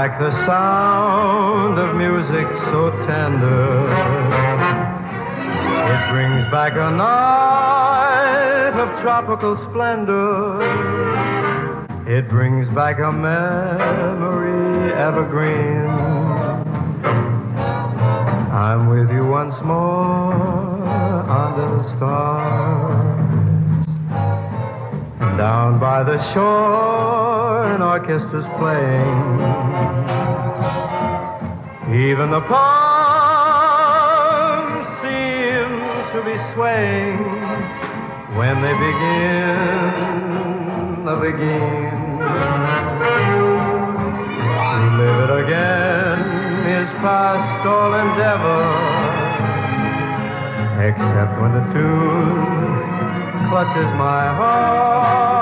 [0.00, 3.84] Back the sound of music so tender.
[5.92, 10.62] It brings back a night of tropical splendor.
[12.06, 15.84] It brings back a memory evergreen.
[18.64, 20.32] I'm with you once more
[21.42, 23.86] under the stars.
[25.36, 27.19] Down by the shore,
[27.70, 29.18] an orchestra's playing.
[31.94, 33.30] Even the palms
[35.02, 35.68] seem
[36.12, 37.18] to be swaying
[38.36, 39.92] when they begin,
[41.04, 41.90] the begin.
[44.80, 46.18] To live it again
[46.78, 48.66] is past all endeavor,
[50.88, 55.39] except when the tune clutches my heart,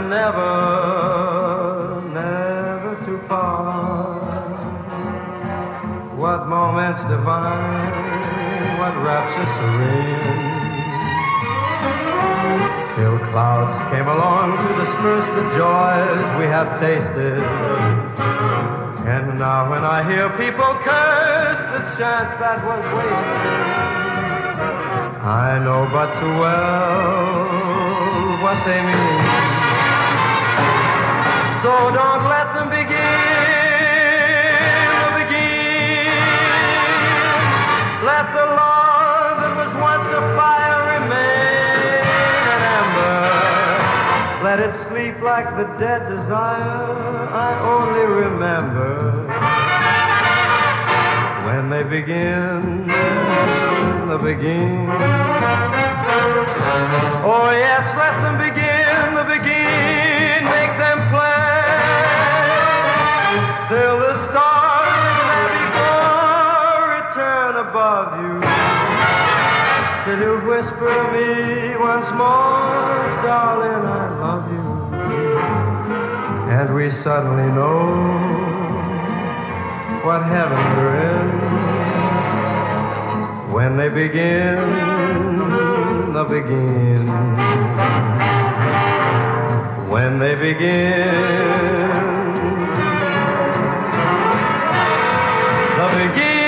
[0.00, 0.50] never,
[2.12, 4.22] never to part.
[6.16, 10.52] What moments divine, what rapture serene.
[12.96, 17.42] Till clouds came along to disperse the joys we have tasted.
[19.08, 23.92] And now when I hear people curse the chance that was wasted,
[25.24, 27.72] I know but too well
[28.42, 29.21] what they mean.
[31.62, 32.90] So don't let them begin,
[35.14, 36.10] begin.
[38.02, 43.22] Let the love that was once a fire remain an ember.
[44.42, 49.22] Let it sleep like the dead desire I only remember
[51.46, 52.88] when they begin,
[54.08, 54.88] the begin.
[57.24, 58.71] Oh yes, let them begin,
[70.12, 74.64] Till you whisper me once more, darling, I love you.
[76.52, 77.86] And we suddenly know
[80.04, 81.28] what heaven we're in
[83.54, 84.58] when they begin,
[86.12, 87.08] the begin.
[89.88, 91.08] When they begin,
[95.78, 96.41] the begin.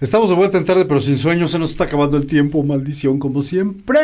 [0.00, 1.46] Estamos de vuelta en tarde, pero sin sueño.
[1.48, 3.98] Se nos está acabando el tiempo, maldición, como siempre.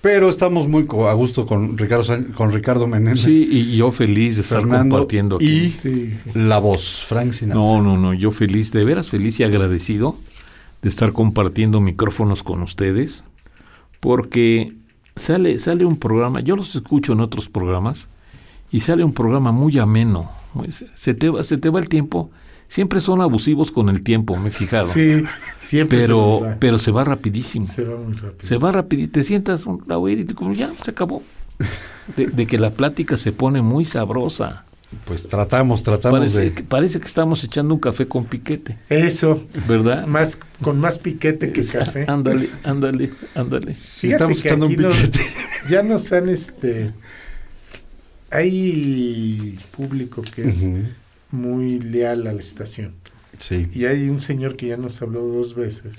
[0.00, 2.04] Pero estamos muy a gusto con Ricardo,
[2.34, 3.20] con Ricardo Menéndez.
[3.24, 5.46] Sí, y yo feliz de estar Fernando compartiendo aquí.
[5.46, 6.14] y Sí.
[6.34, 7.60] la voz, Frank Sinatra.
[7.60, 10.16] No, no, no, yo feliz, de veras feliz y agradecido
[10.82, 13.24] de estar compartiendo micrófonos con ustedes,
[14.00, 14.74] porque
[15.16, 18.08] sale, sale un programa, yo los escucho en otros programas,
[18.70, 20.30] y sale un programa muy ameno.
[20.94, 22.30] Se te, va- se te va el tiempo,
[22.68, 24.88] siempre son abusivos con el tiempo, me he fijado.
[24.88, 25.22] Sí,
[25.58, 26.56] siempre se pero, va.
[26.58, 27.66] pero se va rapidísimo.
[27.66, 28.48] Se va muy rápido.
[28.48, 31.22] Se va y te sientas un- oír y te- como ya se acabó.
[32.16, 34.66] De, de que la plática se pone muy sabrosa.
[35.06, 36.52] Pues tratamos, tratamos Parece, de...
[36.52, 40.06] que, parece que estamos echando un café con piquete, Eso, ¿verdad?
[40.06, 42.04] más, con más piquete que café.
[42.06, 43.72] Ándale, ándale, ándale.
[43.72, 45.20] Sí, estamos echando un nos- piquete.
[45.70, 46.92] ya nos han este
[48.30, 50.68] hay público que es.
[51.34, 52.94] Muy leal a la estación
[53.38, 55.96] Sí, y hay un señor que ya nos habló dos veces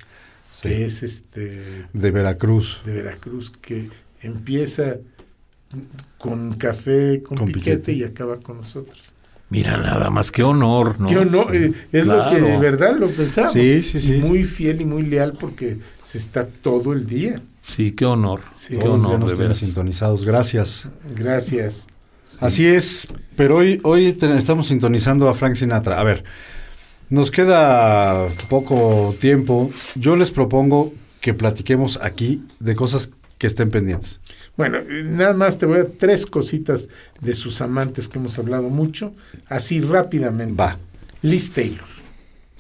[0.51, 0.69] sí.
[0.69, 2.81] que es este De Veracruz.
[2.85, 3.89] de Veracruz que
[4.21, 4.97] empieza
[6.17, 7.93] con café con, Con piquete, piquete.
[7.93, 9.11] y acaba con nosotros
[9.47, 11.07] Mira, nada más, qué honor, ¿no?
[11.07, 14.15] Qué honor, eh, es lo que de verdad lo pensamos Sí, sí, sí.
[14.15, 18.41] Y muy fiel y muy leal porque se está todo el día Sí, qué honor.
[18.53, 18.77] Sí.
[18.77, 19.57] qué honor, de veras.
[19.57, 20.23] sintonizados.
[20.25, 20.87] Gracias.
[21.15, 21.87] gracias
[22.39, 25.99] Así es, pero hoy, hoy te- estamos sintonizando a Frank Sinatra.
[25.99, 26.23] A ver,
[27.09, 29.69] nos queda poco tiempo.
[29.95, 34.19] Yo les propongo que platiquemos aquí de cosas que estén pendientes.
[34.57, 36.87] Bueno, eh, nada más te voy a dar tres cositas
[37.19, 39.13] de sus amantes que hemos hablado mucho,
[39.47, 40.55] así rápidamente.
[40.55, 40.77] Va,
[41.21, 41.85] Liz Taylor,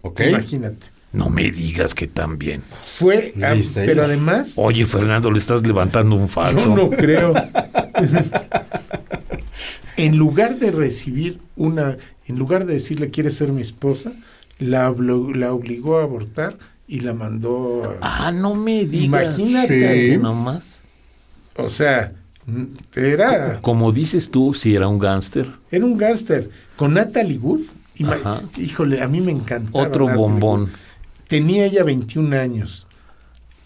[0.01, 0.21] ¿ok?
[0.29, 0.87] imagínate.
[1.13, 2.61] No me digas que también.
[2.97, 3.63] Fue, Taylor.
[3.85, 6.59] pero además, Oye, Fernando, le estás levantando un falso.
[6.59, 7.33] yo no creo.
[9.97, 14.11] en lugar de recibir una, en lugar de decirle quieres ser mi esposa,
[14.59, 16.57] la, obligó a abortar
[16.87, 19.37] y la mandó a- Ah, no me digas.
[19.39, 20.17] Imagínate.
[20.17, 20.81] Nomás.
[21.57, 22.13] O sea,
[22.95, 26.49] era, Como dices tú, si era un gángster, era un gángster.
[26.75, 27.61] Con Natalie Wood,
[28.05, 28.41] Ajá.
[28.57, 29.87] híjole, a mí me encantaba.
[29.87, 30.61] otro Natalie bombón.
[30.63, 30.69] Wood.
[31.27, 32.85] Tenía ella 21 años.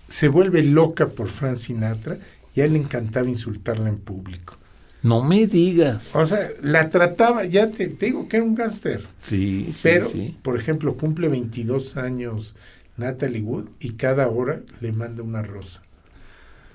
[0.08, 2.18] Se vuelve loca por Frank Sinatra
[2.56, 4.58] y a él le encantaba insultarla en público.
[5.02, 6.14] No me digas.
[6.16, 9.04] O sea, la trataba, ya te, te digo que era un gángster.
[9.18, 10.38] Sí, sí, Pero, sí.
[10.42, 12.56] por ejemplo, cumple 22 años
[12.98, 15.82] Natalie Wood y cada hora le manda una rosa.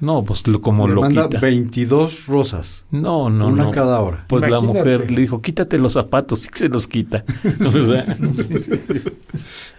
[0.00, 1.38] No, pues lo- como Le lo manda quita.
[1.40, 2.84] 22 rosas.
[2.90, 3.70] No, no, una no.
[3.70, 4.24] cada hora.
[4.28, 7.24] Pues la mujer le dijo, quítate los zapatos, y se los quita.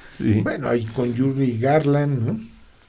[0.10, 0.40] Sí.
[0.42, 2.40] Bueno, ahí con Yuri Garland, ¿no?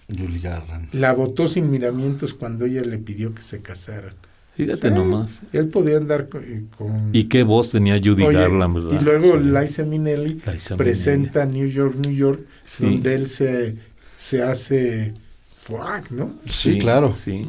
[0.08, 0.94] Julie Garland.
[0.94, 4.14] La votó sin miramientos cuando ella le pidió que se casaran.
[4.56, 5.42] Fíjate Sí, nomás.
[5.52, 7.10] Él podía andar eh, con...
[7.12, 9.00] Y qué voz tenía Judy Oye, Garland, ¿verdad?
[9.00, 9.44] Y luego Sí.
[9.44, 12.84] Liza Minnelli Liza presenta New York, New York, Sí.
[12.84, 13.76] donde él se,
[14.16, 15.12] se hace
[15.54, 16.36] fuck, ¿no?
[16.46, 17.14] Sí, claro.
[17.14, 17.46] Sí.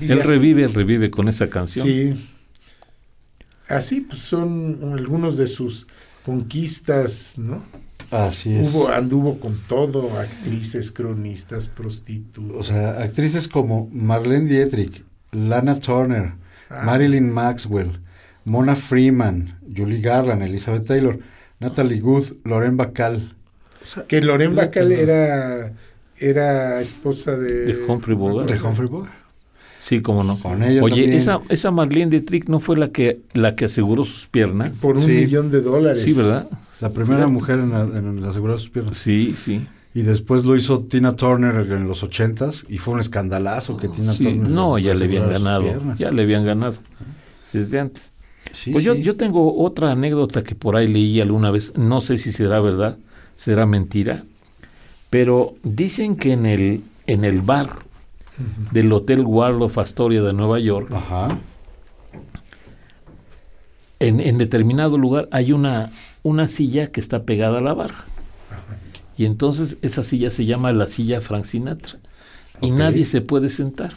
[0.00, 1.86] Y Él así- revive, revive con esa canción.
[1.86, 2.28] Sí.
[3.68, 5.86] Así pues son algunos de sus
[6.24, 7.62] conquistas, ¿no?
[8.10, 8.74] Así es.
[8.74, 12.56] Hubo, anduvo con todo, actrices, cronistas, prostitutas.
[12.56, 16.32] O sea, actrices como Marlene Dietrich, Lana Turner,
[16.70, 16.82] Ah.
[16.84, 17.98] Marilyn Maxwell,
[18.44, 21.18] Mona Freeman, Julie Garland, Elizabeth Taylor,
[21.58, 23.34] Natalie Wood, Lauren Bacall.
[24.08, 25.72] que Loren Bacall era,
[26.18, 27.64] era esposa de...
[27.66, 28.50] De Humphrey Bogart.
[28.50, 29.12] De Humphrey Bogart.
[29.78, 30.36] Sí, cómo no.
[30.38, 31.12] Con ella Oye, también.
[31.14, 34.78] esa, esa Marlene Dietrich no fue la que, la que aseguró sus piernas.
[34.80, 35.12] Por un Sí.
[35.12, 36.02] millón de dólares.
[36.02, 36.46] Sí, ¿verdad?
[36.82, 37.32] La primera Fíjate.
[37.32, 38.96] mujer en asegurar sus piernas.
[38.98, 39.66] Sí, sí.
[39.94, 44.12] Y después lo hizo Tina Turner en los ochentas y fue un escandalazo que Tina
[44.12, 44.48] Sí, Turner.
[44.48, 45.64] no, ya le habían ganado.
[45.98, 46.76] Ya le habían ganado.
[47.52, 48.12] Desde antes.
[48.52, 49.02] Sí, Pues yo, sí.
[49.02, 52.98] yo tengo otra anécdota que por ahí leí alguna vez, no sé si será verdad,
[53.36, 54.24] será mentira,
[55.08, 57.68] pero dicen que en el, en el bar
[58.72, 61.36] del Hotel Waldorf Astoria de Nueva York, Ajá.
[63.98, 65.90] en, en determinado lugar hay una,
[66.22, 68.06] una silla que está pegada a la barra.
[69.20, 71.98] Y entonces esa silla se llama la silla Frank Sinatra.
[72.62, 73.92] Y nadie se puede sentar.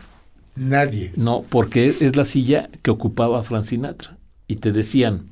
[0.58, 1.14] Nadie.
[1.16, 4.18] No, porque es la silla que ocupaba Frank Sinatra.
[4.50, 5.30] Y te decían,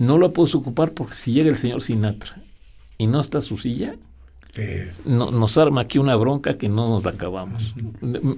[0.00, 2.42] no la puedes ocupar porque si llega el señor Sinatra
[2.98, 3.94] y no está su silla,
[4.56, 7.72] Eh, no, nos arma aquí una bronca que no nos la acabamos.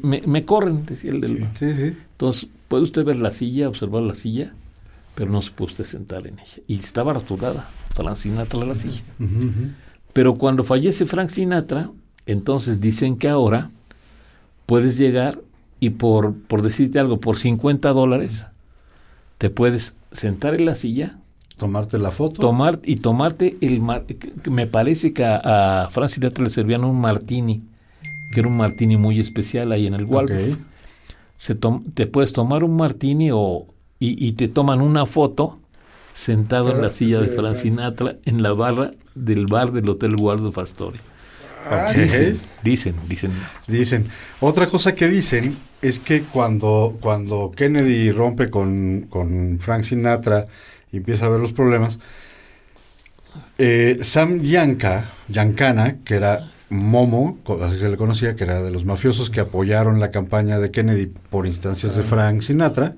[0.03, 1.53] Me, me corren, decía el del bar.
[1.59, 1.97] Sí, sí.
[2.13, 4.53] Entonces, puede usted ver la silla, observar la silla,
[5.15, 6.63] pero no se puede usted sentar en ella.
[6.67, 9.03] Y estaba rotulada, Frank Sinatra la silla.
[10.17, 11.91] Pero cuando fallece Frank Sinatra,
[12.25, 13.71] entonces dicen que ahora
[14.65, 15.43] puedes llegar
[15.79, 18.47] y por, por decirte algo, por 50 dólares,
[19.37, 21.19] te puedes sentar en la silla,
[21.59, 22.41] Tomarte la foto.
[22.41, 23.83] tomar y tomarte el
[24.51, 27.61] me parece que a, a Frank Sinatra le servían un martini,
[28.33, 30.57] que era un martini muy especial ahí en el Waldorf.
[31.37, 31.55] Se
[31.93, 33.67] te puedes tomar un martini o
[33.99, 35.59] y, y te toman una foto
[36.17, 37.57] sentado en la Ah, silla de Frank.
[37.57, 41.01] Sinatra en la barra del bar del Hotel Waldorf Astoria.
[41.71, 41.93] ah.
[41.95, 43.33] Dicen, dicen, dicen.
[43.67, 44.07] Dicen.
[44.41, 50.47] Otra cosa que dicen es que cuando, cuando Kennedy rompe con, con Frank Sinatra
[50.91, 51.99] y empieza a ver los problemas,
[53.59, 58.85] eh, Sam Yanka, Yankana, que era Momo, así se le conocía, que era de los
[58.85, 62.97] mafiosos que apoyaron la campaña de Kennedy por instancias de Frank Sinatra,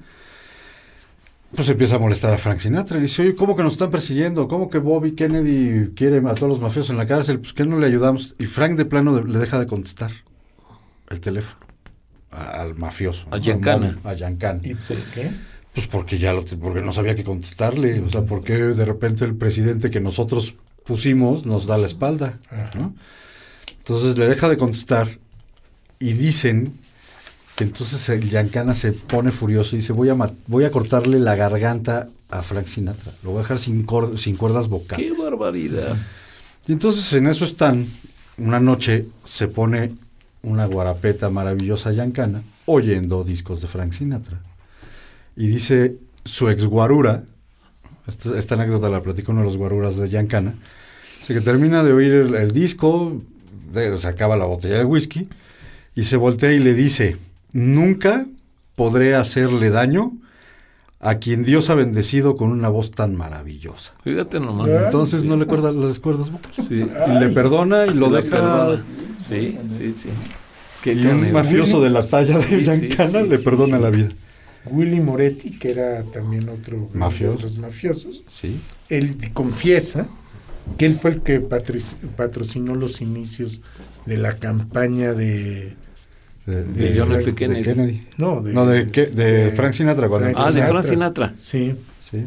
[1.54, 2.98] pues empieza a molestar a Frank Sinatra.
[2.98, 4.48] Y dice, oye, ¿cómo que nos están persiguiendo?
[4.48, 7.40] ¿Cómo que Bobby Kennedy quiere a todos los mafiosos en la cárcel?
[7.40, 8.34] Pues que no le ayudamos.
[8.38, 10.10] Y Frank de plano de- le deja de contestar
[11.10, 11.58] el teléfono
[12.30, 13.26] a- al mafioso.
[13.30, 13.38] A.
[13.38, 13.98] Giancana.
[14.04, 14.60] A Giancana.
[14.62, 15.30] ¿Y por qué?
[15.74, 18.00] Pues porque ya lo, porque no sabía qué contestarle.
[18.00, 20.54] O sea, porque de repente el presidente que nosotros
[20.84, 22.38] pusimos nos da la espalda.
[22.78, 22.94] ¿no?
[23.78, 25.08] Entonces le deja de contestar
[25.98, 26.74] y dicen
[27.64, 30.16] entonces el Giancana se pone furioso y dice voy a
[30.46, 33.12] voy a cortarle la garganta a Frank Sinatra.
[33.22, 33.86] Lo voy a dejar sin,
[34.16, 35.10] sin cuerdas vocales.
[35.12, 35.96] ¡Qué barbaridad!
[36.66, 37.86] Y entonces en eso están,
[38.36, 39.92] una noche se pone
[40.42, 44.40] una guarapeta maravillosa Yancana oyendo discos de Frank Sinatra.
[45.36, 47.24] Y dice su ex guarura,
[48.06, 50.54] esta, esta anécdota la platicó uno de los guaruras de Yancana,
[51.20, 53.20] dice que termina de oír el, el disco,
[53.72, 55.28] de- se acaba la botella de whisky
[55.94, 57.16] y se voltea y le dice,
[57.52, 58.26] nunca
[58.76, 60.12] podré hacerle daño
[61.00, 63.92] a quien Dios ha bendecido con una voz tan maravillosa.
[64.02, 64.68] Fíjate nomás.
[64.68, 65.28] Ah, Entonces sí.
[65.28, 66.66] no le cuerda las cuerdas vocales.
[66.66, 68.28] Sí, Y le perdona y lo deja.
[68.30, 68.82] perdona.
[69.16, 70.08] Sí, sí, sí.
[70.82, 73.82] Qué Y un mafioso de la talla de Sí, sí, le sí, perdona sí.
[73.82, 74.08] la vida.
[74.70, 77.34] Willy Moretti, que era también otro de Mafioso.
[77.34, 78.60] otros mafiosos, Sí.
[78.88, 80.08] él confiesa
[80.76, 83.62] que él fue el que patrocinó los inicios
[84.04, 85.74] de la campaña de...
[86.48, 87.24] De, De John F.
[87.32, 88.06] de Kennedy.
[88.16, 90.08] No, de, No, de, Ke- de Frank Sinatra.
[90.08, 91.34] cuando Ah, de Frank Sinatra.
[91.38, 91.74] Sí.
[92.00, 92.24] Sí.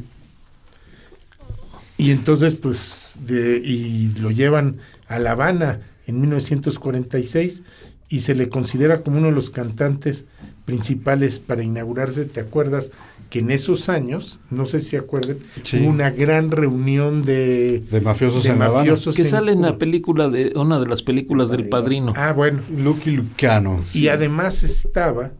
[1.97, 4.77] Y entonces, pues, de, y lo llevan
[5.07, 7.63] a La Habana en 1946
[8.09, 10.25] y se le considera como uno de los cantantes
[10.65, 12.25] principales para inaugurarse.
[12.25, 12.91] ¿Te acuerdas
[13.31, 15.77] que en esos años, no sé si se acuerdan, Sí.
[15.79, 18.79] hubo una gran reunión de, De mafiosos de en La Habana.
[18.81, 22.13] mafiosos Que sale en la película de una de las películas del Padrino.
[22.15, 22.59] Ah, bueno.
[22.77, 23.81] Lucky Luciano.
[23.95, 25.31] Y además estaba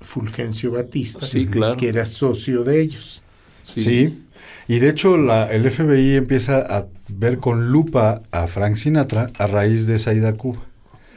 [0.00, 1.76] Fulgencio Batista, Sí, claro.
[1.76, 3.22] que era socio de ellos.
[3.64, 4.22] Sí.
[4.68, 9.46] Y de hecho la, el FBI empieza a ver con lupa a Frank Sinatra a
[9.46, 10.60] raíz de esa ida a Cuba.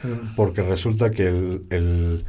[0.04, 0.32] Ah.
[0.36, 2.24] Porque resulta que el, el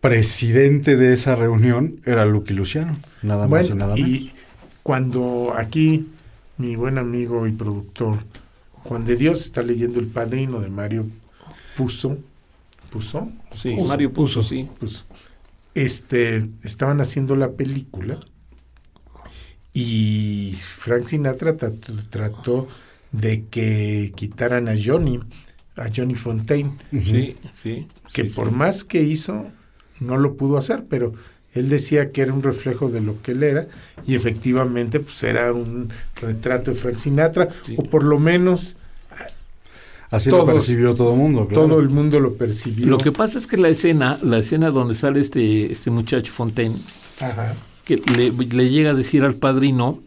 [0.00, 2.96] presidente de esa reunión era Lucky Luciano.
[3.22, 4.08] Nada más y nada menos.
[4.10, 4.32] y
[4.82, 6.08] cuando aquí
[6.56, 8.24] mi buen amigo y productor
[8.84, 11.06] Juan de Dios está leyendo El Padrino de Mario
[11.76, 12.18] Puzo,
[12.90, 14.42] Puzo, Sí, Mario Puzo, Puzo.
[14.42, 14.68] sí.
[15.74, 18.20] este estaban haciendo la película
[19.72, 22.68] y Frank Sinatra trató, trató
[23.12, 25.20] de que quitaran a Johnny,
[25.76, 27.86] a Johnny Fontaine, Sí, sí.
[28.12, 28.54] que sí, por sí.
[28.54, 29.54] más que hizo,
[30.00, 31.12] no lo pudo hacer, pero
[31.54, 33.66] él decía que era un reflejo de lo que él era,
[34.06, 37.74] y efectivamente pues era un retrato de Frank Sinatra, Sí.
[37.78, 38.76] o por lo menos
[40.10, 41.46] Así todos- lo percibió todo el mundo.
[41.46, 41.66] claro.
[41.68, 42.86] todo el mundo lo percibió.
[42.86, 46.76] Lo que pasa es que la escena, la escena donde sale este, este muchacho Fontaine,
[47.20, 47.54] Ajá.
[47.84, 50.00] que le, le llega a decir al padrino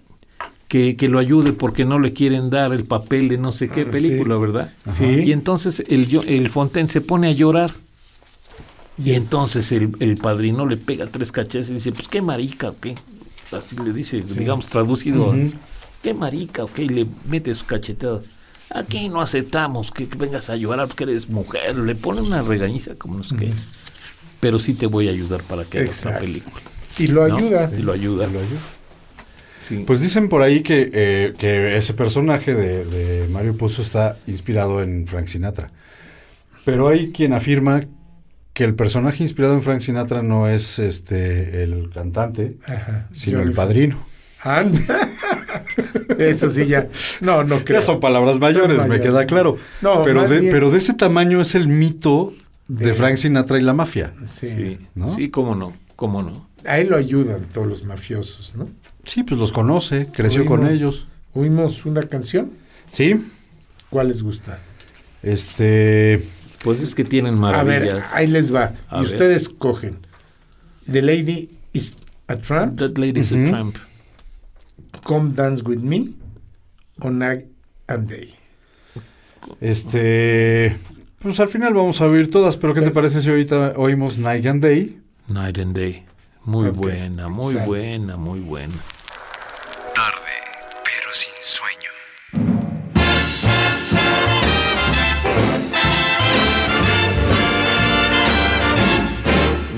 [0.68, 3.82] que, que lo ayude porque no le quieren dar el papel de no sé qué
[3.82, 4.42] Ah, película, sí.
[4.42, 4.74] ¿verdad?
[4.90, 5.06] Sí.
[5.06, 7.72] Y entonces el, yo- el Fontaine se pone a llorar.
[9.04, 12.80] Y entonces el, el padrino le pega tres cachetes y dice, pues qué marica, ¿o
[12.80, 12.96] qué?
[13.52, 15.52] Así le dice, digamos, traducido, Ujú.
[16.04, 16.80] qué marica, ¿ok?
[16.80, 18.30] Y le mete sus cachetadas.
[18.74, 21.76] Aquí no aceptamos que, que vengas a llorar porque eres mujer.
[21.78, 23.52] Le pone una regañiza como no sé qué.
[24.40, 26.56] Pero sí te voy a ayudar para que hagas la película.
[26.98, 27.36] Y lo ¿no?
[27.36, 27.72] ayuda.
[27.78, 28.28] Y lo ayuda.
[28.28, 28.60] Lo ayuda.
[29.62, 29.84] Sí.
[29.86, 34.82] Pues dicen por ahí que, eh, que ese personaje de, de Mario Puzo está inspirado
[34.82, 35.68] en Frank Sinatra.
[36.66, 37.86] Pero hay quien afirma
[38.54, 43.08] que el personaje inspirado en Frank Sinatra no es este el cantante, Ajá.
[43.14, 43.98] sino Johnny el padrino.
[44.44, 45.10] Anda.
[46.18, 46.88] Eso sí ya.
[47.22, 47.80] No, no creo.
[47.80, 49.02] Ya son palabras mayores, me mayores.
[49.02, 49.58] queda claro.
[49.82, 52.34] No, pero, de, bien- pero de ese tamaño es el mito
[52.68, 54.14] de, De- Frank Sinatra y la mafia.
[54.28, 54.50] Sí.
[54.50, 55.14] Sí, ¿no?
[55.16, 56.48] sí, cómo no, cómo no.
[56.66, 58.70] A él lo ayudan todos los mafiosos, ¿no?
[59.06, 61.08] Sí, pues los conoce, creció con ellos.
[61.34, 62.52] Oímos una canción.
[62.94, 63.16] Sí,
[63.90, 64.60] ¿Cuál les gusta?
[65.24, 66.24] este...
[66.64, 68.14] Pues es que tienen A ver, maravillas.
[68.14, 68.74] ahí les va.
[68.90, 69.12] A y ver.
[69.12, 70.00] ustedes cogen.
[70.92, 71.98] The Lady is
[72.28, 73.48] a Tramp, That lady's Ujú.
[73.48, 73.76] a tramp.
[75.04, 76.10] Come Dance With Me,
[77.00, 77.46] o Night
[77.88, 78.34] and Day.
[79.60, 80.76] Este,
[81.20, 84.46] pues al final vamos a oír todas, pero ¿qué te parece si ahorita oímos Night
[84.46, 85.00] and Day?
[85.28, 86.04] Night and Day.
[86.46, 88.74] Muy buena, muy buena, muy buena.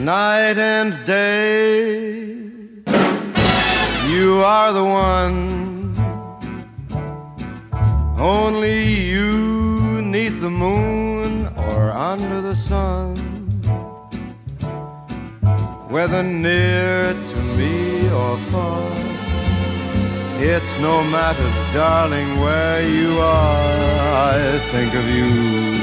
[0.04, 2.26] Night and day,
[4.10, 5.96] you are the one.
[8.20, 13.16] Only you neath the moon or under the sun.
[15.88, 18.92] Whether near to me or far,
[20.38, 24.36] it's no matter, darling, where you are.
[24.36, 25.83] I think of you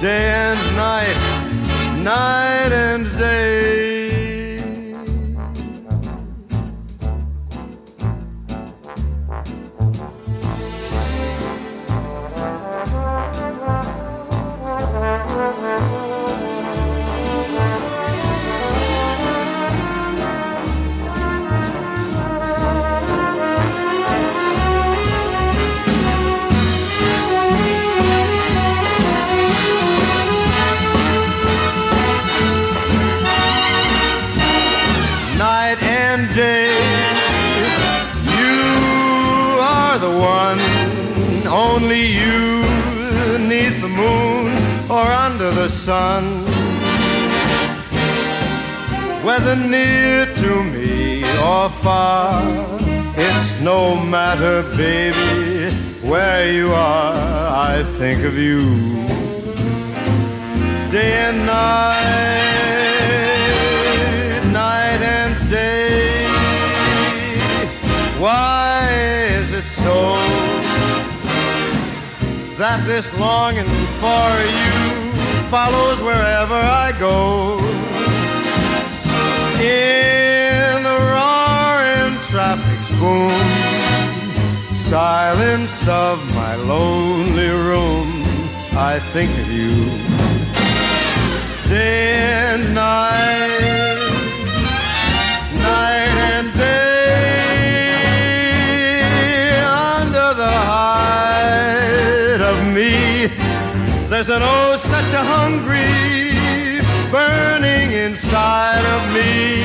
[0.00, 3.89] day and night, night and day.
[45.60, 46.24] The sun.
[49.22, 51.22] Whether near to me
[51.52, 52.42] or far,
[53.14, 55.70] it's no matter, baby,
[56.00, 57.14] where you are,
[57.72, 58.62] I think of you.
[60.96, 62.06] Day and night,
[64.60, 66.26] night and day.
[68.18, 68.88] Why
[69.38, 70.16] is it so
[72.56, 74.28] that this longing for
[74.58, 74.79] you
[75.50, 77.58] follows wherever I go?
[79.58, 83.46] In the roaring traffic's boom,
[84.72, 88.22] silence of my lonely room,
[88.92, 89.74] I think of you
[91.68, 92.14] day
[92.52, 93.89] and night,
[104.20, 109.64] There's an oh such a hungry burning inside of me,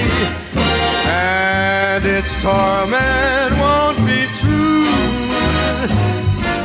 [1.11, 4.87] and its torment won't be through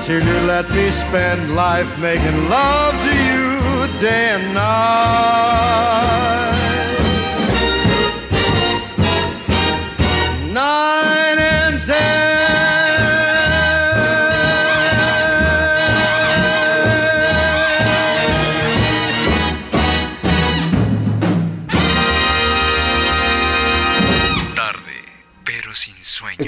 [0.04, 5.90] till you let me spend life making love to you day and night.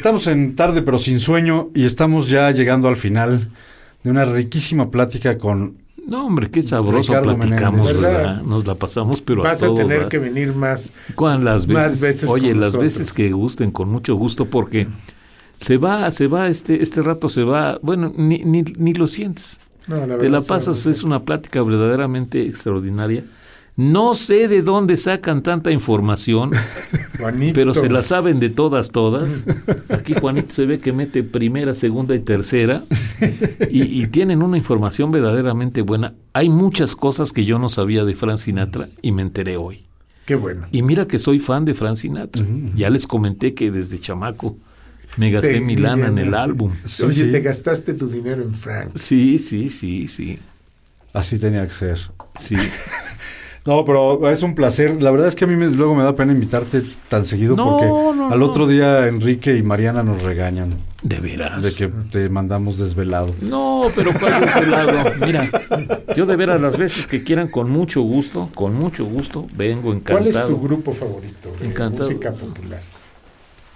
[0.02, 3.46] Estamos en tarde pero sin sueño y estamos ya llegando al final
[4.02, 5.76] de una riquísima plática con
[6.08, 7.86] No, hombre, qué sabroso Ricardo platicamos.
[7.86, 8.02] ¿verdad?
[8.12, 8.42] ¿Verdad?
[8.42, 10.08] Nos la pasamos, pero Vas a a todo, tener ¿verdad?
[10.08, 10.90] que venir más.
[11.14, 12.82] Cuan las veces, más veces oye, con las nosotros.
[12.82, 14.88] veces que gusten, con mucho gusto, porque
[15.56, 19.60] se va, se va, este, este rato se va, bueno, ni, ni, ni lo sientes.
[19.86, 23.22] No, la Te la pasas, es una plática verdaderamente extraordinaria.
[23.74, 26.50] No sé de dónde sacan tanta información,
[27.18, 27.54] Juanito.
[27.54, 29.44] pero se la saben de todas, todas.
[29.88, 32.84] Aquí Juanito se ve que mete primera, segunda y tercera
[33.70, 36.12] y, y tienen una información verdaderamente buena.
[36.34, 39.86] Hay muchas cosas que yo no sabía de Frank Sinatra y me enteré hoy.
[40.26, 40.66] Qué bueno.
[40.70, 42.44] Y mira que soy fan de Frank Sinatra.
[42.76, 44.56] Ya les comenté que desde chamaco
[45.16, 46.42] me gasté Te- mi lana en el Liliana.
[46.42, 46.72] álbum.
[47.04, 47.32] Oye, sí.
[47.32, 48.90] te gastaste tu dinero en Frank.
[48.96, 50.38] Sí, sí, sí, sí.
[51.14, 51.98] así tenía que ser.
[52.38, 52.56] Sí.
[53.64, 55.00] No, pero es un placer.
[55.02, 57.68] La verdad es que a mí me- luego me da pena invitarte tan seguido No,
[57.68, 58.44] porque no, al no.
[58.46, 60.70] otro día Enrique y Mariana nos regañan
[61.04, 61.62] De veras.
[61.62, 63.32] de que te mandamos desvelado.
[63.40, 64.92] No, pero ¿cuál desvelado?
[65.24, 65.48] Mira,
[66.16, 70.18] yo de veras las veces que quieran con mucho gusto, con mucho gusto, vengo encantado.
[70.18, 72.04] ¿Cuál es tu grupo favorito de Encantado.
[72.06, 72.80] música popular?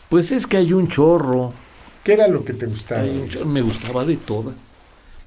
[0.08, 1.52] Pues es que hay un chorro.
[2.02, 3.02] ¿Qué era lo que te gustaba?
[3.02, 3.46] hay un chorro.
[3.46, 4.52] Me gustaba de toda.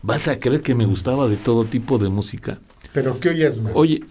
[0.01, 2.57] Vas a creer que me gustaba de todo tipo de música.
[2.93, 3.73] ¿Pero qué oías más?
[3.75, 4.03] Oye,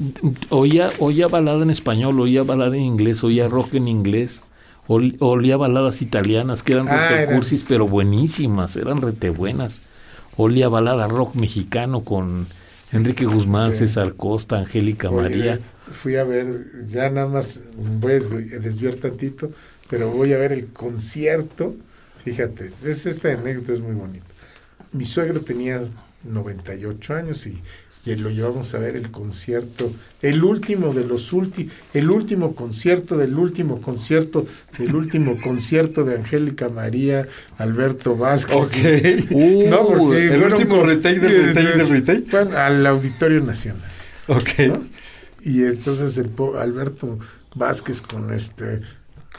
[0.51, 4.43] oía, oía balada en español, oía balada en inglés, oía rock en inglés,
[4.87, 9.83] ol- olía baladas italianas que eran Ah, rete eran- cursis, pero buenísimas, eran rete buenas.
[10.37, 12.47] Olía balada rock mexicano con
[12.93, 13.81] Enrique Guzmán, Sí.
[13.81, 15.61] César Costa, Angélica Oye, María.
[15.91, 19.51] Fui a ver, ya nada más voy a desvi- desviar tantito,
[19.91, 21.75] pero voy a ver el concierto.
[22.25, 24.27] Fíjate, es, esta anécdota es muy bonita.
[24.93, 25.81] Mi suegro tenía
[26.25, 27.59] 98 años y,
[28.13, 33.17] y lo llevamos a ver el concierto, el último de los últimos, el último concierto
[33.17, 34.47] del último concierto
[34.79, 37.27] del último concierto de Angélica María,
[37.59, 38.57] Alberto Vázquez.
[38.57, 39.31] Ok.
[39.69, 42.35] No, porque el último retake del retake del retake.
[42.57, 43.83] Al Auditorio Nacional.
[44.29, 44.49] Ok.
[44.69, 44.85] ¿no?
[45.45, 47.19] Y entonces el po- Alberto
[47.55, 48.81] Vázquez con este,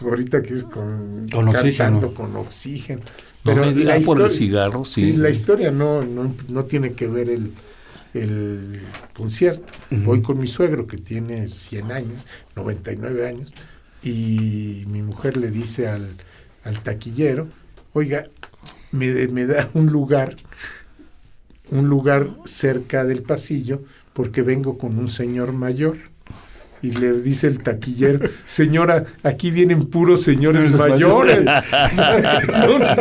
[0.02, 2.14] ahorita que es con, Con cantando oxígeno.
[2.14, 3.02] con oxígeno.
[3.46, 5.14] No Pero me diga la por el historia- cigarro, sí.
[5.14, 7.52] la historia no, no, no tiene que ver el,
[8.14, 8.82] el
[9.16, 9.74] concierto.
[9.92, 12.26] Voy con mi suegro que tiene 100 años,
[12.56, 13.54] 99 años,
[14.04, 16.18] y mi mujer le dice al,
[16.64, 17.48] al taquillero,
[17.94, 18.26] oiga,
[18.92, 20.36] me, me da un lugar,
[21.70, 23.84] un lugar cerca del pasillo,
[24.14, 25.98] porque vengo con un señor mayor.
[26.82, 31.44] Y le dice el taquillero, señora, aquí vienen puros señores mayores.
[31.44, 32.96] no, no,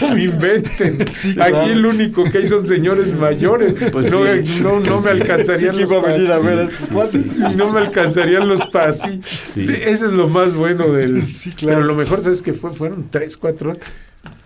[0.00, 1.08] no me inventen.
[1.08, 1.72] Sí, aquí claro.
[1.72, 3.74] el único que hay son señores mayores.
[3.90, 4.62] Pues no, sí.
[4.62, 6.72] no, no me alcanzarían Sí que los iba a venir a ver a pasillos.
[6.72, 7.38] estos cuates.
[7.52, 9.56] Y no me alcanzarían los pasillos.
[9.56, 11.20] Ese es lo más bueno del.
[11.56, 11.78] Claro.
[11.78, 12.72] Pero lo mejor, ¿sabes qué fue?
[12.72, 13.76] Fueron tres, cuatro.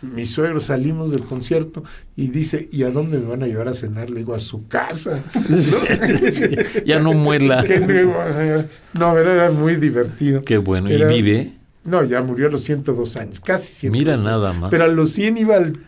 [0.03, 1.85] Mi suegro salimos del concierto
[2.17, 4.11] y dice, ¿y a dónde me van a llevar a cenar?
[4.11, 5.23] Le digo, a su casa.
[6.87, 7.65] ya no muela.
[7.65, 8.69] ¿Qué me iba a hacer?
[8.99, 10.43] No, pero era muy divertido.
[10.43, 10.91] Qué bueno.
[10.91, 11.53] ¿Y vive?
[11.85, 14.71] No, ya murió a los 102 años, casi 102 Mira nada más.
[14.71, 15.79] Pero a los 100 iba al...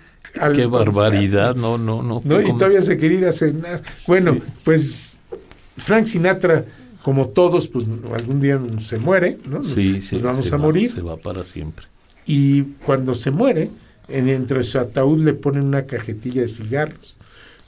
[0.41, 1.55] al Qué barbaridad.
[1.55, 2.21] No, no, no.
[2.25, 2.41] ¿no?
[2.41, 3.83] Y todavía se quería ir a cenar.
[4.07, 4.43] Bueno, Sí.
[4.65, 5.13] pues
[5.77, 6.65] Frank Sinatra,
[7.03, 9.63] como todos, pues algún día se muere, ¿no?
[9.65, 10.17] Sí, sí.
[10.19, 10.93] vamos se a va- morir.
[10.93, 11.87] Se va para siempre.
[12.27, 13.71] Y cuando se muere,
[14.09, 17.17] en, entre su ataúd le ponen una cajetilla de cigarros,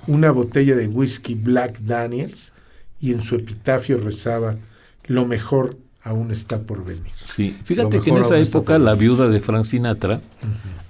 [0.06, 2.52] una botella de whisky Black Daniels,
[3.00, 4.56] y en su epitafio rezaba,
[5.06, 7.12] lo mejor aún está por venir.
[7.24, 10.20] Sí, fíjate que en esa época la viuda de Frank Sinatra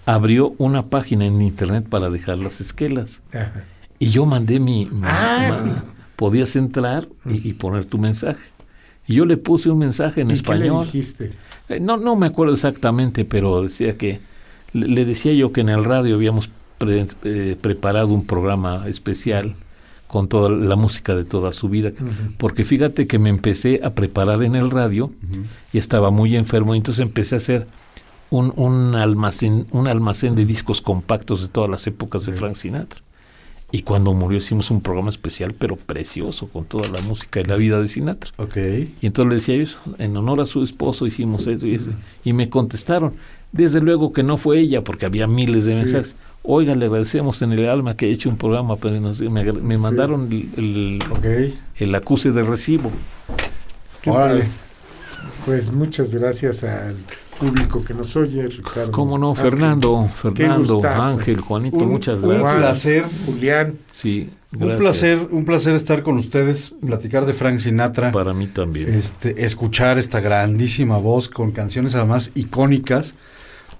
[0.06, 3.22] abrió una página en internet para dejar las esquelas.
[3.32, 3.64] Ajá.
[3.98, 4.90] Y yo mandé mi...
[5.02, 5.84] Ah, ma-
[6.16, 8.40] podías entrar y, y poner tu mensaje.
[9.06, 10.84] Y yo le puse un mensaje en ¿Y qué le español.
[10.86, 11.30] dijiste?
[11.68, 14.20] Eh, No, no me acuerdo exactamente, pero decía que...
[14.72, 19.54] Le, decía yo que en el radio habíamos pre- eh, preparado un programa especial
[20.08, 21.92] con toda la música de toda su vida.
[22.38, 25.12] Porque fíjate que me empecé a preparar en el radio
[25.72, 27.66] y estaba muy enfermo, y entonces empecé a hacer
[28.30, 33.00] un, un almacén, un almacén de discos compactos de todas las épocas de Frank Sinatra.
[33.74, 37.56] Y cuando murió hicimos un programa especial, pero precioso, con toda la música y la
[37.56, 38.30] vida de Sinatra.
[38.36, 38.56] Ok.
[39.00, 41.90] Y entonces le decía yo, en honor a su esposo hicimos esto y eso.
[42.22, 43.14] Y me contestaron,
[43.50, 45.78] desde luego que no fue ella, porque había miles de Sí.
[45.78, 46.14] mensajes.
[46.44, 49.42] Oiga, le agradecemos en el alma que ha hecho un programa, pero no sé, me,
[49.78, 51.02] mandaron el,
[51.74, 52.92] el, acuse de recibo.
[55.44, 56.98] Pues muchas gracias al
[57.44, 58.90] público que nos oye, Ricardo.
[58.92, 60.08] ¿Cómo no, Ángel, Fernando.
[60.84, 62.54] Ángel, Juanito, Un- muchas un gracias.
[62.56, 63.04] placer.
[63.26, 64.80] Julián, Sí, Un gracias.
[64.80, 68.94] placer, un placer estar con ustedes, platicar de Frank Sinatra, Para mí también.
[68.94, 73.14] este, escuchar esta grandísima voz con canciones además icónicas,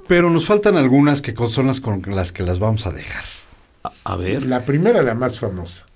[0.06, 3.24] pero nos faltan algunas que son las con las que las vamos a dejar.
[3.82, 5.86] A, a ver, la primera, la más famosa.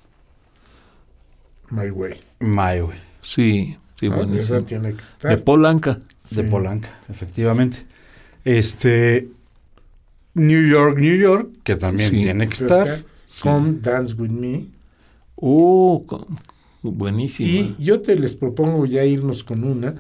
[1.71, 2.21] My Way.
[2.41, 4.17] My Way, sí, sí, ¿no?
[4.17, 4.59] buenísimo.
[4.59, 5.31] Esa tiene que estar.
[5.31, 5.99] De Polanca.
[6.31, 6.49] De Sí.
[6.49, 7.79] Polanca, efectivamente.
[8.45, 9.29] Este
[10.35, 12.23] New York, New York, que también Sí.
[12.23, 13.03] tiene que estar.
[13.43, 14.67] Come Dance With Me.
[15.37, 16.27] Oh, co-
[16.83, 17.49] buenísimo.
[17.49, 19.95] Y yo te les propongo ya irnos con una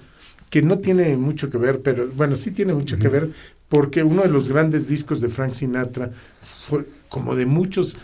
[0.51, 3.31] que no tiene mucho que ver, pero bueno, sí tiene mucho que ver,
[3.69, 6.11] porque uno de los grandes discos de Frank Sinatra
[6.69, 7.97] fue como de muchos.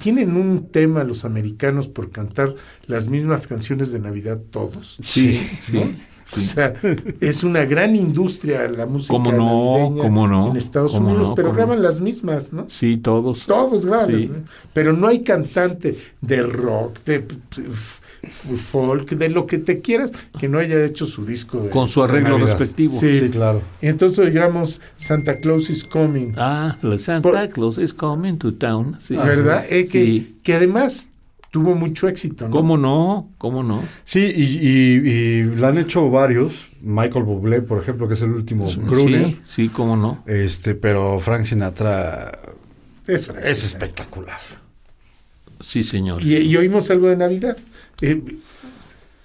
[0.00, 2.56] Tienen un tema los americanos por cantar
[2.86, 4.98] las mismas canciones de Navidad todos.
[5.04, 5.96] sí, sí.
[6.36, 6.74] O sea,
[7.20, 9.78] es una gran industria la música ¿Cómo no?
[9.78, 10.50] navideña ¿Cómo no?
[10.50, 11.34] en Estados ¿Cómo Unidos, no?
[11.34, 12.66] pero ¿Cómo graban las mismas, ¿no?
[12.68, 13.46] Sí, todos.
[13.46, 14.28] Todos graban, Sí.
[14.28, 14.36] ¿no?
[14.74, 17.24] pero no hay cantante de rock, de
[18.56, 22.02] folk, de lo que te quieras, que no haya hecho su disco de Con su
[22.02, 22.98] arreglo respectivo.
[22.98, 23.20] Sí.
[23.20, 23.62] Sí, claro.
[23.80, 28.96] Y entonces oigamos Santa Claus is coming, Ah, Santa Por- Claus is coming to town.
[29.00, 29.16] Sí.
[29.16, 29.64] ¿verdad?
[29.70, 30.36] Eh, que, Sí.
[30.42, 31.08] que además
[31.50, 32.50] tuvo mucho éxito, ¿no?
[32.54, 33.30] ¿Cómo no?
[33.38, 33.82] ¿Cómo no?
[34.04, 36.68] Sí, y, y, y la han hecho varios.
[36.80, 39.26] Michael Bublé, por ejemplo, que es el último crooner.
[39.26, 40.22] Sí, sí, cómo no.
[40.26, 42.38] Este, pero Frank Sinatra
[43.06, 44.38] Es, es espectacular.
[45.60, 46.22] Sí, señor.
[46.22, 47.56] Y, y oímos algo de Navidad.
[48.00, 48.22] Eh,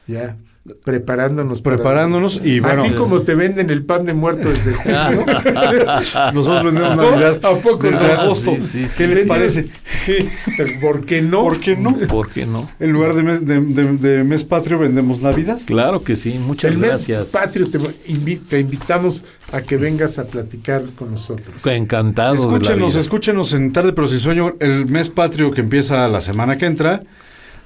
[0.07, 0.35] ya,
[0.83, 1.61] preparándonos.
[1.61, 5.25] para- Preparándonos y bueno, Así como te venden el pan de muerto desde junio.
[6.33, 8.51] nosotros vendemos Navidad ¿A poco desde agosto.
[8.55, 8.93] Sí, sí, sí.
[8.97, 9.67] ¿Qué les parece?
[10.05, 11.41] Sí, pero ¿por qué no?
[11.43, 11.97] ¿Por qué no?
[12.07, 12.69] ¿Por qué no?
[12.79, 15.59] En lugar de mes, de, de- de mes patrio vendemos Navidad.
[15.65, 16.33] Claro que sí.
[16.39, 17.31] Muchas El mes gracias.
[17.31, 21.65] patrio te, invi- te invitamos a que vengas a platicar con nosotros.
[21.65, 23.01] Encantado de la Escúchenos, vida.
[23.01, 27.03] escúchenos en Tarde pero sin sueño, el mes patrio que empieza la semana que entra.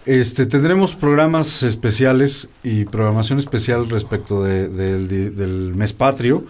[0.07, 6.45] Este, tendremos programas especiales y programación especial respecto de- del mes patrio.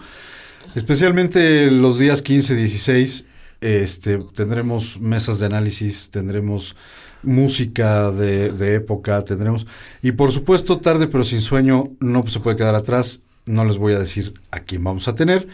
[0.76, 3.24] Especialmente los días 15, 16,
[3.60, 6.76] este, tendremos mesas de análisis, tendremos
[7.24, 9.66] música de época, tendremos...
[10.02, 13.22] Y por supuesto, tarde pero sin sueño no se puede quedar atrás.
[13.44, 15.48] No les voy a decir a quién vamos a tener,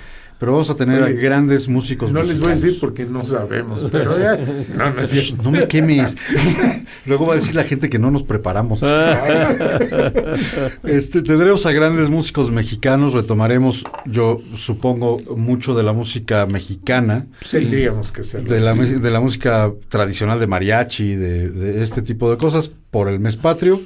[0.44, 2.12] pero vamos a tener Oye, a grandes músicos.
[2.12, 4.36] No les voy a decir porque no sabemos, pero ya,
[4.76, 5.42] no, no es cierto.
[5.42, 6.18] No me quemes.
[7.06, 8.82] Luego va a decir la gente que no nos preparamos.
[10.84, 18.12] este, tendremos a grandes músicos mexicanos, retomaremos, yo supongo, mucho de la música mexicana, Tendríamos
[18.12, 18.52] que hacerlo.
[18.52, 23.08] de la, de la música tradicional de mariachi, de, de este tipo de cosas, por
[23.08, 23.80] el mes patrio,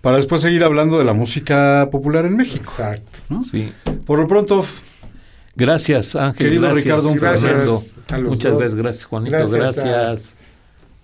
[0.00, 2.64] para después seguir hablando de la música popular en México.
[2.64, 3.20] Exacto.
[3.48, 3.70] Sí.
[4.04, 4.66] Por lo pronto,
[5.56, 6.46] Gracias, Ángel.
[6.46, 7.80] Querido gracias, Ricardo, un Gracias Fernando.
[8.12, 8.58] a los Muchas dos.
[8.60, 9.30] gracias, gracias, Juanito.
[9.48, 10.16] Gracias a-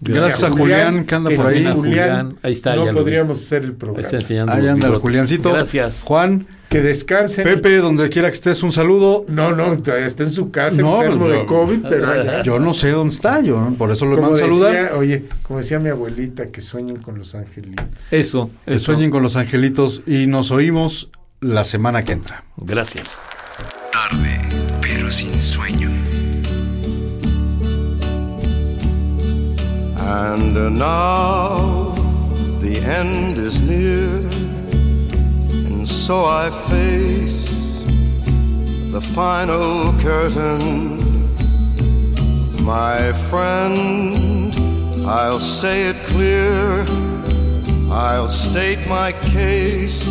[0.05, 0.43] Gracias.
[0.43, 1.59] a Julián, que anda por ahí.
[1.63, 1.77] Julián.
[1.77, 3.05] Julián, Ahí está, no ya lo vi.
[3.05, 4.01] podríamos hacer el Ahí programa.
[4.03, 4.97] está enseñando Ahí los anda el.
[4.97, 5.53] Juliancito.
[5.53, 6.03] Gracias.
[6.05, 7.45] Juan, Que descansen.
[7.45, 9.25] Pepe, donde quiera que estés, un saludo.
[9.29, 12.43] No, no, está en su casa No, enfermo pues, de COVID, pero allá.
[12.43, 14.93] Yo no sé dónde está, yo por eso lo como mando a saludar.
[14.95, 17.85] oye, como decía mi abuelita, que sueñen con los angelitos.
[18.11, 18.87] Eso, Que eso.
[18.87, 21.11] Sueñen con los angelitos y nos oímos
[21.41, 22.43] la semana que entra.
[22.57, 23.21] Gracias.
[23.93, 24.41] Tarde,
[24.81, 25.91] pero sin sueño.
[29.99, 31.95] And now
[32.63, 34.09] the end is near,
[35.67, 37.45] and so I face
[38.93, 40.99] the final curtain.
[42.65, 44.55] My friend,
[45.07, 46.87] I'll say it clear,
[47.91, 50.03] I'll state my case,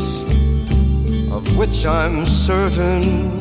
[1.32, 3.41] of which I'm certain.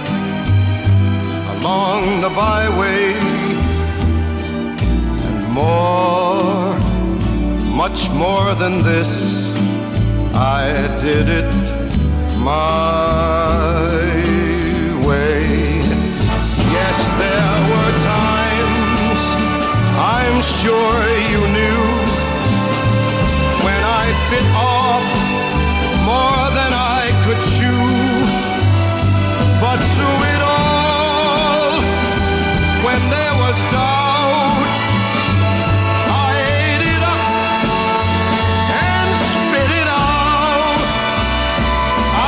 [1.61, 3.13] along the byway,
[5.27, 6.73] and more,
[7.83, 9.11] much more than this,
[10.33, 10.63] I
[11.01, 11.51] did it
[12.39, 13.85] my
[15.07, 15.43] way.
[16.77, 19.21] Yes, there were times
[20.17, 20.97] I'm sure
[21.31, 21.80] you knew
[32.91, 34.67] when there was doubt,
[36.27, 37.23] I ate it up
[38.83, 40.81] and spit it out.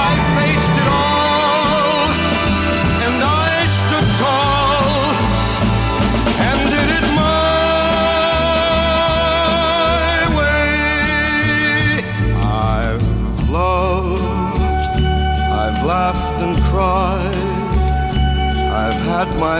[0.08, 2.08] I faced it all,
[3.06, 5.04] and I stood tall
[6.48, 7.44] and did it my
[10.40, 10.68] way.
[12.72, 13.08] I've
[13.50, 15.00] loved,
[15.62, 17.48] I've laughed and cried,
[18.82, 19.60] I've had my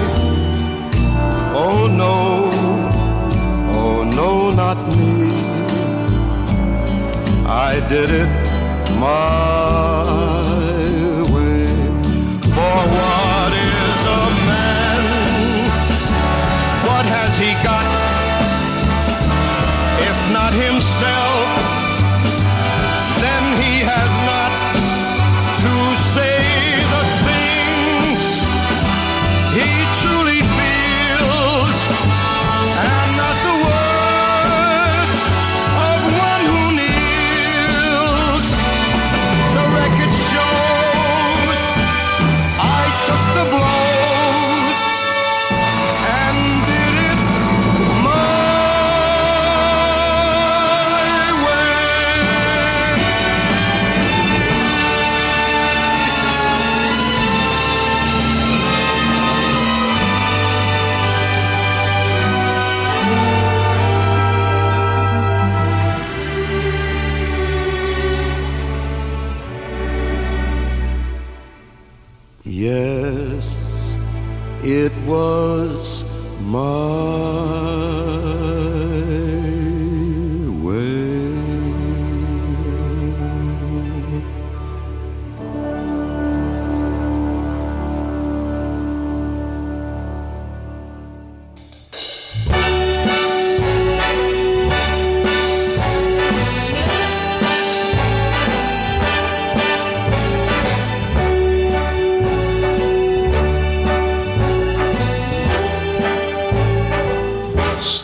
[1.63, 2.49] Oh no,
[3.77, 5.29] oh no, not me.
[7.45, 8.31] I did it
[8.99, 10.01] my
[11.33, 11.67] way.
[12.55, 15.01] For what is a man?
[16.87, 17.87] What has he got?
[20.09, 20.90] If not himself,
[72.43, 73.95] Yes,
[74.63, 76.03] it was
[76.39, 76.61] my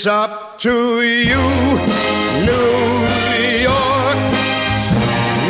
[0.00, 1.36] It's up to you,
[2.46, 2.70] New
[3.68, 4.18] York,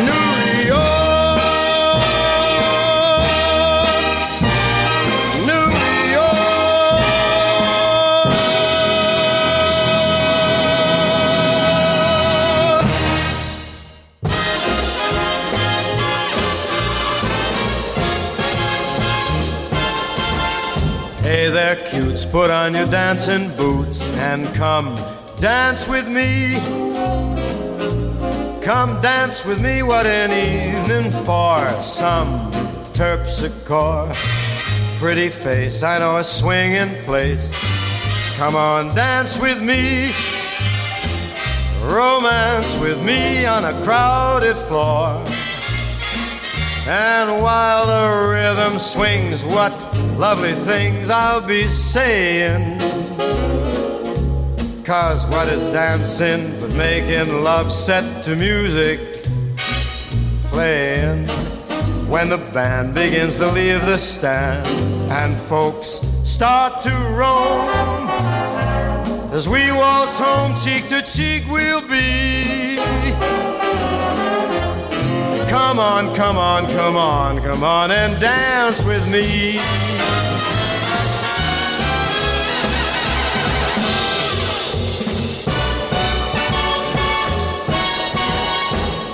[0.09, 0.31] New
[0.66, 1.12] York,
[5.47, 5.66] New
[6.10, 6.40] York.
[21.22, 23.90] Hey there, cutes, put on your dancing boots
[24.31, 24.94] and come
[25.40, 26.55] dance with me.
[28.62, 32.48] Come dance with me, what an evening for some
[32.93, 34.15] terpsichore.
[35.01, 37.51] Pretty face, I know a swinging place.
[38.36, 40.12] Come on, dance with me.
[41.82, 45.24] Romance with me on a crowded floor.
[46.86, 49.73] And while the rhythm swings, what
[50.16, 52.78] lovely things I'll be saying.
[54.91, 59.23] Cause what is dancing but making love set to music
[60.51, 61.29] playing?
[62.09, 64.67] When the band begins to leave the stand
[65.12, 67.69] and folks start to roam.
[69.33, 72.75] As we waltz home, cheek to cheek, we'll be.
[75.49, 79.61] Come on, come on, come on, come on and dance with me.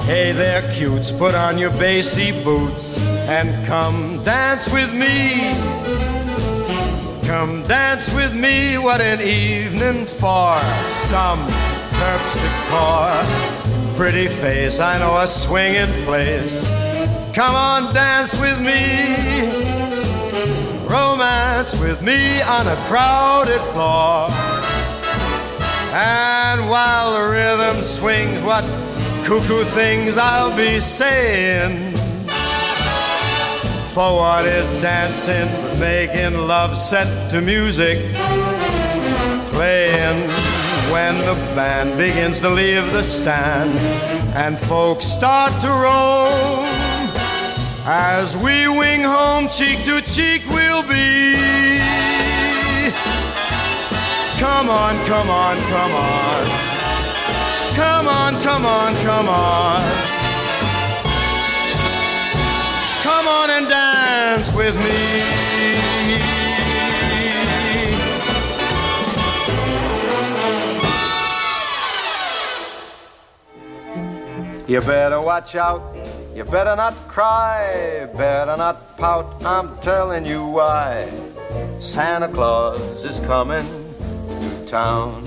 [0.07, 5.53] Hey there, cutes, put on your bassy boots and come dance with me.
[7.27, 11.41] Come dance with me, what an evening for some
[11.99, 13.97] terpsichore.
[13.97, 16.65] Pretty face, I know a swinging place.
[17.35, 19.51] Come on, dance with me.
[20.87, 24.29] Romance with me on a crowded floor.
[25.91, 28.63] And while the rhythm swings, what
[29.27, 31.93] cuckoo things I'll be saying.
[33.93, 35.49] For what is dancing
[35.81, 37.99] making love set to music?
[39.51, 40.31] Playing
[40.93, 43.77] when the band begins to leave the stand
[44.37, 46.65] and folks start to roam.
[47.85, 51.35] As we wing home, cheek to cheek, we'll be.
[54.39, 56.76] Come on, come on, come on.
[57.77, 59.83] Come on, come on, come on.
[63.03, 65.37] Come on and dance with me.
[74.67, 75.95] You better watch out.
[76.35, 78.09] You better not cry.
[78.17, 79.45] Better not pout.
[79.45, 81.11] I'm telling you why.
[81.81, 83.67] Santa Claus is coming
[84.41, 85.27] to town.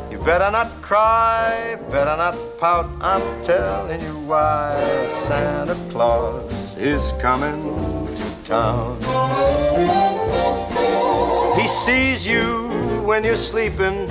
[0.23, 2.85] Better not cry, better not pout.
[3.01, 7.59] I'm telling you why Santa Claus is coming
[8.15, 8.97] to town.
[11.59, 12.69] He sees you
[13.03, 14.07] when you're sleeping.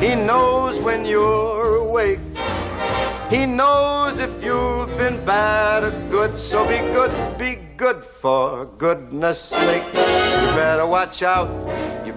[0.00, 2.20] He knows when you're awake.
[3.28, 9.38] He knows if you've been bad or good, so be good, be good for goodness
[9.38, 9.84] sake.
[9.84, 11.48] You better watch out,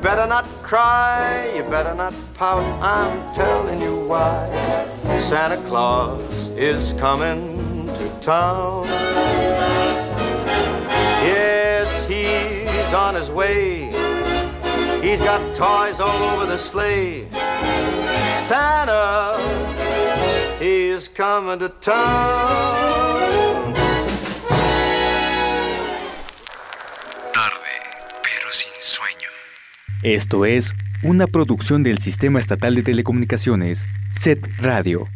[0.02, 2.64] better not cry, you better not pout.
[2.82, 4.50] I'm telling you why
[5.20, 8.86] Santa Claus is coming to town.
[11.24, 13.92] Yes, he's on his way.
[15.02, 17.28] He's got toys all over the sleigh.
[18.32, 19.22] Santa
[20.62, 23.74] He's coming to town.
[30.04, 30.74] Esto es
[31.04, 35.08] una producción del Sistema Estatal de Telecomunicaciones, SET Radio.